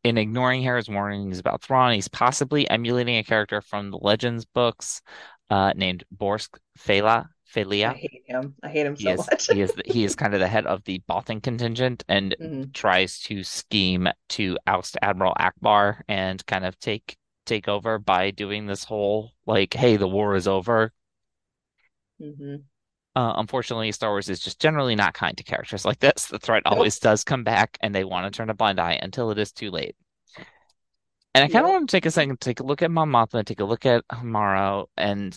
in 0.04 0.18
ignoring 0.18 0.62
Hera's 0.62 0.88
warnings 0.88 1.38
about 1.38 1.62
Thrawn. 1.62 1.94
He's 1.94 2.08
possibly 2.08 2.68
emulating 2.70 3.16
a 3.18 3.24
character 3.24 3.60
from 3.60 3.90
the 3.90 3.98
Legends 3.98 4.44
books, 4.46 5.02
uh, 5.50 5.72
named 5.76 6.04
Borsk 6.16 6.58
Fey'lya 6.78 7.28
I 7.56 7.94
hate 7.94 8.22
him. 8.26 8.54
I 8.62 8.68
hate 8.68 8.86
him 8.86 8.96
He 8.96 9.04
so 9.04 9.14
is 9.14 9.26
much. 9.26 9.48
he 9.48 9.60
is 9.60 9.74
he 9.84 10.04
is 10.04 10.14
kind 10.14 10.34
of 10.34 10.40
the 10.40 10.48
head 10.48 10.66
of 10.66 10.84
the 10.84 11.00
Bothan 11.08 11.42
contingent 11.42 12.04
and 12.08 12.36
Mhm. 12.40 12.72
tries 12.72 13.20
to 13.20 13.42
scheme 13.44 14.08
to 14.30 14.58
oust 14.66 14.96
Admiral 15.02 15.34
Ackbar 15.38 16.02
and 16.08 16.44
kind 16.46 16.64
of 16.64 16.78
take 16.80 17.16
take 17.46 17.68
over 17.68 17.98
by 17.98 18.30
doing 18.30 18.66
this 18.66 18.84
whole 18.84 19.32
like, 19.46 19.74
hey, 19.74 19.96
the 19.96 20.08
war 20.08 20.34
is 20.34 20.48
over. 20.48 20.92
Mhm. 22.20 22.64
Uh, 23.16 23.34
unfortunately, 23.36 23.92
Star 23.92 24.10
Wars 24.10 24.28
is 24.28 24.40
just 24.40 24.60
generally 24.60 24.96
not 24.96 25.14
kind 25.14 25.36
to 25.36 25.44
characters 25.44 25.84
like 25.84 26.00
this. 26.00 26.26
The 26.26 26.38
threat 26.40 26.64
always 26.66 26.98
does 26.98 27.22
come 27.24 27.44
back, 27.44 27.78
and 27.80 27.94
they 27.94 28.04
want 28.04 28.32
to 28.32 28.36
turn 28.36 28.50
a 28.50 28.54
blind 28.54 28.80
eye 28.80 28.98
until 29.00 29.30
it 29.30 29.38
is 29.38 29.52
too 29.52 29.70
late. 29.70 29.94
And 31.34 31.44
I 31.44 31.48
kind 31.48 31.64
of 31.64 31.70
Yep. 31.70 31.72
want 31.72 31.88
to 31.90 31.96
take 31.96 32.06
a 32.06 32.10
second, 32.10 32.40
take 32.40 32.60
a 32.60 32.64
look 32.64 32.82
at 32.82 32.90
Mon 32.90 33.10
Mothma, 33.10 33.44
take 33.44 33.60
a 33.60 33.64
look 33.64 33.86
at 33.86 34.04
Hamato, 34.08 34.86
and 34.96 35.36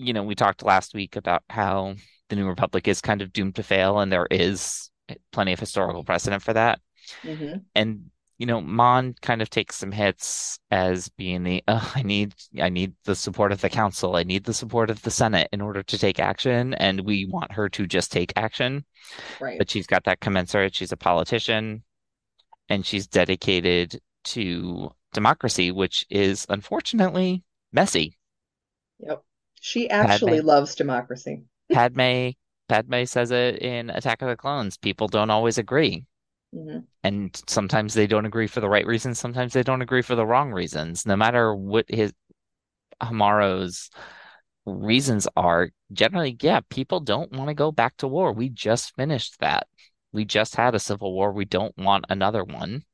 you 0.00 0.12
know, 0.12 0.22
we 0.22 0.34
talked 0.34 0.62
last 0.64 0.94
week 0.94 1.16
about 1.16 1.42
how 1.50 1.94
the 2.28 2.36
New 2.36 2.48
Republic 2.48 2.88
is 2.88 3.00
kind 3.00 3.22
of 3.22 3.32
doomed 3.32 3.56
to 3.56 3.62
fail, 3.62 4.00
and 4.00 4.12
there 4.12 4.26
is 4.30 4.90
plenty 5.32 5.52
of 5.52 5.60
historical 5.60 6.04
precedent 6.04 6.42
for 6.42 6.52
that. 6.54 6.80
hmm 7.24 7.60
And 7.74 8.10
you 8.38 8.46
know, 8.46 8.60
Mon 8.62 9.14
kind 9.20 9.42
of 9.42 9.50
takes 9.50 9.76
some 9.76 9.92
hits 9.92 10.58
as 10.70 11.10
being 11.10 11.42
the 11.42 11.62
"Ugh, 11.68 11.92
I 11.94 12.02
need 12.02 12.34
I 12.60 12.70
need 12.70 12.94
the 13.04 13.14
support 13.14 13.52
of 13.52 13.60
the 13.60 13.68
council, 13.68 14.16
I 14.16 14.22
need 14.22 14.44
the 14.44 14.54
support 14.54 14.90
of 14.90 15.02
the 15.02 15.10
Senate 15.10 15.48
in 15.52 15.60
order 15.60 15.82
to 15.82 15.98
take 15.98 16.18
action, 16.18 16.74
and 16.74 17.02
we 17.02 17.26
want 17.26 17.52
her 17.52 17.68
to 17.70 17.86
just 17.86 18.12
take 18.12 18.32
action. 18.36 18.84
Right. 19.40 19.58
But 19.58 19.70
she's 19.70 19.86
got 19.86 20.04
that 20.04 20.20
commensurate. 20.20 20.74
She's 20.74 20.92
a 20.92 20.96
politician, 20.96 21.84
and 22.68 22.86
she's 22.86 23.06
dedicated 23.06 24.00
to 24.24 24.90
democracy, 25.12 25.70
which 25.70 26.06
is 26.10 26.46
unfortunately 26.48 27.44
messy. 27.72 28.16
Yep. 29.00 29.24
She 29.60 29.88
actually 29.88 30.38
Padme. 30.38 30.46
loves 30.46 30.74
democracy. 30.74 31.44
Padme 31.72 32.30
Padme 32.68 33.04
says 33.04 33.30
it 33.30 33.58
in 33.62 33.90
Attack 33.90 34.22
of 34.22 34.28
the 34.28 34.36
Clones. 34.36 34.76
People 34.76 35.08
don't 35.08 35.30
always 35.30 35.58
agree. 35.58 36.04
hmm 36.52 36.80
And 37.02 37.40
sometimes 37.48 37.94
they 37.94 38.06
don't 38.06 38.26
agree 38.26 38.46
for 38.46 38.60
the 38.60 38.68
right 38.68 38.86
reasons, 38.86 39.18
sometimes 39.18 39.52
they 39.52 39.62
don't 39.62 39.82
agree 39.82 40.02
for 40.02 40.14
the 40.14 40.26
wrong 40.26 40.52
reasons. 40.52 41.06
No 41.06 41.16
matter 41.16 41.54
what 41.54 41.86
his 41.88 42.12
Hamato's 43.02 43.90
reasons 44.66 45.28
are, 45.36 45.70
generally, 45.92 46.36
yeah, 46.42 46.60
people 46.70 47.00
don't 47.00 47.32
want 47.32 47.48
to 47.48 47.54
go 47.54 47.72
back 47.72 47.96
to 47.98 48.08
war. 48.08 48.32
We 48.32 48.50
just 48.50 48.94
finished 48.96 49.40
that. 49.40 49.68
We 50.12 50.24
just 50.24 50.56
had 50.56 50.74
a 50.74 50.80
civil 50.80 51.14
war. 51.14 51.32
We 51.32 51.44
don't 51.46 51.76
want 51.78 52.06
another 52.08 52.44
one. 52.44 52.84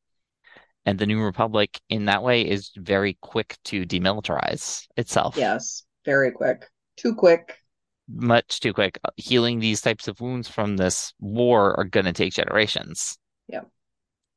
And 0.87 0.99
the 0.99 1.07
New 1.07 1.21
Republic, 1.23 1.81
in 1.89 2.07
that 2.07 2.23
way, 2.23 2.43
is 2.49 2.73
very 2.77 3.19
quick 3.21 3.59
to 3.65 3.85
demilitarize 3.85 4.87
itself. 4.97 5.37
Yes. 5.37 5.86
Very 6.07 6.31
quick. 6.31 6.65
Too 6.97 7.15
quick. 7.15 7.59
Much 8.09 8.61
too 8.61 8.73
quick. 8.73 8.99
Uh, 9.05 9.11
healing 9.17 9.59
these 9.59 9.83
types 9.83 10.07
of 10.07 10.21
wounds 10.21 10.49
from 10.49 10.77
this 10.77 11.13
war 11.19 11.79
are 11.79 11.85
going 11.85 12.07
to 12.07 12.13
take 12.13 12.33
generations. 12.33 13.19
Yeah. 13.49 13.63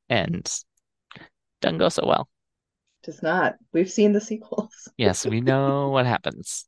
And 0.09 0.51
doesn't 1.61 1.77
go 1.77 1.89
so 1.89 2.05
well. 2.05 2.27
Does 3.03 3.21
not. 3.21 3.55
We've 3.71 3.89
seen 3.89 4.11
the 4.11 4.21
sequels. 4.21 4.73
Yes, 4.97 5.25
we 5.25 5.39
know 5.39 5.89
what 5.89 6.05
happens. 6.05 6.65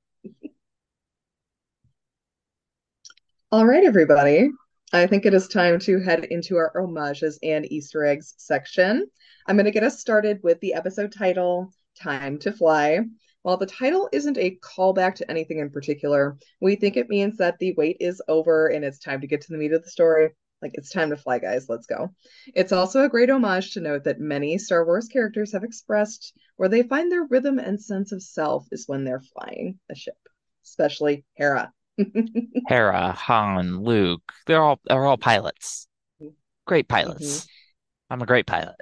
All 3.52 3.66
right, 3.66 3.84
everybody. 3.84 4.50
I 4.94 5.08
think 5.08 5.26
it 5.26 5.34
is 5.34 5.48
time 5.48 5.80
to 5.80 6.00
head 6.00 6.26
into 6.26 6.56
our 6.56 6.72
homages 6.76 7.40
and 7.44 7.70
Easter 7.70 8.06
eggs 8.06 8.36
section. 8.38 9.08
I'm 9.48 9.58
going 9.58 9.66
to 9.66 9.72
get 9.72 9.84
us 9.84 10.00
started 10.00 10.40
with 10.44 10.60
the 10.62 10.76
episode 10.76 11.12
title, 11.12 11.74
Time 12.00 12.38
to 12.40 12.54
Fly. 12.54 13.00
While 13.44 13.58
the 13.58 13.66
title 13.66 14.08
isn't 14.12 14.38
a 14.38 14.58
callback 14.62 15.16
to 15.16 15.30
anything 15.30 15.60
in 15.60 15.72
particular, 15.72 16.38
we 16.60 16.76
think 16.76 16.96
it 16.96 17.10
means 17.10 17.38
that 17.38 17.58
the 17.60 17.74
wait 17.74 17.98
is 18.00 18.22
over 18.28 18.68
and 18.68 18.86
it's 18.86 19.00
time 19.00 19.22
to 19.22 19.28
get 19.28 19.42
to 19.42 19.52
the 19.52 19.58
meat 19.58 19.74
of 19.74 19.84
the 19.84 19.90
story. 19.90 20.30
Like, 20.62 20.72
it's 20.76 20.92
time 20.92 21.10
to 21.10 21.18
fly, 21.18 21.40
guys. 21.40 21.68
Let's 21.68 21.88
go. 21.88 22.12
It's 22.54 22.72
also 22.72 23.04
a 23.04 23.10
great 23.10 23.32
homage 23.32 23.74
to 23.74 23.80
note 23.80 24.04
that 24.04 24.20
many 24.20 24.60
Star 24.60 24.86
Wars 24.86 25.08
characters 25.08 25.54
have 25.54 25.64
expressed 25.64 26.34
where 26.58 26.70
they 26.70 26.84
find 26.84 27.12
their 27.12 27.24
rhythm 27.24 27.58
and 27.58 27.82
sense 27.82 28.12
of 28.12 28.22
self 28.22 28.68
is 28.72 28.88
when 28.88 29.04
they're 29.04 29.24
flying 29.34 29.80
a 29.90 29.96
ship, 29.96 30.18
especially 30.64 31.26
Hera. 31.34 31.74
Hera, 32.68 33.12
Han, 33.12 33.82
Luke, 33.82 34.32
they're 34.46 34.62
all 34.62 34.80
they're 34.86 35.04
all 35.04 35.18
pilots. 35.18 35.88
Mm-hmm. 36.22 36.34
Great 36.68 36.88
pilots. 36.88 37.42
Mm-hmm. 37.42 38.14
I'm 38.14 38.22
a 38.22 38.28
great 38.28 38.46
pilot. 38.46 38.76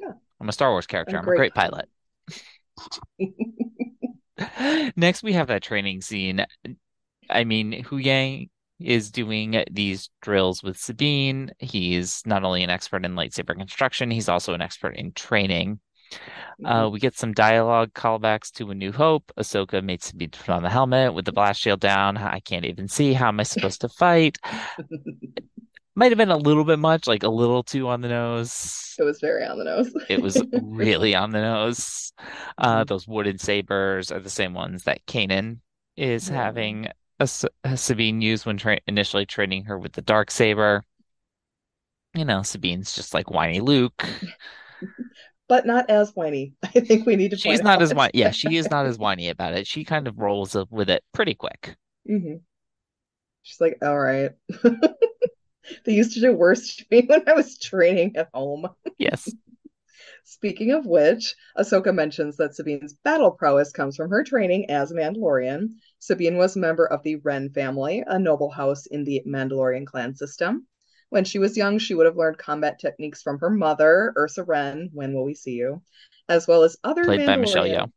Yeah. 0.00 0.12
I'm 0.40 0.48
a 0.48 0.52
Star 0.52 0.70
Wars 0.70 0.86
character. 0.86 1.16
I'm, 1.16 1.24
a 1.24 1.26
great 1.26 1.38
great 1.38 1.54
pilot. 1.54 1.88
Next, 4.96 5.22
we 5.22 5.32
have 5.34 5.48
that 5.48 5.62
training 5.62 6.00
scene. 6.00 6.44
I 7.28 7.44
mean, 7.44 7.84
Huyang 7.84 8.48
is 8.80 9.10
doing 9.10 9.62
these 9.70 10.08
drills 10.22 10.62
with 10.62 10.78
Sabine. 10.78 11.52
He's 11.58 12.22
not 12.24 12.44
only 12.44 12.62
an 12.62 12.70
expert 12.70 13.04
in 13.04 13.14
lightsaber 13.14 13.56
construction, 13.56 14.10
he's 14.10 14.28
also 14.28 14.54
an 14.54 14.62
expert 14.62 14.96
in 14.96 15.12
training. 15.12 15.80
Uh, 16.64 16.88
we 16.92 16.98
get 16.98 17.16
some 17.16 17.32
dialogue 17.32 17.92
callbacks 17.94 18.50
to 18.50 18.70
A 18.70 18.74
New 18.74 18.92
Hope. 18.92 19.30
Ahsoka 19.38 19.82
made 19.82 20.02
Sabine 20.02 20.30
put 20.30 20.48
on 20.48 20.62
the 20.62 20.68
helmet 20.68 21.14
with 21.14 21.24
the 21.24 21.32
blast 21.32 21.60
shield 21.60 21.80
down. 21.80 22.16
I 22.16 22.40
can't 22.40 22.64
even 22.64 22.88
see. 22.88 23.12
How 23.12 23.28
am 23.28 23.40
I 23.40 23.44
supposed 23.44 23.82
to 23.82 23.88
fight? 23.88 24.36
Might 26.00 26.12
have 26.12 26.16
been 26.16 26.30
a 26.30 26.36
little 26.38 26.64
bit 26.64 26.78
much, 26.78 27.06
like 27.06 27.24
a 27.24 27.28
little 27.28 27.62
too 27.62 27.86
on 27.88 28.00
the 28.00 28.08
nose. 28.08 28.96
It 28.98 29.02
was 29.02 29.20
very 29.20 29.44
on 29.44 29.58
the 29.58 29.64
nose. 29.64 29.92
It 30.08 30.22
was 30.22 30.42
really 30.54 31.14
on 31.14 31.30
the 31.30 31.42
nose. 31.42 32.14
Uh, 32.56 32.84
Mhm. 32.84 32.88
those 32.88 33.06
wooden 33.06 33.36
sabers 33.36 34.10
are 34.10 34.18
the 34.18 34.30
same 34.30 34.54
ones 34.54 34.84
that 34.84 35.04
Kanan 35.04 35.58
is 35.98 36.26
Yeah. 36.26 36.36
having 36.36 36.86
a, 37.20 37.28
a 37.64 37.76
Sabine 37.76 38.22
use 38.22 38.46
when 38.46 38.56
tra 38.56 38.78
initially 38.86 39.26
training 39.26 39.64
her 39.66 39.78
with 39.78 39.92
the 39.92 40.00
dark 40.00 40.30
saber. 40.30 40.82
You 42.14 42.24
know, 42.24 42.40
Sabine's 42.42 42.94
just 42.94 43.12
like 43.12 43.30
whiny 43.30 43.60
Luke. 43.60 44.02
but 45.48 45.66
not 45.66 45.90
as 45.90 46.12
whiny. 46.14 46.54
I 46.62 46.80
think 46.80 47.04
we 47.04 47.16
need 47.16 47.32
to 47.32 47.36
She's 47.36 47.62
not 47.62 47.82
as 47.82 47.92
whiny. 47.92 48.12
Yeah, 48.14 48.30
she 48.30 48.56
is 48.56 48.70
not 48.70 48.86
as 48.86 48.96
whiny 48.98 49.28
about 49.28 49.52
it. 49.52 49.66
She 49.66 49.84
kind 49.84 50.08
of 50.08 50.18
rolls 50.18 50.56
up 50.56 50.70
with 50.70 50.88
it 50.88 51.04
pretty 51.12 51.34
quick. 51.34 51.76
hmm 52.06 52.36
She's 53.42 53.60
like, 53.60 53.78
all 53.82 53.98
right. 53.98 54.30
They 55.84 55.92
used 55.92 56.14
to 56.14 56.20
do 56.20 56.32
worse 56.32 56.76
to 56.76 56.84
me 56.90 57.04
when 57.06 57.28
I 57.28 57.32
was 57.32 57.58
training 57.58 58.16
at 58.16 58.28
home. 58.34 58.68
Yes. 58.98 59.28
Speaking 60.24 60.70
of 60.70 60.86
which, 60.86 61.34
Ahsoka 61.58 61.94
mentions 61.94 62.36
that 62.36 62.54
Sabine's 62.54 62.94
battle 62.94 63.32
prowess 63.32 63.72
comes 63.72 63.96
from 63.96 64.10
her 64.10 64.22
training 64.22 64.70
as 64.70 64.92
a 64.92 64.94
Mandalorian. 64.94 65.74
Sabine 65.98 66.36
was 66.36 66.56
a 66.56 66.60
member 66.60 66.86
of 66.86 67.02
the 67.02 67.16
Wren 67.16 67.50
family, 67.50 68.04
a 68.06 68.18
noble 68.18 68.50
house 68.50 68.86
in 68.86 69.04
the 69.04 69.22
Mandalorian 69.26 69.86
clan 69.86 70.14
system. 70.14 70.66
When 71.08 71.24
she 71.24 71.40
was 71.40 71.56
young, 71.56 71.78
she 71.78 71.94
would 71.94 72.06
have 72.06 72.16
learned 72.16 72.38
combat 72.38 72.78
techniques 72.78 73.22
from 73.22 73.40
her 73.40 73.50
mother, 73.50 74.12
Ursa 74.16 74.44
Wren, 74.44 74.90
When 74.92 75.12
Will 75.12 75.24
We 75.24 75.34
See 75.34 75.54
You, 75.54 75.82
as 76.28 76.46
well 76.46 76.62
as 76.62 76.76
other 76.84 77.04
Played 77.04 77.26
by 77.26 77.36
Michelle 77.36 77.66
Yeoh. 77.66 77.90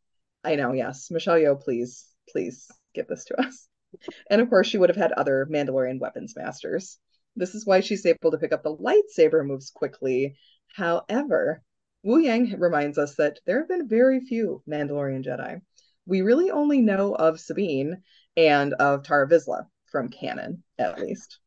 I 0.43 0.55
know, 0.55 0.73
yes. 0.73 1.11
Michelle 1.11 1.35
Yeoh, 1.35 1.61
please, 1.61 2.07
please 2.29 2.67
give 2.93 3.07
this 3.07 3.25
to 3.25 3.39
us. 3.39 3.67
And 4.27 4.41
of 4.41 4.49
course, 4.49 4.65
she 4.65 4.79
would 4.79 4.89
have 4.89 4.97
had 4.97 5.11
other 5.11 5.47
Mandalorian 5.51 5.99
weapons 5.99 6.33
masters. 6.35 6.97
This 7.35 7.55
is 7.55 7.65
why 7.65 7.79
she's 7.79 8.05
able 8.05 8.31
to 8.31 8.37
pick 8.37 8.53
up 8.53 8.63
the 8.63 8.75
lightsaber 8.75 9.45
moves 9.45 9.71
quickly. 9.71 10.35
However, 10.75 11.63
Huyang 12.05 12.59
reminds 12.59 12.97
us 12.97 13.15
that 13.15 13.39
there 13.45 13.59
have 13.59 13.67
been 13.69 13.87
very 13.87 14.19
few 14.19 14.61
Mandalorian 14.69 15.25
Jedi. 15.25 15.61
We 16.05 16.21
really 16.21 16.51
only 16.51 16.81
know 16.81 17.15
of 17.15 17.39
Sabine 17.39 18.03
and 18.35 18.73
of 18.73 19.03
Tarre 19.03 19.27
Vizsla 19.27 19.67
from 19.85 20.09
canon, 20.09 20.63
at 20.77 20.99
least. 20.99 21.39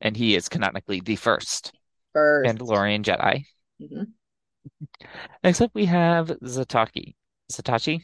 And 0.00 0.16
he 0.16 0.36
is 0.36 0.48
canonically 0.48 1.00
the 1.00 1.16
first 1.16 1.72
First. 2.12 2.48
Mandalorian 2.48 3.02
Jedi. 3.02 3.44
Mhm. 3.80 4.06
Next 5.42 5.60
up, 5.60 5.70
we 5.74 5.86
have 5.86 6.28
Zataki. 6.28 7.14
Zatachi? 7.50 8.00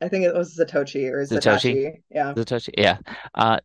I 0.00 0.08
think 0.08 0.24
it 0.24 0.34
was 0.34 0.56
Zatochi 0.56 1.10
or 1.10 1.24
Zatoshi? 1.24 1.74
Zatachi. 1.74 2.02
Yeah. 2.10 2.34
Zatoshi? 2.34 2.74
Yeah. 2.76 2.98
Uh, 3.34 3.58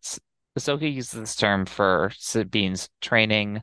Ahsoka 0.57 0.91
uses 0.91 1.11
this 1.19 1.35
term 1.35 1.65
for 1.65 2.11
Sabine's 2.17 2.89
training. 3.01 3.61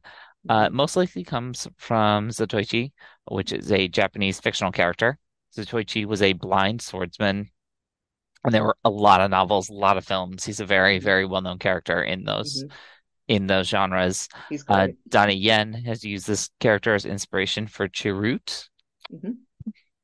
Uh, 0.48 0.68
most 0.70 0.96
likely 0.96 1.24
comes 1.24 1.66
from 1.76 2.28
Zatoichi, 2.28 2.92
which 3.30 3.52
is 3.52 3.72
a 3.72 3.88
Japanese 3.88 4.40
fictional 4.40 4.72
character. 4.72 5.18
Zatoichi 5.56 6.04
was 6.06 6.22
a 6.22 6.32
blind 6.34 6.82
swordsman, 6.82 7.50
and 8.44 8.54
there 8.54 8.64
were 8.64 8.76
a 8.84 8.90
lot 8.90 9.20
of 9.20 9.30
novels, 9.30 9.68
a 9.70 9.72
lot 9.74 9.96
of 9.96 10.04
films. 10.04 10.44
He's 10.44 10.60
a 10.60 10.66
very, 10.66 10.98
very 10.98 11.24
well-known 11.24 11.58
character 11.58 12.02
in 12.02 12.24
those 12.24 12.64
Mhm. 12.64 12.70
in 13.26 13.46
those 13.46 13.68
genres. 13.68 14.28
Uh. 14.68 14.88
Donnie 15.08 15.34
Yen 15.36 15.72
has 15.72 16.04
used 16.04 16.26
this 16.26 16.50
character 16.60 16.94
as 16.94 17.06
inspiration 17.06 17.66
for 17.66 17.88
Chirrut 17.88 18.68
Mhm. 19.10 19.38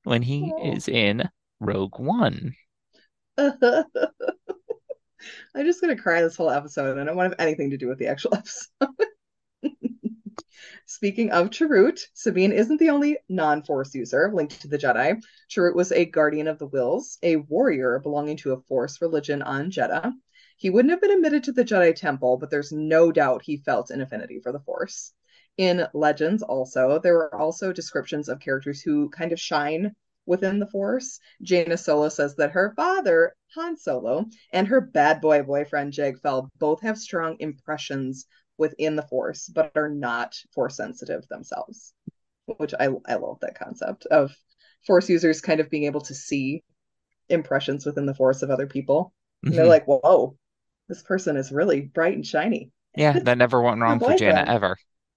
when 0.05 0.23
he 0.23 0.51
Oh. 0.57 0.73
is 0.73 0.89
in 0.89 1.29
Rogue 1.61 1.99
One. 1.99 2.55
I'm 5.55 5.67
just 5.67 5.81
gonna 5.81 5.97
cry 5.97 6.23
this 6.23 6.37
whole 6.37 6.51
episode. 6.51 6.99
I 6.99 7.05
don't 7.05 7.17
want 7.17 7.33
to 7.33 7.37
have 7.39 7.47
anything 7.47 7.71
to 7.71 7.77
do 7.77 7.89
with 7.89 7.99
the 7.99 8.09
actual 8.09 8.35
episode. 8.35 8.95
Speaking 10.87 11.31
of 11.31 11.51
Chirrut, 11.51 12.01
Sabine 12.15 12.51
isn't 12.51 12.79
the 12.79 12.91
only 12.91 13.17
non-Force 13.29 13.95
user 13.95 14.31
linked 14.35 14.61
to 14.61 14.69
the 14.69 14.77
Jedi. 14.77 15.23
Chirrut 15.49 15.77
was 15.77 15.93
a 15.93 16.05
guardian 16.05 16.49
of 16.49 16.59
the 16.59 16.67
Whills, 16.67 17.17
a 17.23 17.37
warrior 17.37 18.01
belonging 18.01 18.37
to 18.39 18.53
a 18.53 18.61
Force 18.63 19.01
religion 19.01 19.41
on 19.41 19.71
Jedha. 19.71 20.13
He 20.57 20.69
wouldn't 20.69 20.91
have 20.91 21.01
been 21.01 21.13
admitted 21.13 21.45
to 21.45 21.53
the 21.53 21.65
Jedi 21.65 21.95
Temple, 21.95 22.39
but 22.39 22.51
there's 22.51 22.73
no 22.73 23.13
doubt 23.13 23.43
he 23.43 23.57
felt 23.59 23.91
an 23.91 24.01
affinity 24.01 24.41
for 24.41 24.53
the 24.53 24.61
Force. 24.61 25.13
In 25.57 25.87
Legends, 25.95 26.43
also, 26.43 26.99
there 26.99 27.15
were 27.15 27.35
also 27.35 27.73
descriptions 27.73 28.29
of 28.29 28.41
characters 28.41 28.83
who 28.83 29.11
kind 29.11 29.33
of 29.33 29.39
shine 29.39 29.95
within 30.31 30.61
the 30.61 30.67
Force. 30.67 31.19
Jaina 31.43 31.77
Solo 31.77 32.09
says 32.09 32.37
that 32.37 32.53
her 32.53 32.73
father, 32.77 33.35
Han 33.57 33.77
Solo, 33.77 34.27
and 34.53 34.69
her 34.69 34.81
bad 34.81 35.21
boy 35.21 35.43
boyfriend, 35.43 35.93
Jag 35.93 36.21
Fel, 36.21 36.49
both 36.57 36.81
have 36.83 36.97
strong 36.97 37.37
impressions 37.41 38.27
within 38.57 38.95
the 38.95 39.03
Force, 39.03 39.49
but 39.49 39.73
are 39.75 39.89
not 39.89 40.37
Force 40.55 40.77
sensitive 40.77 41.27
themselves. 41.27 41.93
Which 42.47 42.73
I, 42.79 42.91
I 43.07 43.17
love 43.17 43.41
that 43.41 43.59
concept 43.59 44.07
of 44.07 44.33
Force 44.87 45.11
users 45.11 45.41
kind 45.41 45.59
of 45.59 45.69
being 45.69 45.85
able 45.85 46.03
to 46.03 46.15
see 46.15 46.63
impressions 47.29 47.85
within 47.85 48.07
the 48.07 48.15
Force 48.15 48.43
of 48.43 48.51
other 48.51 48.69
people. 48.69 49.13
And 49.43 49.53
they're 49.53 49.63
mm-hmm. 49.63 49.69
like, 49.69 49.87
whoa, 49.87 50.37
this 50.89 51.03
person 51.03 51.37
is 51.37 51.51
really 51.51 51.81
bright 51.81 52.15
and 52.15 52.27
shiny. 52.27 52.71
Yeah, 52.97 53.19
that 53.19 53.37
never 53.37 53.61
went 53.61 53.81
wrong 53.81 53.99
for 53.99 54.15
Jaina 54.15 54.45
ever. 54.47 54.77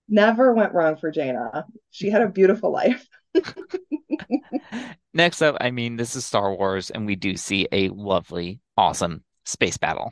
Never 0.10 0.56
went 0.56 0.74
wrong 0.74 0.98
for 0.98 1.12
Jaina. 1.12 1.68
She 1.92 2.10
had 2.10 2.24
a 2.24 2.30
beautiful 2.30 2.72
life. 2.72 3.08
Next 5.14 5.42
up, 5.42 5.58
I 5.60 5.72
mean, 5.72 5.98
this 5.98 6.16
is 6.16 6.26
Star 6.26 6.54
Wars, 6.54 6.90
and 6.90 7.06
we 7.06 7.16
do 7.16 7.36
see 7.38 7.68
a 7.72 7.90
lovely, 7.90 8.60
awesome 8.78 9.24
space 9.46 9.78
battle. 9.78 10.12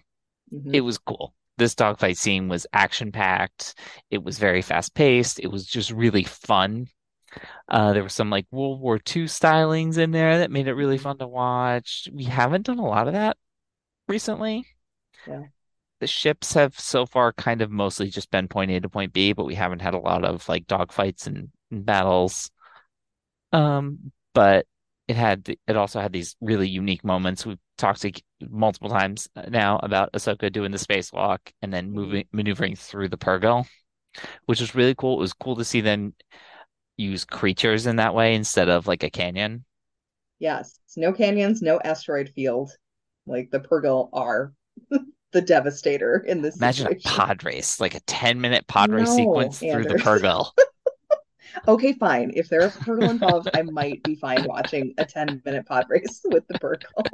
Mhm. 0.54 0.76
It 0.76 0.82
was 0.82 0.98
cool. 0.98 1.34
This 1.58 1.76
dogfight 1.76 2.18
scene 2.18 2.48
was 2.48 2.68
action-packed. 2.74 3.76
It 4.10 4.24
was 4.24 4.40
very 4.40 4.62
fast-paced. 4.62 5.40
It 5.40 5.48
was 5.48 5.66
just 5.66 5.92
really 5.92 6.24
fun. 6.24 6.88
Uh, 7.70 7.94
there 7.94 8.04
were 8.04 8.10
some 8.10 8.30
like 8.30 8.48
World 8.52 8.82
War 8.82 9.00
II 9.00 9.26
stylings 9.26 9.98
in 9.98 10.12
there 10.12 10.40
that 10.40 10.52
made 10.52 10.68
it 10.68 10.74
really 10.74 10.98
fun 10.98 11.18
to 11.20 11.28
watch. 11.28 12.10
We 12.12 12.26
haven't 12.26 12.66
done 12.68 12.80
a 12.80 12.86
lot 12.88 13.08
of 13.08 13.14
that 13.14 13.38
recently. 14.08 14.66
Yeah. 15.28 15.44
The 16.00 16.08
ships 16.08 16.54
have 16.54 16.80
so 16.80 17.06
far 17.06 17.32
kind 17.34 17.62
of 17.62 17.72
mostly 17.72 18.10
just 18.10 18.32
been 18.32 18.48
point 18.48 18.72
A 18.72 18.80
to 18.82 18.90
point 18.90 19.14
B, 19.14 19.34
but 19.34 19.46
we 19.46 19.56
haven't 19.56 19.82
had 19.82 19.94
a 19.94 20.00
lot 20.00 20.26
of 20.26 20.48
like 20.50 20.68
dogfights 20.68 21.28
and, 21.28 21.50
and 21.72 21.86
battles. 21.86 22.52
Um, 23.52 24.12
but 24.34 24.66
it 25.08 25.16
had 25.16 25.48
it 25.68 25.76
also 25.78 26.00
had 26.00 26.14
these 26.14 26.36
really 26.42 26.70
unique 26.70 27.04
moments. 27.04 27.46
We've 27.46 27.58
talked 27.78 28.02
to 28.02 28.12
multiple 28.50 28.90
times 28.90 29.28
now 29.50 29.80
about 29.84 30.14
Ahsoka 30.14 30.52
doing 30.52 30.72
the 30.72 30.78
spacewalk 30.78 31.40
and 31.62 31.74
then 31.74 31.92
moving 31.92 32.26
maneuvering 32.32 32.76
through 32.76 33.10
the 33.10 33.18
Purrgil, 33.18 33.66
which 34.46 34.62
was 34.62 34.76
really 34.76 34.96
cool. 34.96 35.18
It 35.18 35.22
was 35.22 35.34
cool 35.34 35.56
to 35.58 35.66
see 35.66 35.82
them 35.82 36.14
use 36.98 37.26
creatures 37.26 37.88
in 37.88 37.98
that 37.98 38.16
way 38.16 38.36
instead 38.36 38.70
of 38.70 38.88
like 38.88 39.04
a 39.04 39.10
canyon. 39.10 39.66
Yes. 40.40 40.80
No 40.98 41.14
canyons, 41.14 41.62
no 41.62 41.80
asteroid 41.84 42.30
field. 42.36 42.72
Like 43.26 43.50
the 43.52 43.60
Purrgil 43.60 44.10
are 44.14 44.54
the 45.32 45.42
devastator 45.42 46.18
in 46.28 46.42
this 46.42 46.56
Imagine 46.58 46.88
a 46.88 46.90
situation. 46.90 47.02
pod 47.02 47.44
race, 47.44 47.80
like 47.80 47.96
a 47.96 48.00
10 48.02 48.40
minute 48.42 48.68
pod 48.68 48.94
race 48.94 49.08
No, 49.10 49.16
sequence 49.16 49.60
through 49.60 49.86
the 49.86 49.96
Anders. 49.96 50.04
Okay, 51.68 51.94
fine. 51.94 52.32
If 52.36 52.50
there 52.50 52.62
is 52.62 52.76
a 52.76 52.80
Purrgil 52.80 53.10
involved, 53.10 53.50
I 53.54 53.62
might 53.64 54.04
be 54.04 54.16
fine 54.16 54.44
watching 54.46 54.94
a 54.98 55.06
10 55.06 55.42
minute 55.46 55.66
pod 55.66 55.86
race 55.90 56.22
with 56.26 56.48
the 56.48 56.60
Purrgil. 56.60 57.06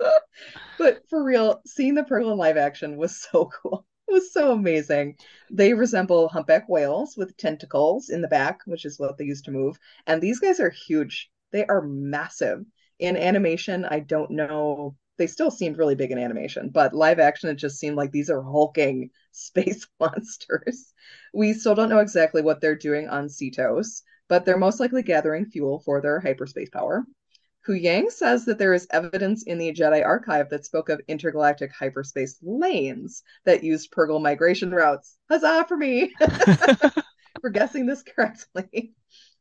But 0.78 1.08
for 1.08 1.24
real, 1.24 1.62
seeing 1.66 1.94
the 1.94 2.02
Purrgil 2.02 2.32
in 2.32 2.38
live 2.38 2.58
action 2.58 2.96
was 2.96 3.16
so 3.16 3.46
cool. 3.46 3.86
It 4.08 4.12
was 4.12 4.32
so 4.32 4.52
amazing. 4.52 5.16
They 5.50 5.74
resemble 5.74 6.28
humpback 6.28 6.68
whales 6.68 7.16
with 7.16 7.36
tentacles 7.36 8.10
in 8.10 8.20
the 8.20 8.28
back, 8.28 8.60
which 8.66 8.84
is 8.84 8.98
what 8.98 9.16
they 9.16 9.24
use 9.24 9.42
to 9.42 9.50
move. 9.50 9.78
And 10.06 10.22
these 10.22 10.38
guys 10.38 10.60
are 10.60 10.70
huge. 10.70 11.30
They 11.50 11.66
are 11.66 11.82
massive. 11.82 12.64
In 12.98 13.16
animation, 13.16 13.84
I 13.84 14.00
don't 14.00 14.30
know. 14.30 14.96
They 15.18 15.26
still 15.26 15.50
seemed 15.50 15.78
really 15.78 15.94
big 15.94 16.10
in 16.10 16.18
animation, 16.18 16.68
but 16.68 16.94
live 16.94 17.18
action, 17.18 17.48
it 17.50 17.56
just 17.56 17.78
seemed 17.78 17.96
like 17.96 18.12
these 18.12 18.30
are 18.30 18.42
hulking 18.42 19.10
space 19.32 19.86
monsters. 20.00 20.92
We 21.32 21.52
still 21.52 21.74
don't 21.74 21.88
know 21.88 21.98
exactly 21.98 22.42
what 22.42 22.60
they're 22.60 22.76
doing 22.76 23.08
on 23.08 23.28
Seatos, 23.28 24.02
but 24.28 24.44
they're 24.44 24.58
most 24.58 24.80
likely 24.80 25.02
gathering 25.02 25.46
fuel 25.46 25.80
for 25.80 26.00
their 26.00 26.20
hyperspace 26.20 26.70
power. 26.70 27.04
Huyang 27.66 28.10
says 28.10 28.44
that 28.44 28.58
there 28.58 28.74
is 28.74 28.86
evidence 28.90 29.42
in 29.42 29.58
the 29.58 29.72
Jedi 29.72 30.04
archive 30.04 30.50
that 30.50 30.64
spoke 30.64 30.88
of 30.88 31.00
intergalactic 31.08 31.72
hyperspace 31.72 32.38
lanes 32.42 33.24
that 33.44 33.64
used 33.64 33.90
Purrgil 33.90 34.22
migration 34.22 34.70
routes. 34.70 35.16
Huzzah 35.28 35.64
for 35.66 35.76
me 35.76 36.14
for 37.40 37.50
guessing 37.50 37.86
this 37.86 38.04
correctly. 38.04 38.94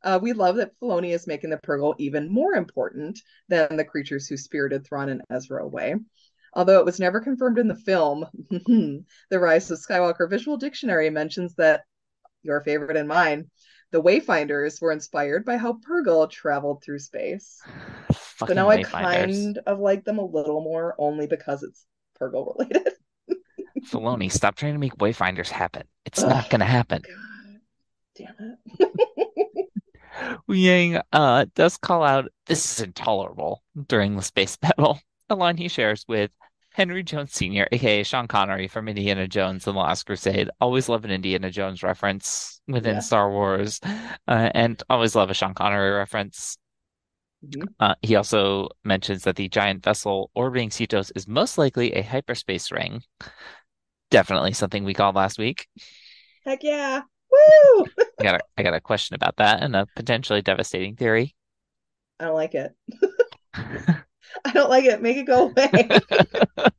Uh, 0.06 0.20
we 0.22 0.34
love 0.34 0.58
that 0.58 0.80
Filoni 0.80 1.14
is 1.14 1.26
making 1.26 1.50
the 1.50 1.58
Purrgil 1.58 1.96
even 1.98 2.32
more 2.32 2.54
important 2.54 3.20
than 3.50 3.76
the 3.76 3.84
creatures 3.84 4.28
who 4.28 4.38
spirited 4.38 4.86
Thrawn 4.86 5.10
and 5.10 5.24
Ezra 5.32 5.64
away. 5.66 5.96
Although 6.54 6.80
it 6.80 6.86
was 6.86 7.00
never 7.00 7.20
confirmed 7.20 7.58
in 7.58 7.68
the 7.68 7.76
film, 7.76 8.26
the 8.50 9.40
Rise 9.40 9.70
of 9.72 9.80
Skywalker 9.80 10.30
Visual 10.30 10.58
Dictionary 10.58 11.10
mentions 11.10 11.56
that 11.56 11.82
your 12.44 12.62
favorite 12.62 12.98
and 12.98 13.10
mine, 13.10 13.50
the 13.92 14.02
Wayfinders 14.02 14.80
were 14.80 14.92
inspired 14.92 15.44
by 15.44 15.58
how 15.58 15.74
Purrgil 15.74 16.30
traveled 16.30 16.84
through 16.84 17.00
space. 17.00 17.60
So 18.38 18.54
now 18.54 18.70
I 18.70 18.84
kind 18.84 19.58
of 19.66 19.80
like 19.80 20.06
them 20.06 20.20
a 20.20 20.26
little 20.26 20.62
more 20.62 20.96
only 21.00 21.26
because 21.26 21.64
it's 21.64 21.86
Purrgil 22.22 22.56
related. 22.58 22.94
Filoni, 23.90 24.32
stop 24.32 24.56
trying 24.56 24.74
to 24.74 24.80
make 24.80 24.96
Wayfinders 24.98 25.50
happen. 25.50 25.84
It's 26.06 26.22
Ugh. 26.22 26.30
not 26.30 26.50
going 26.50 26.60
to 26.60 26.66
happen. 26.66 27.02
God 27.02 27.60
damn 28.16 28.58
it. 28.80 29.65
Yang 30.48 31.02
uh, 31.12 31.46
does 31.56 31.78
call 31.78 32.04
out, 32.04 32.26
this 32.46 32.72
is 32.72 32.86
intolerable 32.86 33.64
during 33.88 34.16
the 34.16 34.22
space 34.22 34.56
battle, 34.62 35.00
a 35.30 35.36
line 35.36 35.58
he 35.58 35.68
shares 35.68 36.06
with 36.08 36.32
Henry 36.74 37.04
Jones 37.04 37.34
Sr., 37.34 37.68
aka 37.72 38.04
Sean 38.04 38.28
Connery 38.28 38.68
from 38.68 38.88
Indiana 38.88 39.28
Jones 39.28 39.66
and 39.66 39.76
the 39.76 39.80
Last 39.80 40.04
Crusade. 40.04 40.50
Always 40.60 40.90
love 40.90 41.06
an 41.06 41.12
Indiana 41.12 41.50
Jones 41.50 41.84
reference 41.84 42.62
within 42.68 42.96
Yeah. 42.96 43.00
Star 43.00 43.32
Wars, 43.32 43.80
uh, 44.28 44.52
and 44.54 44.82
always 44.90 45.16
love 45.16 45.30
a 45.30 45.34
Sean 45.34 45.54
Connery 45.54 45.92
reference. 45.92 46.58
Mhm. 47.46 47.68
Uh, 47.80 47.96
he 48.02 48.16
also 48.16 48.70
mentions 48.84 49.24
that 49.24 49.36
the 49.36 49.48
giant 49.48 49.84
vessel 49.84 50.32
orbiting 50.34 50.70
Seatos 50.70 51.12
is 51.16 51.28
most 51.28 51.58
likely 51.58 51.94
a 51.94 52.02
hyperspace 52.02 52.72
ring. 52.72 53.04
Definitely 54.12 54.54
something 54.54 54.84
we 54.84 54.94
called 54.94 55.16
last 55.16 55.38
week. 55.38 55.68
Heck 56.46 56.64
yeah. 56.64 57.02
Woo! 57.36 57.86
I 58.20 58.24
got 58.24 58.36
a, 58.36 58.40
I 58.58 58.64
got 58.64 58.74
a 58.74 58.82
question 58.82 59.16
about 59.16 59.38
that 59.38 59.62
and 59.62 59.76
a 59.76 59.88
potentially 59.96 60.42
devastating 60.42 60.96
theory. 60.96 61.36
I 62.20 62.26
don't 62.26 62.36
like 62.36 62.56
it. 62.56 62.74
I 63.54 64.52
don't 64.54 64.70
like 64.70 64.86
it. 64.86 65.02
Make 65.02 65.18
it 65.18 65.28
go 65.28 65.50
away. 65.50 65.90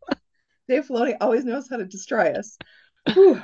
Dave 0.68 0.86
Filoni 0.86 1.16
always 1.20 1.44
knows 1.44 1.68
how 1.68 1.76
to 1.76 1.84
destroy 1.84 2.32
us. 2.32 2.59
Whew. 3.12 3.40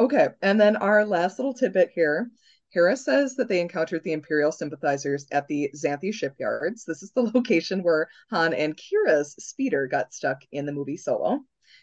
Okay, 0.00 0.28
and 0.42 0.60
then 0.60 0.76
our 0.76 1.04
last 1.04 1.38
little 1.38 1.54
tidbit 1.54 1.90
here. 1.94 2.30
Hera 2.70 2.96
says 2.96 3.34
that 3.36 3.48
they 3.48 3.60
encountered 3.60 4.04
the 4.04 4.12
Imperial 4.12 4.52
sympathizers 4.52 5.26
at 5.32 5.48
the 5.48 5.70
Xanthi 5.74 6.12
shipyards. 6.12 6.84
This 6.84 7.02
is 7.02 7.10
the 7.12 7.22
location 7.34 7.82
where 7.82 8.08
Han 8.30 8.52
and 8.52 8.76
Qi'ra's 8.76 9.34
speeder 9.42 9.86
got 9.86 10.12
stuck 10.12 10.42
in 10.52 10.66
the 10.66 10.72
movie 10.72 10.98
Solo. 10.98 11.40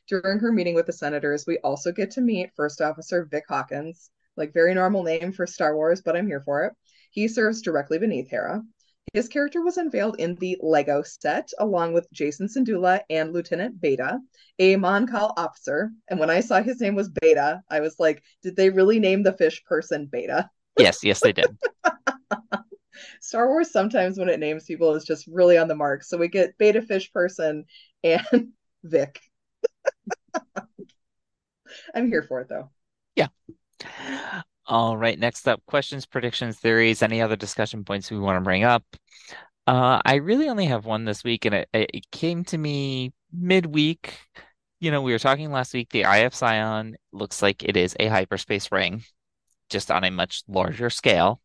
During 0.07 0.39
her 0.39 0.51
meeting 0.51 0.75
with 0.75 0.85
the 0.85 0.93
senators, 0.93 1.45
we 1.47 1.57
also 1.59 1.91
get 1.91 2.11
to 2.11 2.21
meet 2.21 2.53
First 2.55 2.81
Officer 2.81 3.25
Vic 3.25 3.45
Hawkins. 3.47 4.11
Like, 4.37 4.53
very 4.53 4.73
normal 4.73 5.03
name 5.03 5.31
for 5.31 5.47
Star 5.47 5.75
Wars, 5.75 6.01
but 6.01 6.15
I'm 6.15 6.27
here 6.27 6.41
for 6.41 6.65
it. 6.65 6.73
He 7.11 7.27
serves 7.27 7.61
directly 7.61 7.97
beneath 7.97 8.29
Hera. 8.29 8.61
His 9.13 9.29
character 9.29 9.61
was 9.61 9.77
unveiled 9.77 10.19
in 10.19 10.35
the 10.35 10.57
Lego 10.61 11.01
set, 11.03 11.49
along 11.59 11.93
with 11.93 12.11
Jacen 12.11 12.49
Syndulla 12.49 13.01
and 13.09 13.31
Lieutenant 13.31 13.79
Beta, 13.79 14.19
a 14.59 14.75
Mon 14.75 15.07
Cal 15.07 15.33
officer. 15.37 15.91
And 16.09 16.19
when 16.19 16.29
I 16.29 16.41
saw 16.41 16.61
his 16.61 16.81
name 16.81 16.95
was 16.95 17.09
Beta, 17.21 17.61
I 17.69 17.79
was 17.79 17.95
like, 17.99 18.23
did 18.43 18.57
they 18.57 18.69
really 18.69 18.99
name 18.99 19.23
the 19.23 19.31
fish 19.31 19.63
person 19.63 20.07
Beta? 20.07 20.49
Yes, 20.77 21.03
yes, 21.03 21.21
they 21.21 21.31
did. 21.31 21.57
Star 23.21 23.47
Wars 23.47 23.71
sometimes 23.71 24.17
when 24.17 24.29
it 24.29 24.39
names 24.39 24.65
people 24.65 24.93
is 24.95 25.05
just 25.05 25.27
really 25.27 25.57
on 25.57 25.67
the 25.67 25.75
mark. 25.75 26.03
So 26.03 26.17
we 26.17 26.27
get 26.27 26.57
Beta 26.57 26.81
Fish 26.81 27.11
Person 27.13 27.65
and 28.03 28.51
Vic. 28.83 29.21
I'm 31.95 32.07
here 32.07 32.23
for 32.23 32.41
it 32.41 32.49
though. 32.49 32.69
All 34.67 34.97
right, 34.97 35.17
next 35.17 35.47
up, 35.47 35.61
questions, 35.67 36.05
predictions, 36.05 36.57
theories, 36.57 37.03
any 37.03 37.21
other 37.21 37.35
discussion 37.35 37.83
points 37.83 38.09
we 38.09 38.17
want 38.17 38.37
to 38.37 38.41
bring 38.41 38.63
up. 38.63 38.83
Uh, 39.67 40.01
I 40.03 40.15
really 40.15 40.49
only 40.49 40.65
have 40.65 40.85
one 40.85 41.05
this 41.05 41.23
week, 41.23 41.45
and 41.45 41.55
it, 41.55 41.69
it 41.73 42.11
came 42.11 42.43
to 42.45 42.57
me 42.57 43.13
midweek. 43.31 44.19
You 44.79 44.91
know, 44.91 45.01
we 45.01 45.11
were 45.11 45.19
talking 45.19 45.51
last 45.51 45.73
week, 45.73 45.89
the 45.91 46.05
Eye 46.05 46.19
of 46.19 46.35
Sion 46.35 46.95
looks 47.11 47.41
like 47.41 47.63
it 47.63 47.77
is 47.77 47.95
a 47.99 48.07
hyperspace 48.07 48.71
ring, 48.71 49.03
just 49.69 49.91
on 49.91 50.03
a 50.03 50.11
much 50.11 50.43
larger 50.47 50.89
scale. 50.89 51.41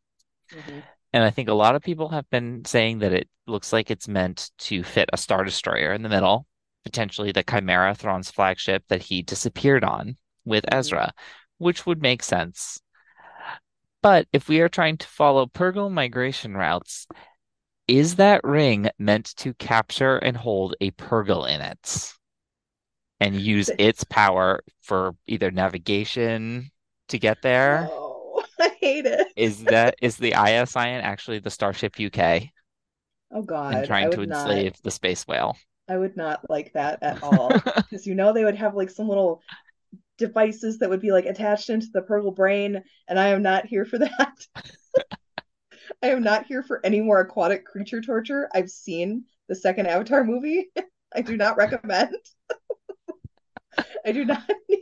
Mhm. 0.53 0.83
And 1.12 1.24
I 1.24 1.31
think 1.31 1.49
a 1.49 1.55
lot 1.55 1.74
of 1.74 1.83
people 1.83 2.11
have 2.11 2.28
been 2.31 2.64
saying 2.64 3.01
that 3.01 3.12
it 3.12 3.28
looks 3.47 3.72
like 3.72 3.91
it's 3.91 4.09
meant 4.09 4.51
to 4.59 4.83
fit 4.83 5.11
a 5.12 5.16
Star 5.18 5.45
Destroyer 5.45 5.93
in 5.93 6.03
the 6.03 6.09
middle, 6.09 6.47
potentially 6.85 7.33
the 7.33 7.45
Chimaera, 7.45 7.97
Thrawn's 7.97 8.31
flagship 8.31 8.85
that 8.89 9.03
he 9.03 9.22
disappeared 9.22 9.85
on 9.85 10.16
with 10.45 10.64
Mhm. 10.64 10.78
Ezra, 10.78 11.12
which 11.61 11.87
would 11.87 12.03
make 12.03 12.23
sense. 12.23 12.81
But 14.03 14.27
if 14.33 14.49
we 14.49 14.61
are 14.61 14.69
trying 14.69 14.97
to 14.97 15.07
follow 15.07 15.47
Purrgil 15.47 15.91
migration 15.93 16.57
routes, 16.57 17.07
is 17.87 18.17
that 18.17 18.43
ring 18.45 18.89
meant 18.99 19.37
to 19.37 19.53
capture 19.55 20.17
and 20.17 20.37
hold 20.37 20.75
a 20.81 20.91
Purrgil 20.93 21.49
in 21.49 21.61
it 21.61 22.13
and 23.21 23.35
use 23.37 23.71
its 23.79 24.05
power 24.05 24.61
for 24.81 25.15
either 25.27 25.51
navigation 25.51 26.71
to 27.09 27.19
get 27.19 27.43
there? 27.43 27.89
Oh, 27.91 28.43
I 28.61 28.75
hate 28.81 29.05
it. 29.05 29.29
Is 29.37 29.65
that 29.65 29.97
is 30.01 30.17
the 30.17 30.35
Eye 30.35 30.51
of 30.51 30.71
Sion 30.71 31.03
actually 31.03 31.41
the 31.41 31.51
Starship 31.51 32.01
UK? 32.01 32.51
Oh 33.33 33.43
God, 33.43 33.75
and 33.75 33.85
I 33.85 33.87
trying 33.87 34.11
to 34.11 34.21
would 34.21 34.31
not. 34.31 34.49
enslave 34.49 34.75
the 34.83 34.91
space 34.91 35.27
whale. 35.29 35.59
I 35.89 35.99
would 35.99 36.17
not 36.17 36.49
like 36.49 36.73
that 36.73 37.03
at 37.03 37.21
all. 37.23 37.51
Because 37.51 38.07
you 38.07 38.15
know 38.15 38.33
they 38.33 38.45
would 38.45 38.57
have 38.57 38.75
like 38.75 38.91
some 38.91 39.09
little 39.09 39.43
devices 40.21 40.79
that 40.79 40.89
would 40.91 41.01
be 41.01 41.11
like 41.11 41.27
attached 41.27 41.71
into 41.71 41.89
the 41.93 42.03
Purrgil 42.03 42.35
brain, 42.37 42.83
and 43.09 43.18
I 43.18 43.29
am 43.31 43.43
not 43.43 43.66
here 43.66 43.85
for 43.85 43.99
that. 43.99 44.47
I 46.03 46.09
am 46.11 46.23
not 46.23 46.47
here 46.47 46.62
for 46.62 46.81
any 46.87 47.01
more 47.01 47.21
aquatic 47.21 47.64
creature 47.66 48.01
torture. 48.01 48.49
I've 48.55 48.71
seen 48.71 49.25
the 49.49 49.55
second 49.57 49.87
Avatar 49.87 50.23
movie. 50.23 50.71
I 51.14 51.23
do 51.23 51.37
not 51.37 51.57
recommend. 51.57 52.14
I 54.07 54.12
do 54.12 54.25
not 54.25 54.43
need 54.68 54.79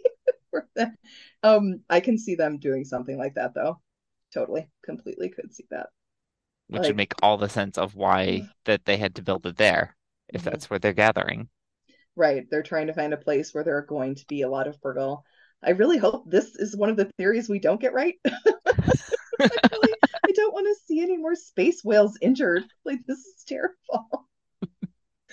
for 0.51 0.69
that. 0.77 0.93
Um, 1.43 1.81
I 1.89 2.01
can 2.01 2.19
see 2.19 2.35
them 2.35 2.59
doing 2.59 2.85
something 2.85 3.17
like 3.17 3.35
that 3.35 3.55
though. 3.55 3.81
Totally, 4.35 4.69
completely 4.85 5.31
could 5.31 5.55
see 5.55 5.65
that. 5.71 5.89
which 6.69 6.81
Like- 6.81 6.89
would 6.89 6.97
make 6.97 7.15
all 7.23 7.39
the 7.39 7.49
sense 7.49 7.79
of 7.79 7.95
why 7.95 8.43
that 8.67 8.85
they 8.85 8.99
had 8.99 9.15
to 9.15 9.23
build 9.23 9.47
it 9.47 9.57
there, 9.57 9.97
if 10.29 10.43
Mhm. 10.43 10.51
that's 10.51 10.69
where 10.69 10.79
they're 10.79 10.93
gathering. 10.93 11.49
Right. 12.19 12.51
They're 12.51 12.65
trying 12.65 12.89
to 12.89 12.95
find 12.95 13.15
a 13.15 13.17
place 13.17 13.55
where 13.55 13.63
there 13.63 13.77
are 13.77 13.87
going 13.87 14.17
to 14.17 14.27
be 14.27 14.43
a 14.43 14.49
lot 14.51 14.67
of 14.67 14.81
Purrgil. 14.81 15.23
I 15.63 15.71
really 15.71 15.99
hope 15.99 16.29
this 16.29 16.57
is 16.57 16.77
one 16.77 16.91
of 16.91 16.97
the 16.97 17.09
theories 17.17 17.49
we 17.49 17.61
don't 17.61 17.81
get 17.81 17.93
right. 17.93 18.17
I 18.27 19.51
really, 19.71 19.95
I 20.27 20.33
don't 20.35 20.53
want 20.53 20.67
to 20.67 20.87
see 20.87 21.01
any 21.01 21.17
more 21.17 21.37
space 21.37 21.85
whales 21.85 22.19
injured. 22.21 22.65
Like 22.85 22.99
this 23.07 23.19
is 23.19 23.45
terrible. 23.47 24.27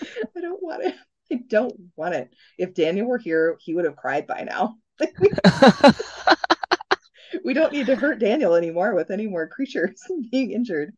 I 0.00 0.40
don't 0.40 0.62
want 0.62 0.84
it. 0.84 0.94
I 1.32 1.40
don't 1.48 1.74
want 1.96 2.14
it. 2.14 2.30
If 2.56 2.74
Daniel 2.74 3.08
were 3.08 3.18
here, 3.18 3.56
he 3.58 3.74
would 3.74 3.84
have 3.84 3.96
cried 3.96 4.28
by 4.28 4.42
now. 4.42 4.76
We, 5.20 5.30
we 7.44 7.52
don't 7.52 7.72
need 7.72 7.86
to 7.86 7.96
hurt 7.96 8.20
Daniel 8.20 8.54
anymore 8.54 8.94
with 8.94 9.10
any 9.10 9.26
more 9.26 9.48
creatures 9.48 10.00
being 10.30 10.52
injured. 10.52 10.92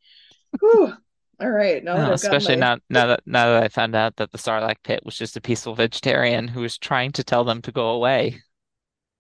Whew. 0.61 0.93
All 1.41 1.51
right. 1.51 1.82
Now 1.84 1.97
No, 1.97 2.12
especially 2.12 2.57
my- 2.57 2.61
now, 2.61 2.76
now 2.91 3.07
that 3.07 3.20
now 3.26 3.47
that 3.53 3.62
I 3.64 3.68
found 3.68 3.95
out 3.95 4.16
that 4.16 4.32
the 4.32 4.39
Sarlacc 4.39 4.76
pit 4.82 5.01
was 5.05 5.16
just 5.16 5.36
a 5.36 5.41
peaceful 5.41 5.74
vegetarian 5.74 6.49
who 6.49 6.61
was 6.62 6.78
trying 6.78 7.12
to 7.12 7.22
tell 7.24 7.45
them 7.45 7.62
to 7.62 7.72
go 7.72 7.91
away. 7.91 8.41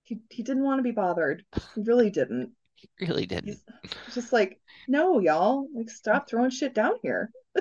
he, 0.02 0.18
he 0.30 0.42
didn't 0.42 0.64
want 0.64 0.78
to 0.78 0.82
be 0.82 0.90
bothered. 0.90 1.44
He 1.74 1.82
really 1.82 2.10
didn't. 2.10 2.50
He 2.74 2.88
really 3.00 3.26
didn't. 3.26 3.58
He's 4.06 4.14
just 4.14 4.32
like, 4.32 4.60
no, 4.88 5.20
y'all, 5.20 5.68
like 5.74 5.90
stop 5.90 6.28
throwing 6.28 6.50
shit 6.50 6.74
down 6.74 6.92
here. 7.02 7.30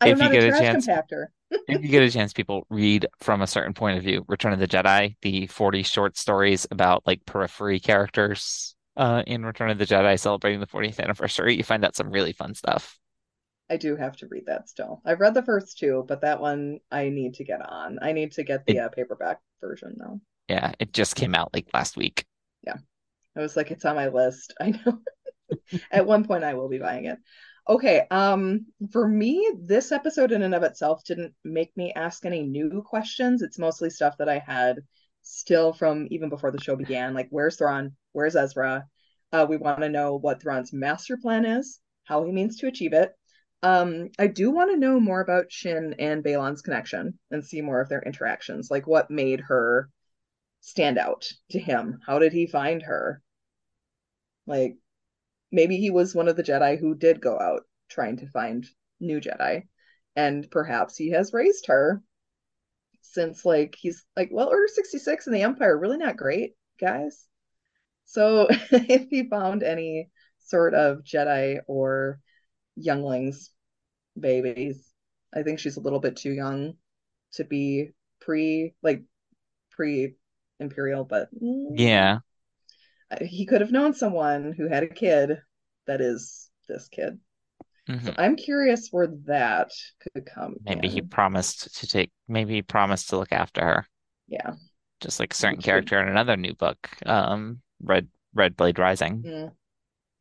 I 0.00 0.08
am 0.08 0.12
If 0.12 0.18
you 0.18 0.24
not 0.24 0.30
a 0.30 0.34
get 0.34 0.44
a 0.44 0.48
trash 0.48 0.60
chance- 0.60 0.86
compactor. 0.86 1.26
If 1.68 1.82
you 1.82 1.88
get 1.88 2.02
a 2.02 2.10
chance, 2.10 2.32
people 2.32 2.66
read 2.70 3.06
from 3.20 3.42
a 3.42 3.46
certain 3.46 3.74
point 3.74 3.98
of 3.98 4.02
view. 4.04 4.24
Return 4.26 4.54
of 4.54 4.58
the 4.58 4.66
Jedi, 4.66 5.16
the 5.20 5.46
40 5.48 5.82
short 5.82 6.16
stories 6.16 6.66
about 6.70 7.06
like 7.06 7.26
periphery 7.26 7.78
characters 7.78 8.74
uh, 8.96 9.22
in 9.26 9.44
Return 9.44 9.68
of 9.68 9.76
the 9.76 9.84
Jedi 9.84 10.18
celebrating 10.18 10.60
the 10.60 10.66
40th 10.66 10.98
anniversary. 10.98 11.54
You 11.54 11.62
find 11.62 11.84
out 11.84 11.94
some 11.94 12.10
really 12.10 12.32
fun 12.32 12.54
stuff. 12.54 12.98
I 13.70 13.76
do 13.76 13.96
have 13.96 14.16
to 14.18 14.28
read 14.28 14.46
that 14.46 14.68
still. 14.68 15.00
I've 15.04 15.20
read 15.20 15.34
the 15.34 15.42
first 15.42 15.78
two, 15.78 16.04
but 16.06 16.20
that 16.22 16.40
one 16.40 16.80
I 16.90 17.08
need 17.08 17.34
to 17.34 17.44
get 17.44 17.60
on. 17.64 17.98
I 18.02 18.12
need 18.12 18.32
to 18.32 18.44
get 18.44 18.66
the 18.66 18.80
uh, 18.80 18.88
paperback 18.88 19.40
version 19.60 19.96
though. 19.98 20.20
Yeah, 20.48 20.72
it 20.78 20.92
just 20.92 21.16
came 21.16 21.34
out 21.34 21.50
like 21.54 21.68
last 21.72 21.96
week. 21.96 22.24
Yeah. 22.62 22.76
I 23.36 23.40
was 23.40 23.56
like, 23.56 23.70
it's 23.70 23.84
on 23.84 23.96
my 23.96 24.08
list. 24.08 24.54
I 24.60 24.70
know. 24.70 24.98
At 25.90 26.06
one 26.06 26.24
point 26.24 26.44
I 26.44 26.54
will 26.54 26.68
be 26.68 26.78
buying 26.78 27.06
it. 27.06 27.18
Okay, 27.68 28.06
um, 28.10 28.66
for 28.90 29.06
me, 29.06 29.54
this 29.62 29.92
episode 29.92 30.32
in 30.32 30.42
and 30.42 30.54
of 30.54 30.64
itself 30.64 31.04
didn't 31.04 31.34
make 31.44 31.76
me 31.76 31.92
ask 31.94 32.24
any 32.24 32.42
new 32.42 32.82
questions. 32.82 33.40
It's 33.40 33.58
mostly 33.58 33.88
stuff 33.88 34.16
that 34.18 34.28
I 34.28 34.38
had 34.38 34.80
still 35.22 35.72
from 35.72 36.08
even 36.10 36.28
before 36.28 36.50
the 36.50 36.60
show 36.60 36.74
began, 36.74 37.14
like 37.14 37.28
where's 37.30 37.56
Thrawn? 37.56 37.96
Where's 38.12 38.34
Ezra? 38.34 38.86
Uh, 39.32 39.46
we 39.48 39.56
want 39.56 39.80
to 39.80 39.88
know 39.88 40.16
what 40.16 40.42
Thrawn's 40.42 40.72
master 40.72 41.16
plan 41.16 41.44
is, 41.44 41.78
how 42.04 42.24
he 42.24 42.32
means 42.32 42.56
to 42.58 42.66
achieve 42.66 42.92
it. 42.92 43.12
Um, 43.62 44.10
I 44.18 44.26
do 44.26 44.50
want 44.50 44.72
to 44.72 44.76
know 44.76 44.98
more 44.98 45.20
about 45.20 45.52
Shin 45.52 45.94
and 45.98 46.24
Baylan's 46.24 46.62
connection 46.62 47.18
and 47.30 47.44
see 47.44 47.60
more 47.62 47.80
of 47.80 47.88
their 47.88 48.02
interactions, 48.02 48.70
like 48.70 48.86
what 48.86 49.10
made 49.10 49.40
her 49.40 49.88
stand 50.60 50.98
out 50.98 51.30
to 51.50 51.58
him. 51.58 52.00
How 52.06 52.18
did 52.18 52.32
he 52.32 52.46
find 52.46 52.82
her? 52.82 53.22
Like 54.46 54.76
maybe 55.52 55.76
he 55.76 55.90
was 55.90 56.14
one 56.14 56.28
of 56.28 56.36
the 56.36 56.42
Jedi 56.42 56.78
who 56.78 56.94
did 56.94 57.20
go 57.20 57.38
out 57.38 57.62
trying 57.88 58.16
to 58.18 58.30
find 58.30 58.66
new 58.98 59.20
Jedi, 59.20 59.68
and 60.16 60.50
perhaps 60.50 60.96
he 60.96 61.10
has 61.10 61.32
raised 61.32 61.66
her 61.66 62.02
since 63.02 63.44
like 63.44 63.76
he's 63.78 64.04
like, 64.16 64.30
well, 64.32 64.48
Order 64.48 64.68
66 64.68 65.26
and 65.26 65.36
the 65.36 65.42
Empire 65.42 65.78
really 65.78 65.98
not 65.98 66.16
great, 66.16 66.54
guys. 66.80 67.26
So 68.06 68.48
if 68.50 69.08
he 69.08 69.28
found 69.28 69.62
any 69.62 70.10
sort 70.40 70.74
of 70.74 71.04
Jedi 71.04 71.60
or 71.68 72.20
younglings, 72.76 73.50
babies, 74.18 74.92
I 75.34 75.42
think 75.42 75.58
she's 75.58 75.76
a 75.76 75.80
little 75.80 76.00
bit 76.00 76.16
too 76.16 76.32
young 76.32 76.74
to 77.34 77.44
be 77.44 77.90
pre 78.20 78.74
like 78.82 79.02
pre 79.70 80.14
Imperial, 80.60 81.04
but 81.04 81.28
Yeah. 81.40 82.20
he 83.20 83.46
could 83.46 83.60
have 83.60 83.72
known 83.72 83.94
someone 83.94 84.52
who 84.52 84.68
had 84.68 84.82
a 84.84 84.88
kid 84.88 85.38
that 85.86 86.00
is 86.00 86.50
this 86.68 86.88
kid. 86.88 87.18
Mhm. 87.88 88.06
So 88.06 88.14
I'm 88.16 88.36
curious 88.36 88.88
where 88.90 89.08
that 89.26 89.72
could 90.00 90.26
come 90.26 90.56
Maybe 90.64 90.88
he 90.88 91.02
promised 91.02 91.74
to 91.80 91.86
take, 91.86 92.12
maybe 92.28 92.54
he 92.54 92.62
promised 92.62 93.08
to 93.10 93.18
look 93.18 93.32
after 93.32 93.60
her, 93.64 93.86
Yeah. 94.28 94.54
just 95.00 95.18
like 95.18 95.32
a 95.32 95.36
certain 95.36 95.60
character 95.60 96.00
in 96.00 96.08
another 96.08 96.36
new 96.36 96.54
book, 96.54 96.88
um, 97.06 97.60
Red 97.82 98.08
Red 98.34 98.56
Blade 98.56 98.78
Rising. 98.78 99.22
Mm. 99.22 99.52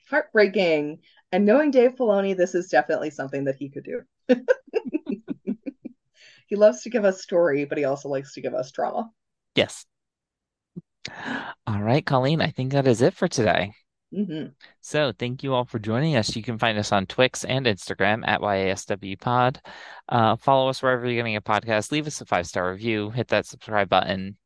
Heartbreaking. 0.10 1.00
And 1.32 1.46
knowing 1.46 1.72
Dave 1.72 1.96
Filoni, 1.96 2.36
this 2.36 2.56
is 2.56 2.68
definitely 2.68 3.10
something 3.10 3.46
that 3.46 3.56
he 3.56 3.70
could 3.70 3.86
do. 3.86 4.02
he 6.48 6.56
loves 6.56 6.82
to 6.82 6.90
give 6.90 7.06
us 7.06 7.22
story, 7.22 7.66
but 7.66 7.78
he 7.78 7.86
also 7.86 8.10
likes 8.10 8.34
to 8.34 8.42
give 8.42 8.54
us 8.54 8.72
drama. 8.72 9.10
Yes. 9.56 9.86
All 11.66 11.82
right, 11.82 12.06
Colleen, 12.06 12.42
I 12.42 12.52
think 12.52 12.74
that 12.74 12.88
is 12.88 13.02
it 13.02 13.14
for 13.14 13.28
today. 13.28 13.72
hmm 14.14 14.48
So 14.82 15.14
thank 15.18 15.42
you 15.44 15.54
all 15.54 15.66
for 15.66 15.80
joining 15.80 16.16
us. 16.16 16.36
You 16.36 16.44
can 16.44 16.58
find 16.58 16.78
us 16.78 16.92
on 16.92 17.06
Twix 17.06 17.46
and 17.46 17.66
Instagram 17.66 18.28
at 18.28 18.42
YASW 18.42 19.20
Pod. 19.20 19.62
Uh, 20.10 20.36
follow 20.36 20.70
us 20.70 20.84
wherever 20.84 21.06
you're 21.06 21.16
getting 21.16 21.38
a 21.38 21.42
podcast. 21.42 21.92
Leave 21.92 22.08
us 22.08 22.22
a 22.22 22.26
five 22.26 22.46
star 22.46 22.72
review. 22.72 23.10
Hit 23.10 23.30
that 23.30 23.46
subscribe 23.46 23.90
button. 23.90 24.38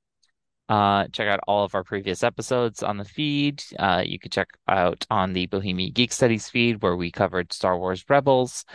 Uh, 0.67 1.07
check 1.11 1.27
out 1.27 1.39
all 1.47 1.63
of 1.63 1.75
our 1.75 1.83
previous 1.83 2.23
episodes 2.23 2.81
on 2.81 2.97
the 2.97 3.05
feed. 3.05 3.63
Uh, 3.77 4.03
you 4.05 4.17
can 4.17 4.31
check 4.31 4.49
out 4.67 5.05
on 5.09 5.33
the 5.33 5.45
Bohemian 5.47 5.91
Geek 5.93 6.11
Studies 6.11 6.49
feed 6.49 6.81
where 6.81 6.95
we 6.95 7.11
covered 7.11 7.53
Star 7.53 7.77
Wars 7.77 8.03
Rebels, 8.09 8.65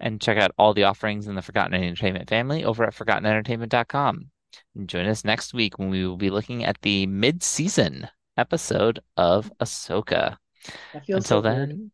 and 0.00 0.20
check 0.20 0.38
out 0.38 0.52
all 0.58 0.74
the 0.74 0.84
offerings 0.84 1.26
in 1.26 1.34
the 1.34 1.42
Forgotten 1.42 1.74
Entertainment 1.74 2.28
family 2.28 2.64
over 2.64 2.84
at 2.84 2.94
ForgottenEntertainment.com. 2.94 4.30
And 4.74 4.88
join 4.88 5.06
us 5.06 5.24
next 5.24 5.52
week 5.54 5.78
when 5.78 5.90
we 5.90 6.06
will 6.06 6.16
be 6.16 6.30
looking 6.30 6.64
at 6.64 6.80
the 6.82 7.06
mid-season 7.06 8.08
episode 8.36 9.00
of 9.16 9.52
Ahsoka. 9.60 10.36
Until 10.92 11.20
so 11.20 11.40
then, 11.40 11.90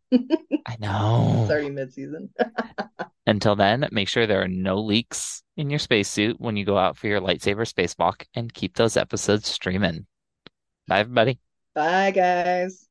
I 0.66 0.76
know. 0.78 1.40
It's 1.42 1.50
already 1.50 1.70
mid-season. 1.70 2.30
Until 3.26 3.54
then, 3.56 3.88
make 3.92 4.08
sure 4.08 4.26
there 4.26 4.42
are 4.42 4.48
no 4.48 4.80
leaks 4.80 5.42
in 5.56 5.70
your 5.70 5.78
spacesuit 5.78 6.40
when 6.40 6.56
you 6.56 6.64
go 6.64 6.76
out 6.76 6.96
for 6.96 7.06
your 7.06 7.20
lightsaber 7.20 7.70
spacewalk 7.70 8.24
and 8.34 8.52
keep 8.52 8.74
those 8.76 8.96
episodes 8.96 9.48
streaming. 9.48 10.06
Bye, 10.88 11.00
everybody. 11.00 11.38
Bye, 11.74 12.10
guys. 12.10 12.89